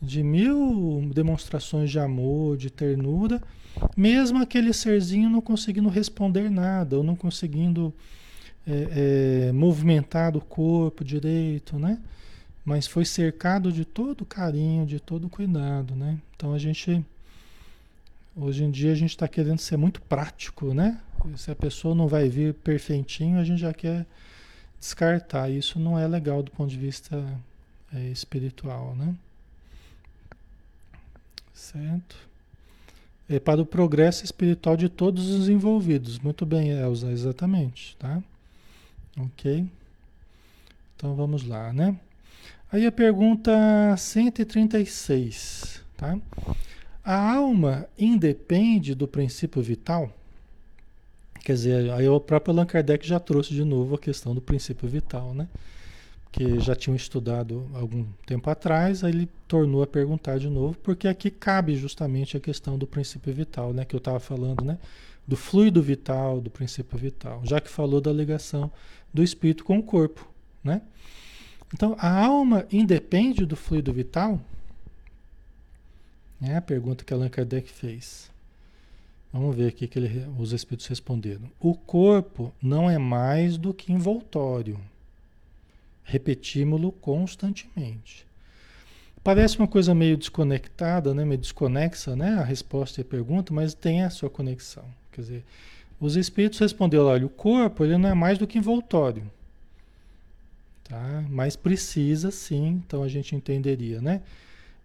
de 0.00 0.22
mil 0.22 1.10
demonstrações 1.14 1.90
de 1.90 1.98
amor, 1.98 2.56
de 2.56 2.70
ternura, 2.70 3.42
mesmo 3.96 4.38
aquele 4.38 4.72
serzinho 4.72 5.28
não 5.28 5.40
conseguindo 5.40 5.88
responder 5.88 6.50
nada, 6.50 6.96
ou 6.96 7.04
não 7.04 7.14
conseguindo 7.14 7.92
é, 8.66 9.48
é, 9.48 9.52
movimentar 9.52 10.36
o 10.36 10.40
corpo 10.40 11.04
direito, 11.04 11.78
né? 11.78 11.98
Mas 12.64 12.86
foi 12.86 13.04
cercado 13.04 13.72
de 13.72 13.84
todo 13.84 14.24
carinho, 14.24 14.86
de 14.86 15.00
todo 15.00 15.28
cuidado, 15.28 15.94
né? 15.94 16.18
Então 16.34 16.52
a 16.52 16.58
gente 16.58 17.04
Hoje 18.36 18.62
em 18.62 18.70
dia 18.70 18.92
a 18.92 18.94
gente 18.94 19.10
está 19.10 19.26
querendo 19.26 19.58
ser 19.58 19.76
muito 19.76 20.00
prático, 20.00 20.72
né? 20.72 20.98
Se 21.36 21.50
a 21.50 21.54
pessoa 21.54 21.94
não 21.94 22.06
vai 22.06 22.28
vir 22.28 22.54
perfeitinho, 22.54 23.38
a 23.38 23.44
gente 23.44 23.60
já 23.60 23.74
quer 23.74 24.06
descartar. 24.78 25.50
Isso 25.50 25.78
não 25.78 25.98
é 25.98 26.06
legal 26.06 26.42
do 26.42 26.50
ponto 26.50 26.70
de 26.70 26.78
vista 26.78 27.22
é, 27.92 27.98
espiritual, 28.08 28.94
né? 28.94 29.14
Certo? 31.60 32.16
É 33.28 33.38
para 33.38 33.60
o 33.60 33.66
progresso 33.66 34.24
espiritual 34.24 34.76
de 34.76 34.88
todos 34.88 35.28
os 35.28 35.48
envolvidos. 35.48 36.18
Muito 36.18 36.46
bem, 36.46 36.70
Elza, 36.70 37.12
exatamente, 37.12 37.96
tá? 37.98 38.20
Ok? 39.16 39.66
Então 40.96 41.14
vamos 41.14 41.46
lá, 41.46 41.70
né? 41.72 41.94
Aí 42.72 42.86
a 42.86 42.90
pergunta 42.90 43.52
136, 43.96 45.84
tá? 45.96 46.18
A 47.04 47.34
alma 47.34 47.86
independe 47.96 48.94
do 48.94 49.06
princípio 49.06 49.62
vital? 49.62 50.10
Quer 51.44 51.52
dizer, 51.52 51.90
aí 51.92 52.08
o 52.08 52.18
próprio 52.18 52.52
Allan 52.52 52.66
Kardec 52.66 53.06
já 53.06 53.20
trouxe 53.20 53.52
de 53.52 53.64
novo 53.64 53.94
a 53.94 53.98
questão 53.98 54.34
do 54.34 54.40
princípio 54.40 54.88
vital, 54.88 55.34
né? 55.34 55.46
Que 56.32 56.60
já 56.60 56.76
tinham 56.76 56.94
estudado 56.94 57.68
algum 57.74 58.04
tempo 58.24 58.48
atrás, 58.48 59.02
aí 59.02 59.12
ele 59.12 59.28
tornou 59.48 59.82
a 59.82 59.86
perguntar 59.86 60.38
de 60.38 60.48
novo, 60.48 60.78
porque 60.78 61.08
aqui 61.08 61.30
cabe 61.30 61.74
justamente 61.74 62.36
a 62.36 62.40
questão 62.40 62.78
do 62.78 62.86
princípio 62.86 63.34
vital, 63.34 63.72
né? 63.72 63.84
Que 63.84 63.96
eu 63.96 63.98
estava 63.98 64.20
falando, 64.20 64.64
né? 64.64 64.78
Do 65.26 65.36
fluido 65.36 65.82
vital, 65.82 66.40
do 66.40 66.50
princípio 66.50 66.98
vital, 66.98 67.40
já 67.44 67.60
que 67.60 67.68
falou 67.68 68.00
da 68.00 68.12
ligação 68.12 68.70
do 69.12 69.22
espírito 69.22 69.64
com 69.64 69.78
o 69.78 69.82
corpo, 69.82 70.28
né? 70.62 70.82
Então, 71.74 71.96
a 71.98 72.24
alma 72.24 72.66
independe 72.70 73.46
do 73.46 73.56
fluido 73.56 73.92
vital? 73.92 74.40
É 76.42 76.56
a 76.56 76.62
pergunta 76.62 77.04
que 77.04 77.12
Allan 77.12 77.28
Kardec 77.28 77.70
fez. 77.70 78.30
Vamos 79.32 79.54
ver 79.54 79.68
aqui 79.68 79.86
que 79.86 79.98
ele, 79.98 80.26
os 80.38 80.52
espíritos 80.52 80.86
responderam. 80.86 81.50
O 81.60 81.74
corpo 81.74 82.52
não 82.60 82.90
é 82.90 82.98
mais 82.98 83.56
do 83.56 83.72
que 83.72 83.92
envoltório. 83.92 84.80
Repetimos-lo 86.04 86.92
constantemente. 86.92 88.26
Parece 89.22 89.58
uma 89.58 89.68
coisa 89.68 89.94
meio 89.94 90.16
desconectada, 90.16 91.12
né? 91.12 91.24
meio 91.24 91.40
desconexa, 91.40 92.16
né? 92.16 92.34
A 92.34 92.44
resposta 92.44 93.00
e 93.00 93.02
a 93.02 93.04
pergunta, 93.04 93.52
mas 93.52 93.74
tem 93.74 94.02
a 94.02 94.10
sua 94.10 94.30
conexão. 94.30 94.84
Quer 95.12 95.20
dizer, 95.20 95.44
os 96.00 96.16
espíritos 96.16 96.58
responderam: 96.58 97.06
olha, 97.06 97.26
o 97.26 97.30
corpo 97.30 97.84
ele 97.84 97.98
não 97.98 98.08
é 98.08 98.14
mais 98.14 98.38
do 98.38 98.46
que 98.46 98.58
envoltório. 98.58 99.30
Tá? 100.84 101.24
Mas 101.28 101.54
precisa 101.54 102.30
sim, 102.30 102.82
então 102.84 103.02
a 103.02 103.08
gente 103.08 103.36
entenderia, 103.36 104.00
né? 104.00 104.22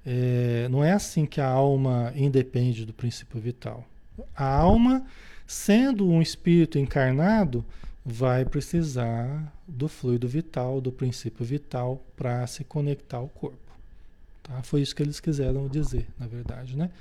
É, 0.06 0.68
não 0.70 0.84
é 0.84 0.92
assim 0.92 1.26
que 1.26 1.42
a 1.42 1.48
alma 1.48 2.14
independe 2.16 2.86
do 2.86 2.94
princípio 2.94 3.40
vital. 3.40 3.88
A 4.36 4.46
alma, 4.46 5.04
sendo 5.48 6.08
um 6.08 6.22
espírito 6.22 6.78
encarnado, 6.78 7.66
vai 8.06 8.46
precisar 8.46 9.52
do 9.68 9.88
fluido 9.88 10.28
vital, 10.28 10.80
do 10.80 10.92
princípio 10.92 11.44
vital, 11.44 12.02
para 12.16 12.46
se 12.46 12.64
conectar 12.64 13.18
ao 13.18 13.28
corpo. 13.30 13.58
Tá? 14.44 14.62
Foi 14.62 14.82
isso 14.82 14.96
que 14.96 15.02
eles 15.02 15.20
quiseram 15.20 15.68
dizer, 15.68 16.08
na 16.20 16.28
verdade. 16.28 16.78
Né? 16.78 16.92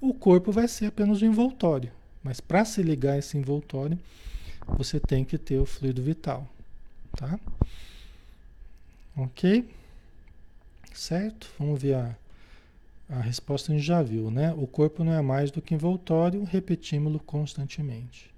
O 0.00 0.14
corpo 0.14 0.50
vai 0.50 0.66
ser 0.66 0.86
apenas 0.86 1.20
um 1.20 1.26
envoltório, 1.26 1.92
mas 2.22 2.40
para 2.40 2.64
se 2.64 2.82
ligar 2.82 3.12
a 3.12 3.18
esse 3.18 3.36
envoltório, 3.36 3.98
você 4.66 4.98
tem 4.98 5.24
que 5.24 5.36
ter 5.36 5.58
o 5.58 5.66
fluido 5.66 6.02
vital. 6.02 6.48
Tá? 7.16 7.38
Ok? 9.16 9.68
Certo? 10.94 11.50
Vamos 11.58 11.80
ver 11.82 11.94
a 11.94 12.16
a 13.08 13.20
resposta 13.20 13.70
a 13.70 13.76
gente 13.76 13.86
já 13.86 14.02
viu, 14.02 14.30
né? 14.30 14.52
O 14.54 14.66
corpo 14.66 15.04
não 15.04 15.12
é 15.12 15.20
mais 15.20 15.50
do 15.50 15.60
que 15.60 15.74
envoltório, 15.74 16.42
repetimos-lo 16.44 17.20
constantemente. 17.20 18.33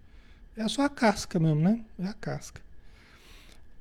É 0.57 0.66
só 0.68 0.82
a 0.86 0.88
casca 0.88 1.38
mesmo, 1.38 1.61
né? 1.61 1.84
É 1.98 2.07
a 2.07 2.14
casca. 2.14 2.62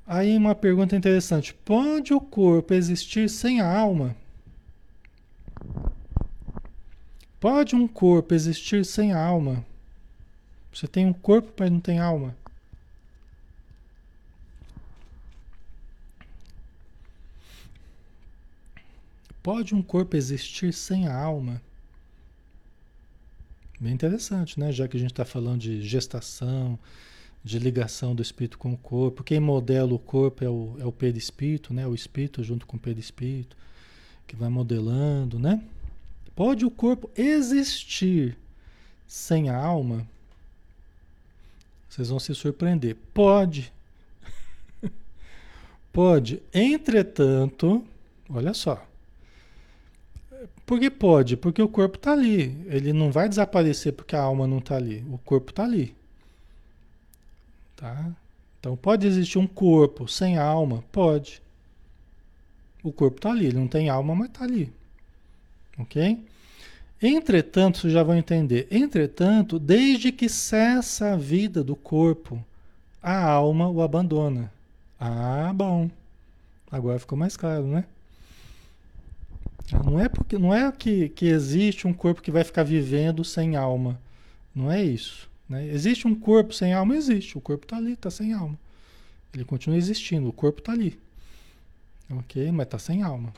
Aí 0.05 0.35
uma 0.37 0.53
pergunta 0.53 0.95
interessante: 0.95 1.53
pode 1.53 2.13
o 2.13 2.19
corpo 2.19 2.73
existir 2.73 3.29
sem 3.29 3.61
a 3.61 3.77
alma? 3.77 4.15
Pode 7.39 7.75
um 7.75 7.87
corpo 7.87 8.33
existir 8.33 8.85
sem 8.85 9.13
a 9.13 9.23
alma? 9.23 9.65
Você 10.73 10.87
tem 10.87 11.05
um 11.05 11.13
corpo, 11.13 11.53
mas 11.57 11.71
não 11.71 11.79
tem 11.79 11.99
alma? 11.99 12.35
Pode 19.41 19.73
um 19.73 19.81
corpo 19.81 20.17
existir 20.17 20.73
sem 20.73 21.07
a 21.07 21.15
alma? 21.15 21.61
Bem 23.79 23.93
interessante, 23.93 24.59
né? 24.59 24.71
Já 24.71 24.87
que 24.87 24.95
a 24.95 24.99
gente 24.99 25.11
está 25.11 25.25
falando 25.25 25.59
de 25.59 25.81
gestação, 25.81 26.79
de 27.45 27.59
ligação 27.59 28.15
do 28.15 28.23
espírito 28.23 28.57
com 28.57 28.73
o 28.73 28.77
corpo. 28.77 29.23
Quem 29.23 29.39
modela 29.39 29.93
o 29.93 29.99
corpo 29.99 30.43
é 30.43 30.49
o, 30.49 30.75
é 30.79 30.85
o 30.85 30.91
perispírito, 30.91 31.73
né? 31.73 31.85
O 31.85 31.93
espírito 31.93 32.43
junto 32.43 32.65
com 32.65 32.75
o 32.75 32.79
perispírito, 32.79 33.55
que 34.25 34.35
vai 34.35 34.49
modelando, 34.49 35.37
né? 35.37 35.61
Pode 36.35 36.65
o 36.65 36.71
corpo 36.71 37.09
existir 37.15 38.37
sem 39.07 39.49
a 39.49 39.55
alma? 39.55 40.07
Vocês 41.87 42.09
vão 42.09 42.19
se 42.19 42.33
surpreender. 42.33 42.95
Pode. 43.13 43.71
Pode. 45.93 46.41
Entretanto, 46.51 47.85
olha 48.27 48.53
só. 48.53 48.85
Por 50.65 50.79
que 50.79 50.89
pode? 50.89 51.37
Porque 51.37 51.61
o 51.61 51.69
corpo 51.69 51.97
está 51.97 52.13
ali. 52.13 52.57
Ele 52.67 52.91
não 52.91 53.11
vai 53.11 53.29
desaparecer 53.29 53.93
porque 53.93 54.15
a 54.15 54.21
alma 54.21 54.47
não 54.47 54.57
está 54.57 54.75
ali. 54.75 55.05
O 55.11 55.17
corpo 55.17 55.51
está 55.51 55.63
ali. 55.63 55.95
Tá? 57.75 58.11
Então 58.59 58.75
pode 58.75 59.05
existir 59.05 59.37
um 59.37 59.47
corpo 59.47 60.07
sem 60.07 60.37
alma? 60.37 60.83
Pode. 60.91 61.41
O 62.83 62.91
corpo 62.91 63.17
está 63.17 63.31
ali. 63.31 63.47
Ele 63.47 63.59
não 63.59 63.67
tem 63.67 63.89
alma, 63.89 64.15
mas 64.15 64.27
está 64.27 64.43
ali. 64.43 64.73
Ok? 65.77 66.25
Entretanto, 67.01 67.77
vocês 67.77 67.93
já 67.93 68.01
vão 68.01 68.15
entender. 68.15 68.67
Entretanto, 68.71 69.59
desde 69.59 70.11
que 70.11 70.27
cessa 70.29 71.13
a 71.13 71.17
vida 71.17 71.63
do 71.63 71.75
corpo, 71.75 72.43
a 73.03 73.23
alma 73.23 73.69
o 73.69 73.81
abandona. 73.81 74.51
Ah, 74.99 75.51
bom. 75.53 75.89
Agora 76.71 76.97
ficou 76.97 77.17
mais 77.17 77.37
claro, 77.37 77.67
né? 77.67 77.85
Não 79.71 79.99
é 79.99 80.07
porque 80.07 80.37
não 80.37 80.53
é 80.53 80.71
que, 80.71 81.09
que 81.09 81.25
existe 81.25 81.87
um 81.87 81.93
corpo 81.93 82.21
que 82.21 82.31
vai 82.31 82.43
ficar 82.43 82.63
vivendo 82.63 83.23
sem 83.23 83.55
alma. 83.55 83.99
Não 84.53 84.71
é 84.71 84.83
isso. 84.83 85.29
Né? 85.49 85.67
Existe 85.67 86.07
um 86.07 86.15
corpo 86.15 86.53
sem 86.53 86.73
alma? 86.73 86.95
Existe. 86.95 87.37
O 87.37 87.41
corpo 87.41 87.65
está 87.65 87.77
ali, 87.77 87.93
está 87.93 88.11
sem 88.11 88.33
alma. 88.33 88.57
Ele 89.33 89.43
continua 89.43 89.77
existindo. 89.77 90.29
O 90.29 90.33
corpo 90.33 90.59
está 90.59 90.71
ali. 90.71 90.99
Ok? 92.09 92.51
Mas 92.51 92.67
está 92.67 92.77
sem 92.77 93.01
alma. 93.01 93.33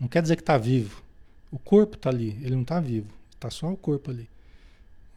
Não 0.00 0.08
quer 0.08 0.22
dizer 0.22 0.36
que 0.36 0.42
está 0.42 0.58
vivo. 0.58 1.02
O 1.50 1.58
corpo 1.58 1.96
está 1.96 2.10
ali. 2.10 2.38
Ele 2.42 2.54
não 2.54 2.62
está 2.62 2.80
vivo. 2.80 3.08
Está 3.30 3.50
só 3.50 3.72
o 3.72 3.76
corpo 3.76 4.10
ali. 4.10 4.28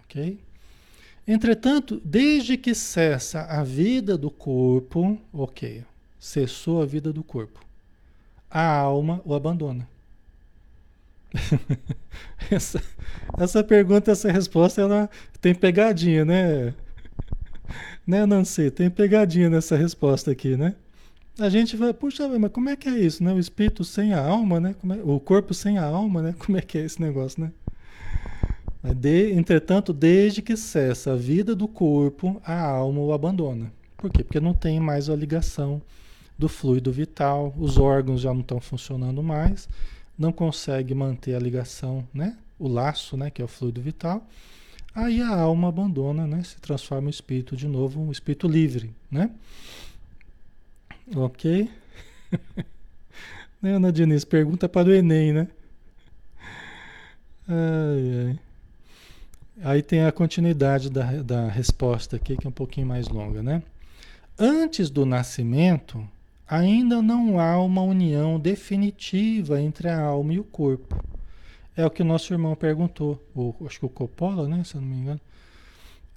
Ok? 0.04 0.40
Entretanto, 1.26 2.02
desde 2.04 2.58
que 2.58 2.76
cessa 2.76 3.44
a 3.44 3.64
vida 3.64 4.18
do 4.18 4.30
corpo, 4.30 5.18
ok, 5.32 5.84
cessou 6.20 6.82
a 6.82 6.86
vida 6.86 7.14
do 7.14 7.24
corpo, 7.24 7.66
a 8.52 8.76
alma 8.78 9.22
o 9.24 9.34
abandona. 9.34 9.88
essa, 12.52 12.82
essa 13.38 13.64
pergunta, 13.64 14.12
essa 14.12 14.32
resposta, 14.32 14.82
ela 14.82 15.10
tem 15.42 15.54
pegadinha, 15.54 16.24
né? 16.26 16.74
Né, 18.06 18.26
Nancy? 18.26 18.70
Tem 18.70 18.90
pegadinha 18.90 19.50
nessa 19.50 19.76
resposta 19.76 20.32
aqui, 20.32 20.58
né? 20.58 20.76
A 21.40 21.50
gente 21.50 21.76
vai, 21.76 21.94
puxa, 21.94 22.28
mas 22.38 22.52
como 22.52 22.70
é 22.70 22.76
que 22.76 22.88
é 22.88 23.00
isso, 23.00 23.24
né? 23.24 23.34
O 23.34 23.40
espírito 23.40 23.84
sem 23.84 24.14
a 24.14 24.24
alma, 24.24 24.60
né? 24.60 24.76
É, 24.84 25.02
o 25.04 25.20
corpo 25.20 25.54
sem 25.54 25.78
a 25.78 25.86
alma, 25.86 26.22
né? 26.22 26.36
Como 26.38 26.58
é 26.58 26.62
que 26.62 26.78
é 26.78 26.86
esse 26.86 27.02
negócio, 27.02 27.42
né? 27.42 27.52
De, 28.96 29.32
entretanto, 29.32 29.94
desde 29.94 30.42
que 30.42 30.58
cessa 30.58 31.14
a 31.14 31.16
vida 31.16 31.56
do 31.56 31.68
corpo, 31.68 32.42
a 32.46 32.60
alma 32.62 33.00
o 33.00 33.14
abandona. 33.14 33.72
Por 33.96 34.12
quê? 34.12 34.24
Porque 34.24 34.42
não 34.42 34.54
tem 34.54 34.80
mais 34.80 35.10
a 35.10 35.16
ligação 35.16 35.82
do 36.38 36.50
fluido 36.50 36.92
vital, 36.92 37.54
os 37.58 37.78
órgãos 37.78 38.20
já 38.20 38.34
não 38.34 38.42
estão 38.42 38.60
funcionando 38.60 39.24
mais, 39.24 39.70
não 40.18 40.32
consegue 40.32 40.94
manter 40.94 41.36
a 41.36 41.40
ligação, 41.40 42.08
né? 42.14 42.38
O 42.60 42.68
laço, 42.68 43.18
né? 43.18 43.30
Que 43.30 43.42
é 43.42 43.46
o 43.46 43.48
fluido 43.48 43.82
vital. 43.82 44.26
Aí 44.96 45.22
a 45.22 45.30
alma 45.30 45.70
abandona, 45.70 46.28
né? 46.28 46.44
Se 46.44 46.60
transforma 46.60 47.08
em 47.08 47.10
espírito 47.10 47.56
de 47.56 47.68
novo, 47.68 48.00
um 48.00 48.12
espírito 48.12 48.48
livre, 48.48 48.94
né? 49.10 49.32
Ok? 51.16 51.70
né, 53.62 53.74
Ana 53.74 53.92
Diniz? 53.92 54.24
Pergunta 54.24 54.70
para 54.70 54.90
o 54.90 54.94
Enem, 54.94 55.34
né? 55.34 55.48
Ai, 57.48 58.28
ai. 58.28 58.40
Aí 59.64 59.82
tem 59.82 60.04
a 60.04 60.12
continuidade 60.12 60.90
da, 60.90 61.24
da 61.24 61.48
resposta 61.48 62.16
aqui, 62.16 62.36
que 62.36 62.46
é 62.46 62.50
um 62.50 62.54
pouquinho 62.54 62.88
mais 62.88 63.08
longa, 63.08 63.42
né? 63.42 63.64
Antes 64.38 64.90
do 64.90 65.06
nascimento, 65.06 66.08
ainda 66.54 67.02
não 67.02 67.40
há 67.40 67.60
uma 67.60 67.82
união 67.82 68.40
definitiva 68.40 69.60
entre 69.60 69.90
a 69.90 70.00
alma 70.00 70.34
e 70.34 70.40
o 70.40 70.44
corpo. 70.44 71.04
É 71.76 71.84
o 71.84 71.90
que 71.90 72.04
o 72.04 72.06
nosso 72.06 72.32
irmão 72.32 72.56
perguntou, 72.56 73.20
acho 73.66 73.80
que 73.80 73.86
o 73.86 73.90
Coppola, 73.90 74.48
né, 74.48 74.64
se 74.64 74.76
eu 74.76 74.82
não 74.82 74.88
me 74.88 74.98
engano. 74.98 75.22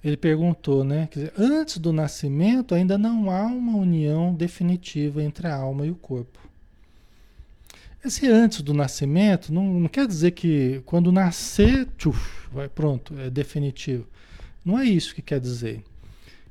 Ele 0.03 0.15
perguntou, 0.15 0.83
né? 0.83 1.09
Dizer, 1.11 1.33
antes 1.35 1.79
do 1.79 1.91
nascimento 1.91 2.75
ainda 2.75 2.99
não 2.99 3.31
há 3.31 3.47
uma 3.47 3.75
união 3.77 4.31
definitiva 4.31 5.23
entre 5.23 5.47
a 5.47 5.55
alma 5.55 5.87
e 5.87 5.91
o 5.91 5.95
corpo. 5.95 6.37
Esse 8.05 8.27
antes 8.27 8.61
do 8.61 8.75
nascimento 8.75 9.51
não, 9.51 9.63
não 9.63 9.89
quer 9.89 10.05
dizer 10.05 10.31
que 10.31 10.83
quando 10.85 11.11
nascer, 11.11 11.87
tchuf, 11.97 12.47
vai 12.51 12.69
pronto, 12.69 13.17
é 13.19 13.31
definitivo. 13.31 14.05
Não 14.63 14.77
é 14.77 14.85
isso 14.85 15.15
que 15.15 15.21
quer 15.23 15.39
dizer. 15.39 15.83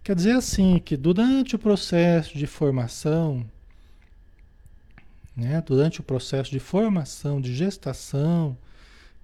Quer 0.02 0.16
dizer 0.16 0.32
assim 0.32 0.80
que 0.84 0.96
durante 0.96 1.54
o 1.54 1.58
processo 1.58 2.36
de 2.36 2.48
formação, 2.48 3.46
né, 5.36 5.62
durante 5.64 6.00
o 6.00 6.02
processo 6.02 6.50
de 6.50 6.58
formação, 6.58 7.40
de 7.40 7.54
gestação, 7.54 8.56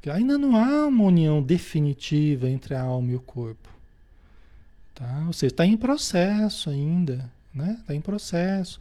que 0.02 0.10
ainda 0.10 0.36
não 0.36 0.56
há 0.56 0.86
uma 0.86 1.04
união 1.04 1.42
definitiva 1.42 2.50
entre 2.50 2.74
a 2.74 2.82
alma 2.82 3.12
e 3.12 3.16
o 3.16 3.20
corpo. 3.20 3.68
Tá? 4.94 5.24
Ou 5.26 5.32
seja, 5.32 5.52
está 5.52 5.64
em 5.64 5.76
processo 5.76 6.68
ainda, 6.68 7.30
né? 7.54 7.76
Está 7.80 7.94
em 7.94 8.00
processo 8.00 8.80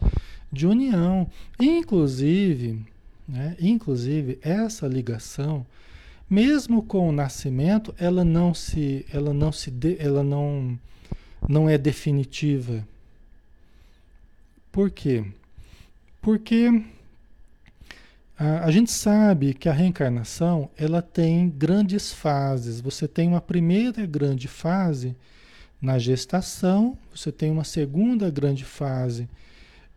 de 0.51 0.67
união. 0.67 1.29
Inclusive, 1.59 2.83
né? 3.27 3.55
inclusive 3.59 4.39
essa 4.41 4.87
ligação, 4.87 5.65
mesmo 6.29 6.83
com 6.83 7.07
o 7.07 7.11
nascimento, 7.11 7.93
ela 7.97 8.25
não 8.25 8.53
se, 8.53 9.05
ela 9.13 9.33
não 9.33 9.51
se, 9.51 9.71
de, 9.71 9.97
ela 9.99 10.23
não, 10.23 10.77
não 11.47 11.69
é 11.69 11.77
definitiva. 11.77 12.85
Por 14.71 14.89
quê? 14.89 15.23
Porque 16.21 16.83
a, 18.41 18.65
a, 18.65 18.71
gente 18.71 18.91
sabe 18.91 19.53
que 19.53 19.69
a 19.69 19.73
reencarnação 19.73 20.67
ela 20.75 20.99
tem 20.99 21.47
grandes 21.47 22.11
fases. 22.11 22.81
Você 22.81 23.07
tem 23.07 23.27
uma 23.27 23.39
primeira 23.39 24.03
grande 24.07 24.47
fase 24.47 25.15
na 25.79 25.99
gestação, 25.99 26.97
você 27.13 27.31
tem 27.31 27.51
uma 27.51 27.63
segunda 27.63 28.31
grande 28.31 28.65
fase 28.65 29.29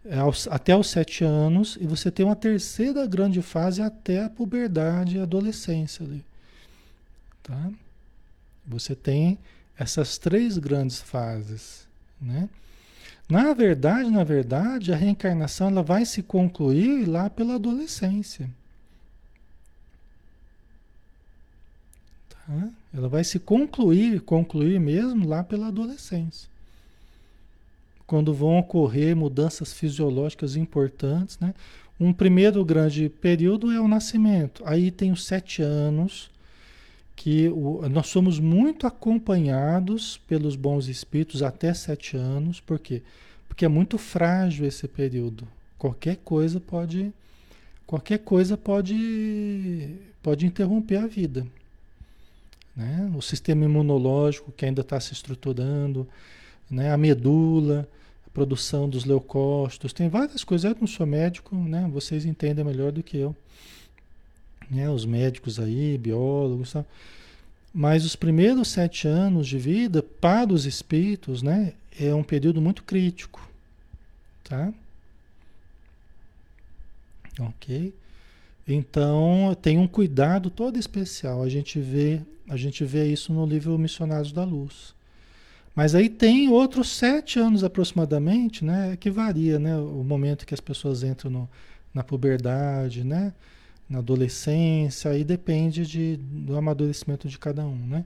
é, 0.04 0.16
até 0.50 0.76
os 0.76 0.90
sete 0.90 1.24
anos 1.24 1.78
e 1.80 1.86
você 1.86 2.10
tem 2.10 2.26
uma 2.26 2.36
terceira 2.36 3.06
grande 3.06 3.40
fase 3.40 3.80
até 3.80 4.24
a 4.24 4.28
puberdade 4.28 5.16
e 5.16 5.20
adolescência 5.20 6.04
ali. 6.04 6.22
Tá? 7.42 7.70
Você 8.66 8.94
tem 8.94 9.38
essas 9.78 10.18
três 10.18 10.58
grandes 10.58 11.00
fases, 11.00 11.88
né? 12.20 12.50
Na 13.28 13.54
verdade, 13.54 14.10
na 14.10 14.22
verdade, 14.22 14.92
a 14.92 14.96
reencarnação 14.96 15.68
ela 15.68 15.82
vai 15.82 16.04
se 16.04 16.22
concluir 16.22 17.06
lá 17.06 17.30
pela 17.30 17.54
adolescência. 17.54 18.50
Tá? 22.28 22.68
Ela 22.92 23.08
vai 23.08 23.24
se 23.24 23.38
concluir, 23.38 24.20
concluir 24.20 24.78
mesmo 24.78 25.26
lá 25.26 25.42
pela 25.42 25.68
adolescência. 25.68 26.48
Quando 28.06 28.34
vão 28.34 28.58
ocorrer 28.58 29.16
mudanças 29.16 29.72
fisiológicas 29.72 30.56
importantes, 30.56 31.38
né? 31.38 31.54
Um 31.98 32.12
primeiro 32.12 32.62
grande 32.64 33.08
período 33.08 33.72
é 33.72 33.80
o 33.80 33.88
nascimento. 33.88 34.62
Aí 34.66 34.90
tem 34.90 35.10
os 35.10 35.24
sete 35.24 35.62
anos, 35.62 36.30
que 37.16 37.48
o, 37.48 37.88
nós 37.88 38.08
somos 38.08 38.38
muito 38.38 38.86
acompanhados 38.86 40.18
pelos 40.28 40.56
bons 40.56 40.88
espíritos 40.88 41.42
até 41.42 41.72
sete 41.72 42.16
anos, 42.16 42.60
por 42.60 42.78
quê? 42.78 43.02
Porque 43.48 43.64
é 43.64 43.68
muito 43.68 43.98
frágil 43.98 44.66
esse 44.66 44.88
período. 44.88 45.46
Qualquer 45.78 46.16
coisa 46.16 46.58
pode, 46.58 47.12
qualquer 47.86 48.18
coisa 48.18 48.56
pode, 48.56 49.94
pode 50.22 50.46
interromper 50.46 50.96
a 50.96 51.06
vida. 51.06 51.46
Né? 52.74 53.10
O 53.16 53.22
sistema 53.22 53.64
imunológico 53.64 54.50
que 54.50 54.64
ainda 54.64 54.80
está 54.80 54.98
se 54.98 55.12
estruturando, 55.12 56.08
né? 56.68 56.92
a 56.92 56.96
medula, 56.96 57.88
a 58.26 58.30
produção 58.30 58.88
dos 58.88 59.04
leucócitos, 59.04 59.92
tem 59.92 60.08
várias 60.08 60.42
coisas. 60.42 60.68
Eu 60.68 60.76
não 60.80 60.88
sou 60.88 61.06
médico, 61.06 61.54
né? 61.54 61.88
vocês 61.92 62.24
entendem 62.24 62.64
melhor 62.64 62.90
do 62.90 63.02
que 63.02 63.16
eu 63.16 63.36
né, 64.70 64.88
os 64.90 65.04
médicos 65.04 65.58
aí, 65.58 65.98
biólogos, 65.98 66.72
tá? 66.72 66.84
mas 67.72 68.04
os 68.04 68.14
primeiros 68.14 68.68
sete 68.68 69.08
anos 69.08 69.48
de 69.48 69.58
vida 69.58 70.02
para 70.02 70.52
os 70.52 70.64
espíritos, 70.64 71.42
né, 71.42 71.72
é 71.98 72.14
um 72.14 72.22
período 72.22 72.60
muito 72.60 72.82
crítico, 72.84 73.48
tá? 74.44 74.72
Ok? 77.40 77.92
Então 78.66 79.56
tem 79.60 79.78
um 79.78 79.86
cuidado 79.86 80.50
todo 80.50 80.78
especial. 80.78 81.42
A 81.42 81.48
gente 81.48 81.80
vê, 81.80 82.20
a 82.48 82.56
gente 82.56 82.84
vê 82.84 83.06
isso 83.06 83.32
no 83.32 83.44
livro 83.44 83.78
Missionários 83.78 84.32
da 84.32 84.44
Luz. 84.44 84.94
Mas 85.74 85.94
aí 85.94 86.08
tem 86.08 86.48
outros 86.48 86.88
sete 86.88 87.38
anos 87.38 87.64
aproximadamente, 87.64 88.64
né? 88.64 88.96
Que 88.96 89.10
varia, 89.10 89.58
né? 89.58 89.76
O 89.76 90.04
momento 90.04 90.46
que 90.46 90.54
as 90.54 90.60
pessoas 90.60 91.02
entram 91.02 91.30
no, 91.30 91.50
na 91.92 92.04
puberdade, 92.04 93.02
né? 93.02 93.32
Na 93.94 94.00
adolescência, 94.00 95.12
aí 95.12 95.22
depende 95.22 95.86
de, 95.86 96.16
do 96.16 96.56
amadurecimento 96.56 97.28
de 97.28 97.38
cada 97.38 97.64
um, 97.64 97.76
né? 97.86 98.04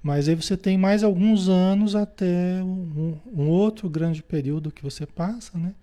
Mas 0.00 0.28
aí 0.28 0.36
você 0.36 0.56
tem 0.56 0.78
mais 0.78 1.02
alguns 1.02 1.48
anos 1.48 1.96
até 1.96 2.62
um, 2.62 3.18
um 3.34 3.48
outro 3.48 3.90
grande 3.90 4.22
período 4.22 4.70
que 4.70 4.84
você 4.84 5.04
passa, 5.04 5.58
né? 5.58 5.74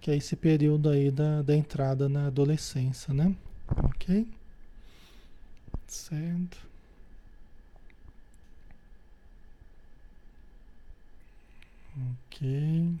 Que 0.00 0.10
é 0.10 0.16
esse 0.16 0.34
período 0.34 0.88
aí 0.88 1.08
da, 1.12 1.40
da 1.40 1.54
entrada 1.56 2.08
na 2.08 2.26
adolescência, 2.26 3.14
né? 3.14 3.32
Ok? 3.68 4.26
Certo. 5.86 6.58
Ok. 11.96 13.00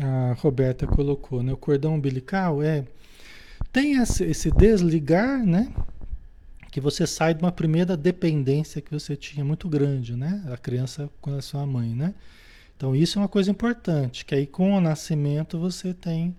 A 0.00 0.34
Roberta 0.34 0.86
colocou, 0.86 1.42
né? 1.42 1.52
O 1.52 1.56
cordão 1.56 1.94
umbilical 1.94 2.62
é 2.62 2.84
tem 3.72 3.96
esse, 4.00 4.50
desligar, 4.50 5.44
né? 5.44 5.72
Que 6.70 6.80
você 6.80 7.06
sai 7.06 7.34
de 7.34 7.42
uma 7.42 7.52
primeira 7.52 7.96
dependência 7.96 8.80
que 8.80 8.92
você 8.92 9.16
tinha 9.16 9.44
muito 9.44 9.68
grande, 9.68 10.16
né? 10.16 10.44
A 10.52 10.56
criança 10.56 11.10
com 11.20 11.34
a 11.34 11.42
sua 11.42 11.66
mãe, 11.66 11.94
né? 11.94 12.14
Então 12.76 12.94
isso 12.94 13.18
é 13.18 13.22
uma 13.22 13.28
coisa 13.28 13.50
importante, 13.50 14.24
que 14.24 14.34
aí 14.34 14.46
com 14.46 14.72
o 14.72 14.80
nascimento 14.80 15.58
você 15.58 15.92
tem 15.92 16.34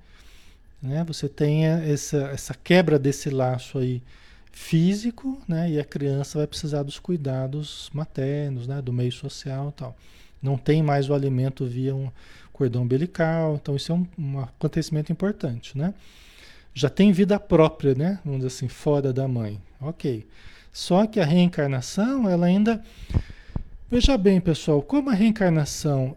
né? 0.81 1.03
Você 1.05 1.27
tem 1.27 1.65
essa, 1.65 2.17
essa 2.33 2.53
quebra 2.53 2.97
desse 2.97 3.29
laço 3.29 3.77
aí 3.77 4.01
físico, 4.51 5.41
né? 5.47 5.71
E 5.71 5.79
a 5.79 5.85
criança 5.85 6.39
vai 6.39 6.47
precisar 6.47 6.83
dos 6.83 6.99
cuidados 6.99 7.89
maternos, 7.93 8.67
né? 8.67 8.81
Do 8.81 8.93
meio 8.93 9.11
social, 9.11 9.71
tal. 9.71 9.95
Não 10.41 10.57
tem 10.57 10.81
mais 10.81 11.09
o 11.09 11.13
alimento 11.13 11.65
via 11.65 11.93
um 11.93 12.09
cordão 12.59 12.83
umbilical, 12.83 13.55
então 13.55 13.75
isso 13.75 13.91
é 13.91 13.95
um, 13.95 14.07
um 14.17 14.39
acontecimento 14.39 15.11
importante, 15.11 15.77
né? 15.77 15.93
Já 16.73 16.89
tem 16.89 17.11
vida 17.11 17.39
própria, 17.39 17.95
né? 17.95 18.19
Vamos 18.23 18.41
dizer 18.41 18.47
assim, 18.47 18.67
fora 18.67 19.11
da 19.11 19.27
mãe, 19.27 19.59
ok? 19.81 20.27
Só 20.71 21.07
que 21.07 21.19
a 21.19 21.25
reencarnação, 21.25 22.29
ela 22.29 22.45
ainda 22.45 22.83
Veja 23.91 24.15
bem, 24.19 24.39
pessoal, 24.39 24.83
como 24.83 25.09
a 25.09 25.13
reencarnação 25.13 26.15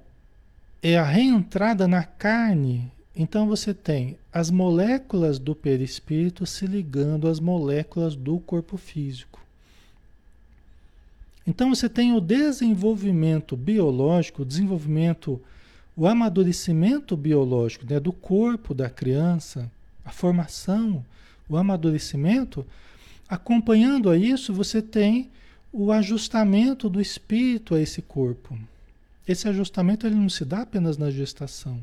é 0.82 0.98
a 0.98 1.04
reentrada 1.04 1.88
na 1.88 2.04
carne 2.04 2.92
então 3.14 3.46
você 3.46 3.74
tem 3.74 4.16
as 4.32 4.50
moléculas 4.50 5.38
do 5.38 5.54
perispírito 5.54 6.46
se 6.46 6.66
ligando 6.66 7.28
às 7.28 7.38
moléculas 7.38 8.16
do 8.16 8.38
corpo 8.40 8.76
físico. 8.76 9.40
Então 11.46 11.74
você 11.74 11.88
tem 11.88 12.14
o 12.14 12.20
desenvolvimento 12.20 13.56
biológico, 13.56 14.42
o 14.42 14.46
desenvolvimento, 14.46 15.40
o 15.96 16.06
amadurecimento 16.06 17.16
biológico 17.16 17.84
né, 17.88 18.00
do 18.00 18.12
corpo 18.12 18.74
da 18.74 18.88
criança, 18.88 19.70
a 20.04 20.10
formação, 20.10 21.04
o 21.48 21.56
amadurecimento. 21.56 22.66
Acompanhando 23.28 24.10
a 24.10 24.16
isso, 24.16 24.52
você 24.52 24.80
tem 24.80 25.30
o 25.72 25.92
ajustamento 25.92 26.88
do 26.88 27.00
espírito 27.00 27.74
a 27.74 27.80
esse 27.80 28.02
corpo. 28.02 28.58
Esse 29.26 29.48
ajustamento 29.48 30.06
ele 30.06 30.16
não 30.16 30.28
se 30.28 30.44
dá 30.44 30.62
apenas 30.62 30.96
na 30.96 31.10
gestação 31.10 31.82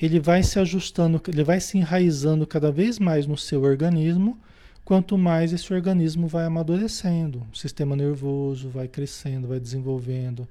ele 0.00 0.20
vai 0.20 0.42
se 0.42 0.58
ajustando, 0.58 1.20
ele 1.26 1.42
vai 1.42 1.60
se 1.60 1.76
enraizando 1.76 2.46
cada 2.46 2.70
vez 2.70 2.98
mais 2.98 3.26
no 3.26 3.36
seu 3.36 3.62
organismo, 3.62 4.38
quanto 4.84 5.18
mais 5.18 5.52
esse 5.52 5.72
organismo 5.74 6.28
vai 6.28 6.44
amadurecendo, 6.44 7.44
o 7.52 7.56
sistema 7.56 7.96
nervoso 7.96 8.68
vai 8.68 8.86
crescendo, 8.86 9.48
vai 9.48 9.58
desenvolvendo, 9.58 10.46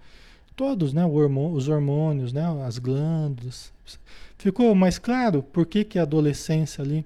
todos, 0.57 0.91
né, 0.91 1.05
os 1.05 1.69
hormônios, 1.69 2.33
né, 2.33 2.43
as 2.65 2.77
glândulas. 2.77 3.71
Ficou 4.37 4.75
mais 4.75 4.99
claro 4.99 5.41
por 5.41 5.65
que, 5.65 5.85
que 5.85 5.97
a 5.97 6.01
adolescência 6.01 6.83
ali, 6.83 7.05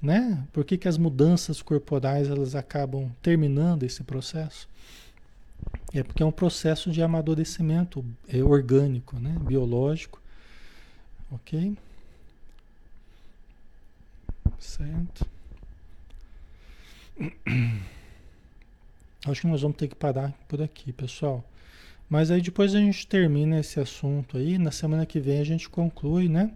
né, 0.00 0.46
por 0.52 0.64
que, 0.64 0.78
que 0.78 0.86
as 0.86 0.96
mudanças 0.96 1.60
corporais 1.60 2.28
elas 2.28 2.54
acabam 2.54 3.10
terminando 3.20 3.82
esse 3.82 4.04
processo? 4.04 4.68
É 5.92 6.02
porque 6.02 6.22
é 6.22 6.26
um 6.26 6.30
processo 6.30 6.90
de 6.90 7.02
amadurecimento 7.02 8.04
é 8.28 8.42
orgânico, 8.44 9.18
né, 9.18 9.34
biológico, 9.40 10.22
Ok? 11.34 11.76
Certo. 14.60 15.26
Acho 19.26 19.40
que 19.40 19.46
nós 19.46 19.62
vamos 19.62 19.76
ter 19.76 19.88
que 19.88 19.96
parar 19.96 20.32
por 20.46 20.60
aqui, 20.62 20.92
pessoal. 20.92 21.42
Mas 22.08 22.30
aí 22.30 22.40
depois 22.40 22.74
a 22.74 22.78
gente 22.78 23.06
termina 23.06 23.58
esse 23.58 23.80
assunto 23.80 24.36
aí. 24.36 24.58
Na 24.58 24.70
semana 24.70 25.06
que 25.06 25.18
vem 25.18 25.40
a 25.40 25.44
gente 25.44 25.68
conclui, 25.68 26.28
né? 26.28 26.50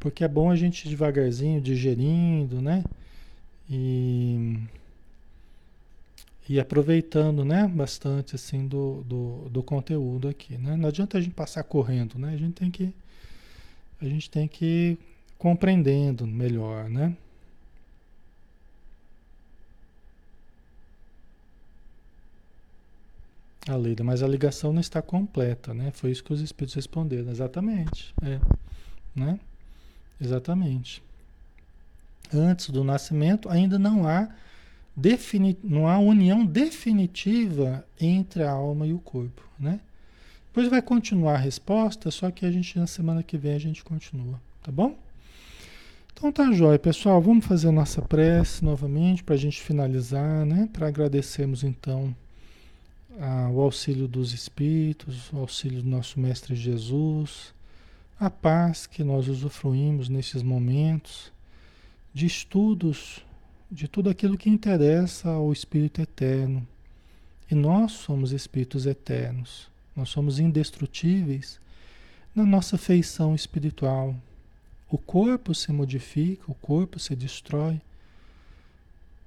Porque 0.00 0.24
é 0.24 0.28
bom 0.28 0.50
a 0.50 0.56
gente 0.56 0.88
devagarzinho 0.88 1.60
digerindo, 1.60 2.60
né? 2.60 2.84
E, 3.68 4.58
e 6.48 6.60
aproveitando, 6.60 7.44
né? 7.44 7.66
Bastante 7.66 8.34
assim 8.34 8.66
do, 8.66 9.04
do, 9.06 9.48
do 9.50 9.62
conteúdo 9.62 10.28
aqui, 10.28 10.58
né? 10.58 10.76
Não 10.76 10.88
adianta 10.88 11.18
a 11.18 11.20
gente 11.20 11.34
passar 11.34 11.62
correndo, 11.64 12.18
né? 12.18 12.34
A 12.34 12.36
gente 12.36 12.52
tem 12.54 12.70
que 12.70 12.92
a 14.00 14.04
gente 14.06 14.28
tem 14.28 14.46
que 14.46 14.64
ir 14.64 14.98
compreendendo 15.38 16.26
melhor, 16.26 16.90
né? 16.90 17.16
A 23.66 23.76
Leila, 23.76 24.04
mas 24.04 24.22
a 24.22 24.28
ligação 24.28 24.72
não 24.72 24.80
está 24.80 25.00
completa, 25.00 25.72
né? 25.72 25.90
Foi 25.92 26.10
isso 26.10 26.22
que 26.22 26.32
os 26.32 26.40
espíritos 26.40 26.74
responderam. 26.74 27.30
Exatamente. 27.30 28.14
É. 28.22 28.38
Né? 29.14 29.40
Exatamente. 30.20 31.02
Antes 32.32 32.70
do 32.70 32.84
nascimento, 32.84 33.48
ainda 33.48 33.78
não 33.78 34.06
há, 34.06 34.28
defini 34.94 35.56
não 35.62 35.88
há 35.88 35.98
união 35.98 36.44
definitiva 36.44 37.86
entre 38.00 38.42
a 38.42 38.50
alma 38.50 38.86
e 38.86 38.92
o 38.92 38.98
corpo, 38.98 39.42
né? 39.58 39.80
Depois 40.46 40.68
vai 40.68 40.82
continuar 40.82 41.34
a 41.34 41.38
resposta, 41.38 42.10
só 42.10 42.30
que 42.30 42.46
a 42.46 42.50
gente 42.50 42.78
na 42.78 42.86
semana 42.86 43.22
que 43.22 43.36
vem 43.36 43.54
a 43.54 43.58
gente 43.58 43.82
continua, 43.82 44.40
tá 44.62 44.70
bom? 44.70 44.96
Então 46.12 46.30
tá 46.30 46.52
jóia, 46.52 46.78
pessoal. 46.78 47.20
Vamos 47.20 47.44
fazer 47.44 47.68
a 47.68 47.72
nossa 47.72 48.00
prece 48.00 48.64
novamente 48.64 49.24
para 49.24 49.34
a 49.34 49.38
gente 49.38 49.60
finalizar, 49.60 50.46
né? 50.46 50.68
Para 50.72 50.86
agradecermos 50.86 51.64
então 51.64 52.14
o 53.52 53.60
auxílio 53.60 54.08
dos 54.08 54.32
Espíritos, 54.32 55.32
o 55.32 55.38
auxílio 55.38 55.82
do 55.82 55.88
nosso 55.88 56.18
Mestre 56.18 56.56
Jesus, 56.56 57.54
a 58.18 58.28
paz 58.28 58.86
que 58.86 59.04
nós 59.04 59.28
usufruímos 59.28 60.08
nesses 60.08 60.42
momentos 60.42 61.32
de 62.12 62.26
estudos 62.26 63.24
de 63.70 63.88
tudo 63.88 64.10
aquilo 64.10 64.38
que 64.38 64.50
interessa 64.50 65.30
ao 65.30 65.52
Espírito 65.52 66.00
Eterno. 66.00 66.66
E 67.50 67.54
nós 67.54 67.92
somos 67.92 68.32
Espíritos 68.32 68.86
Eternos. 68.86 69.68
Nós 69.94 70.08
somos 70.08 70.38
indestrutíveis 70.38 71.60
na 72.34 72.44
nossa 72.44 72.76
feição 72.76 73.34
espiritual. 73.34 74.14
O 74.88 74.98
corpo 74.98 75.54
se 75.54 75.72
modifica, 75.72 76.44
o 76.50 76.54
corpo 76.54 76.98
se 76.98 77.14
destrói, 77.14 77.80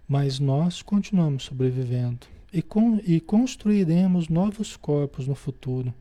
mas 0.08 0.40
nós 0.40 0.82
continuamos 0.82 1.44
sobrevivendo 1.44 2.37
e, 2.58 2.62
com, 2.64 3.00
e 3.06 3.22
construiremos 3.22 4.30
novos 4.30 4.76
corpos 4.76 5.28
no 5.28 5.36
futuro, 5.36 5.94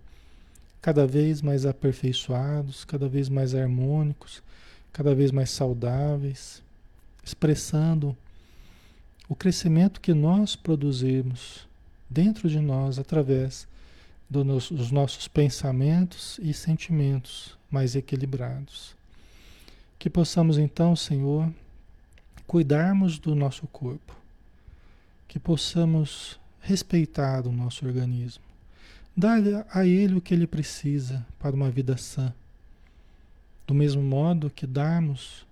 cada 0.80 1.06
vez 1.06 1.42
mais 1.42 1.66
aperfeiçoados, 1.66 2.82
cada 2.82 3.06
vez 3.06 3.28
mais 3.28 3.54
harmônicos, 3.54 4.42
cada 4.90 5.14
vez 5.14 5.30
mais 5.30 5.50
saudáveis, 5.50 6.62
expressando 7.22 8.16
o 9.28 9.36
crescimento 9.36 10.00
que 10.00 10.14
nós 10.14 10.56
produzimos 10.56 11.68
dentro 12.08 12.48
de 12.48 12.58
nós 12.58 12.98
através 12.98 13.68
do 14.30 14.42
dos 14.42 14.90
nossos 14.90 15.28
pensamentos 15.28 16.40
e 16.42 16.54
sentimentos 16.54 17.54
mais 17.70 17.94
equilibrados. 17.94 18.96
Que 19.98 20.08
possamos 20.08 20.56
então, 20.56 20.96
Senhor, 20.96 21.52
cuidarmos 22.46 23.18
do 23.18 23.34
nosso 23.34 23.66
corpo, 23.66 24.16
que 25.28 25.38
possamos 25.38 26.40
respeitar 26.66 27.46
o 27.46 27.52
nosso 27.52 27.86
organismo, 27.86 28.42
dar 29.16 29.38
a 29.70 29.86
ele 29.86 30.16
o 30.16 30.20
que 30.20 30.34
ele 30.34 30.46
precisa 30.46 31.24
para 31.38 31.54
uma 31.54 31.70
vida 31.70 31.96
sã. 31.96 32.34
Do 33.66 33.72
mesmo 33.72 34.02
modo 34.02 34.50
que 34.50 34.66
darmos 34.66 35.46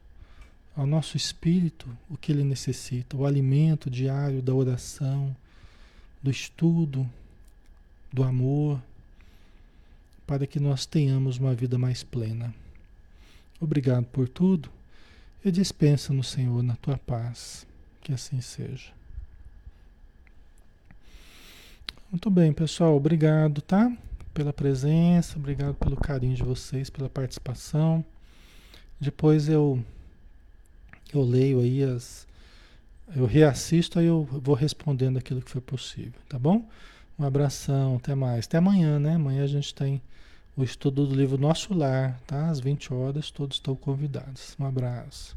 ao 0.77 0.87
nosso 0.87 1.17
espírito 1.17 1.89
o 2.11 2.17
que 2.17 2.33
ele 2.33 2.43
necessita, 2.43 3.17
o 3.17 3.25
alimento 3.25 3.89
diário 3.89 4.43
da 4.43 4.53
oração, 4.53 5.35
do 6.23 6.31
estudo, 6.31 7.09
do 8.13 8.25
amor, 8.25 8.83
para 10.27 10.47
que 10.47 10.59
nós 10.59 10.85
tenhamos 10.85 11.39
uma 11.39 11.55
vida 11.55 11.79
mais 11.79 12.03
plena. 12.03 12.53
Obrigado 13.61 14.05
por 14.07 14.29
tudo 14.29 14.69
e 15.45 15.51
dispensa 15.51 16.13
no 16.13 16.25
Senhor 16.25 16.63
na 16.63 16.77
tua 16.77 16.99
paz. 16.99 17.67
Que 18.01 18.13
assim 18.13 18.41
seja. 18.41 18.93
Muito 22.15 22.31
bem, 22.31 22.53
pessoal. 22.53 22.95
Obrigado, 22.95 23.61
tá? 23.61 23.91
Pela 24.33 24.53
presença, 24.53 25.37
obrigado 25.37 25.75
pelo 25.75 25.97
carinho 25.97 26.37
de 26.37 26.45
vocês, 26.45 26.89
pela 26.89 27.09
participação. 27.09 28.05
Depois 29.01 29.49
eu 29.49 29.85
eu 31.13 31.23
leio 31.23 31.59
aí 31.59 31.83
as 31.83 32.25
eu 33.17 33.27
reassisto 33.27 33.99
aí 33.99 34.07
eu 34.07 34.23
vou 34.23 34.55
respondendo 34.55 35.19
aquilo 35.19 35.43
que 35.43 35.51
foi 35.51 35.61
possível, 35.61 36.21
tá 36.29 36.39
bom? 36.39 36.65
Um 37.19 37.25
abração, 37.25 37.97
até 37.97 38.15
mais. 38.15 38.47
Até 38.47 38.59
amanhã, 38.59 39.01
né? 39.01 39.17
Amanhã 39.17 39.43
a 39.43 39.49
gente 39.49 39.75
tem 39.75 40.01
o 40.57 40.63
estudo 40.63 41.09
do 41.09 41.17
livro 41.17 41.37
Nosso 41.37 41.75
Lar, 41.75 42.21
tá? 42.29 42.49
Às 42.49 42.61
20 42.61 42.95
horas, 42.95 43.29
todos 43.33 43.57
estão 43.57 43.75
convidados. 43.75 44.55
Um 44.61 44.67
abraço. 44.67 45.37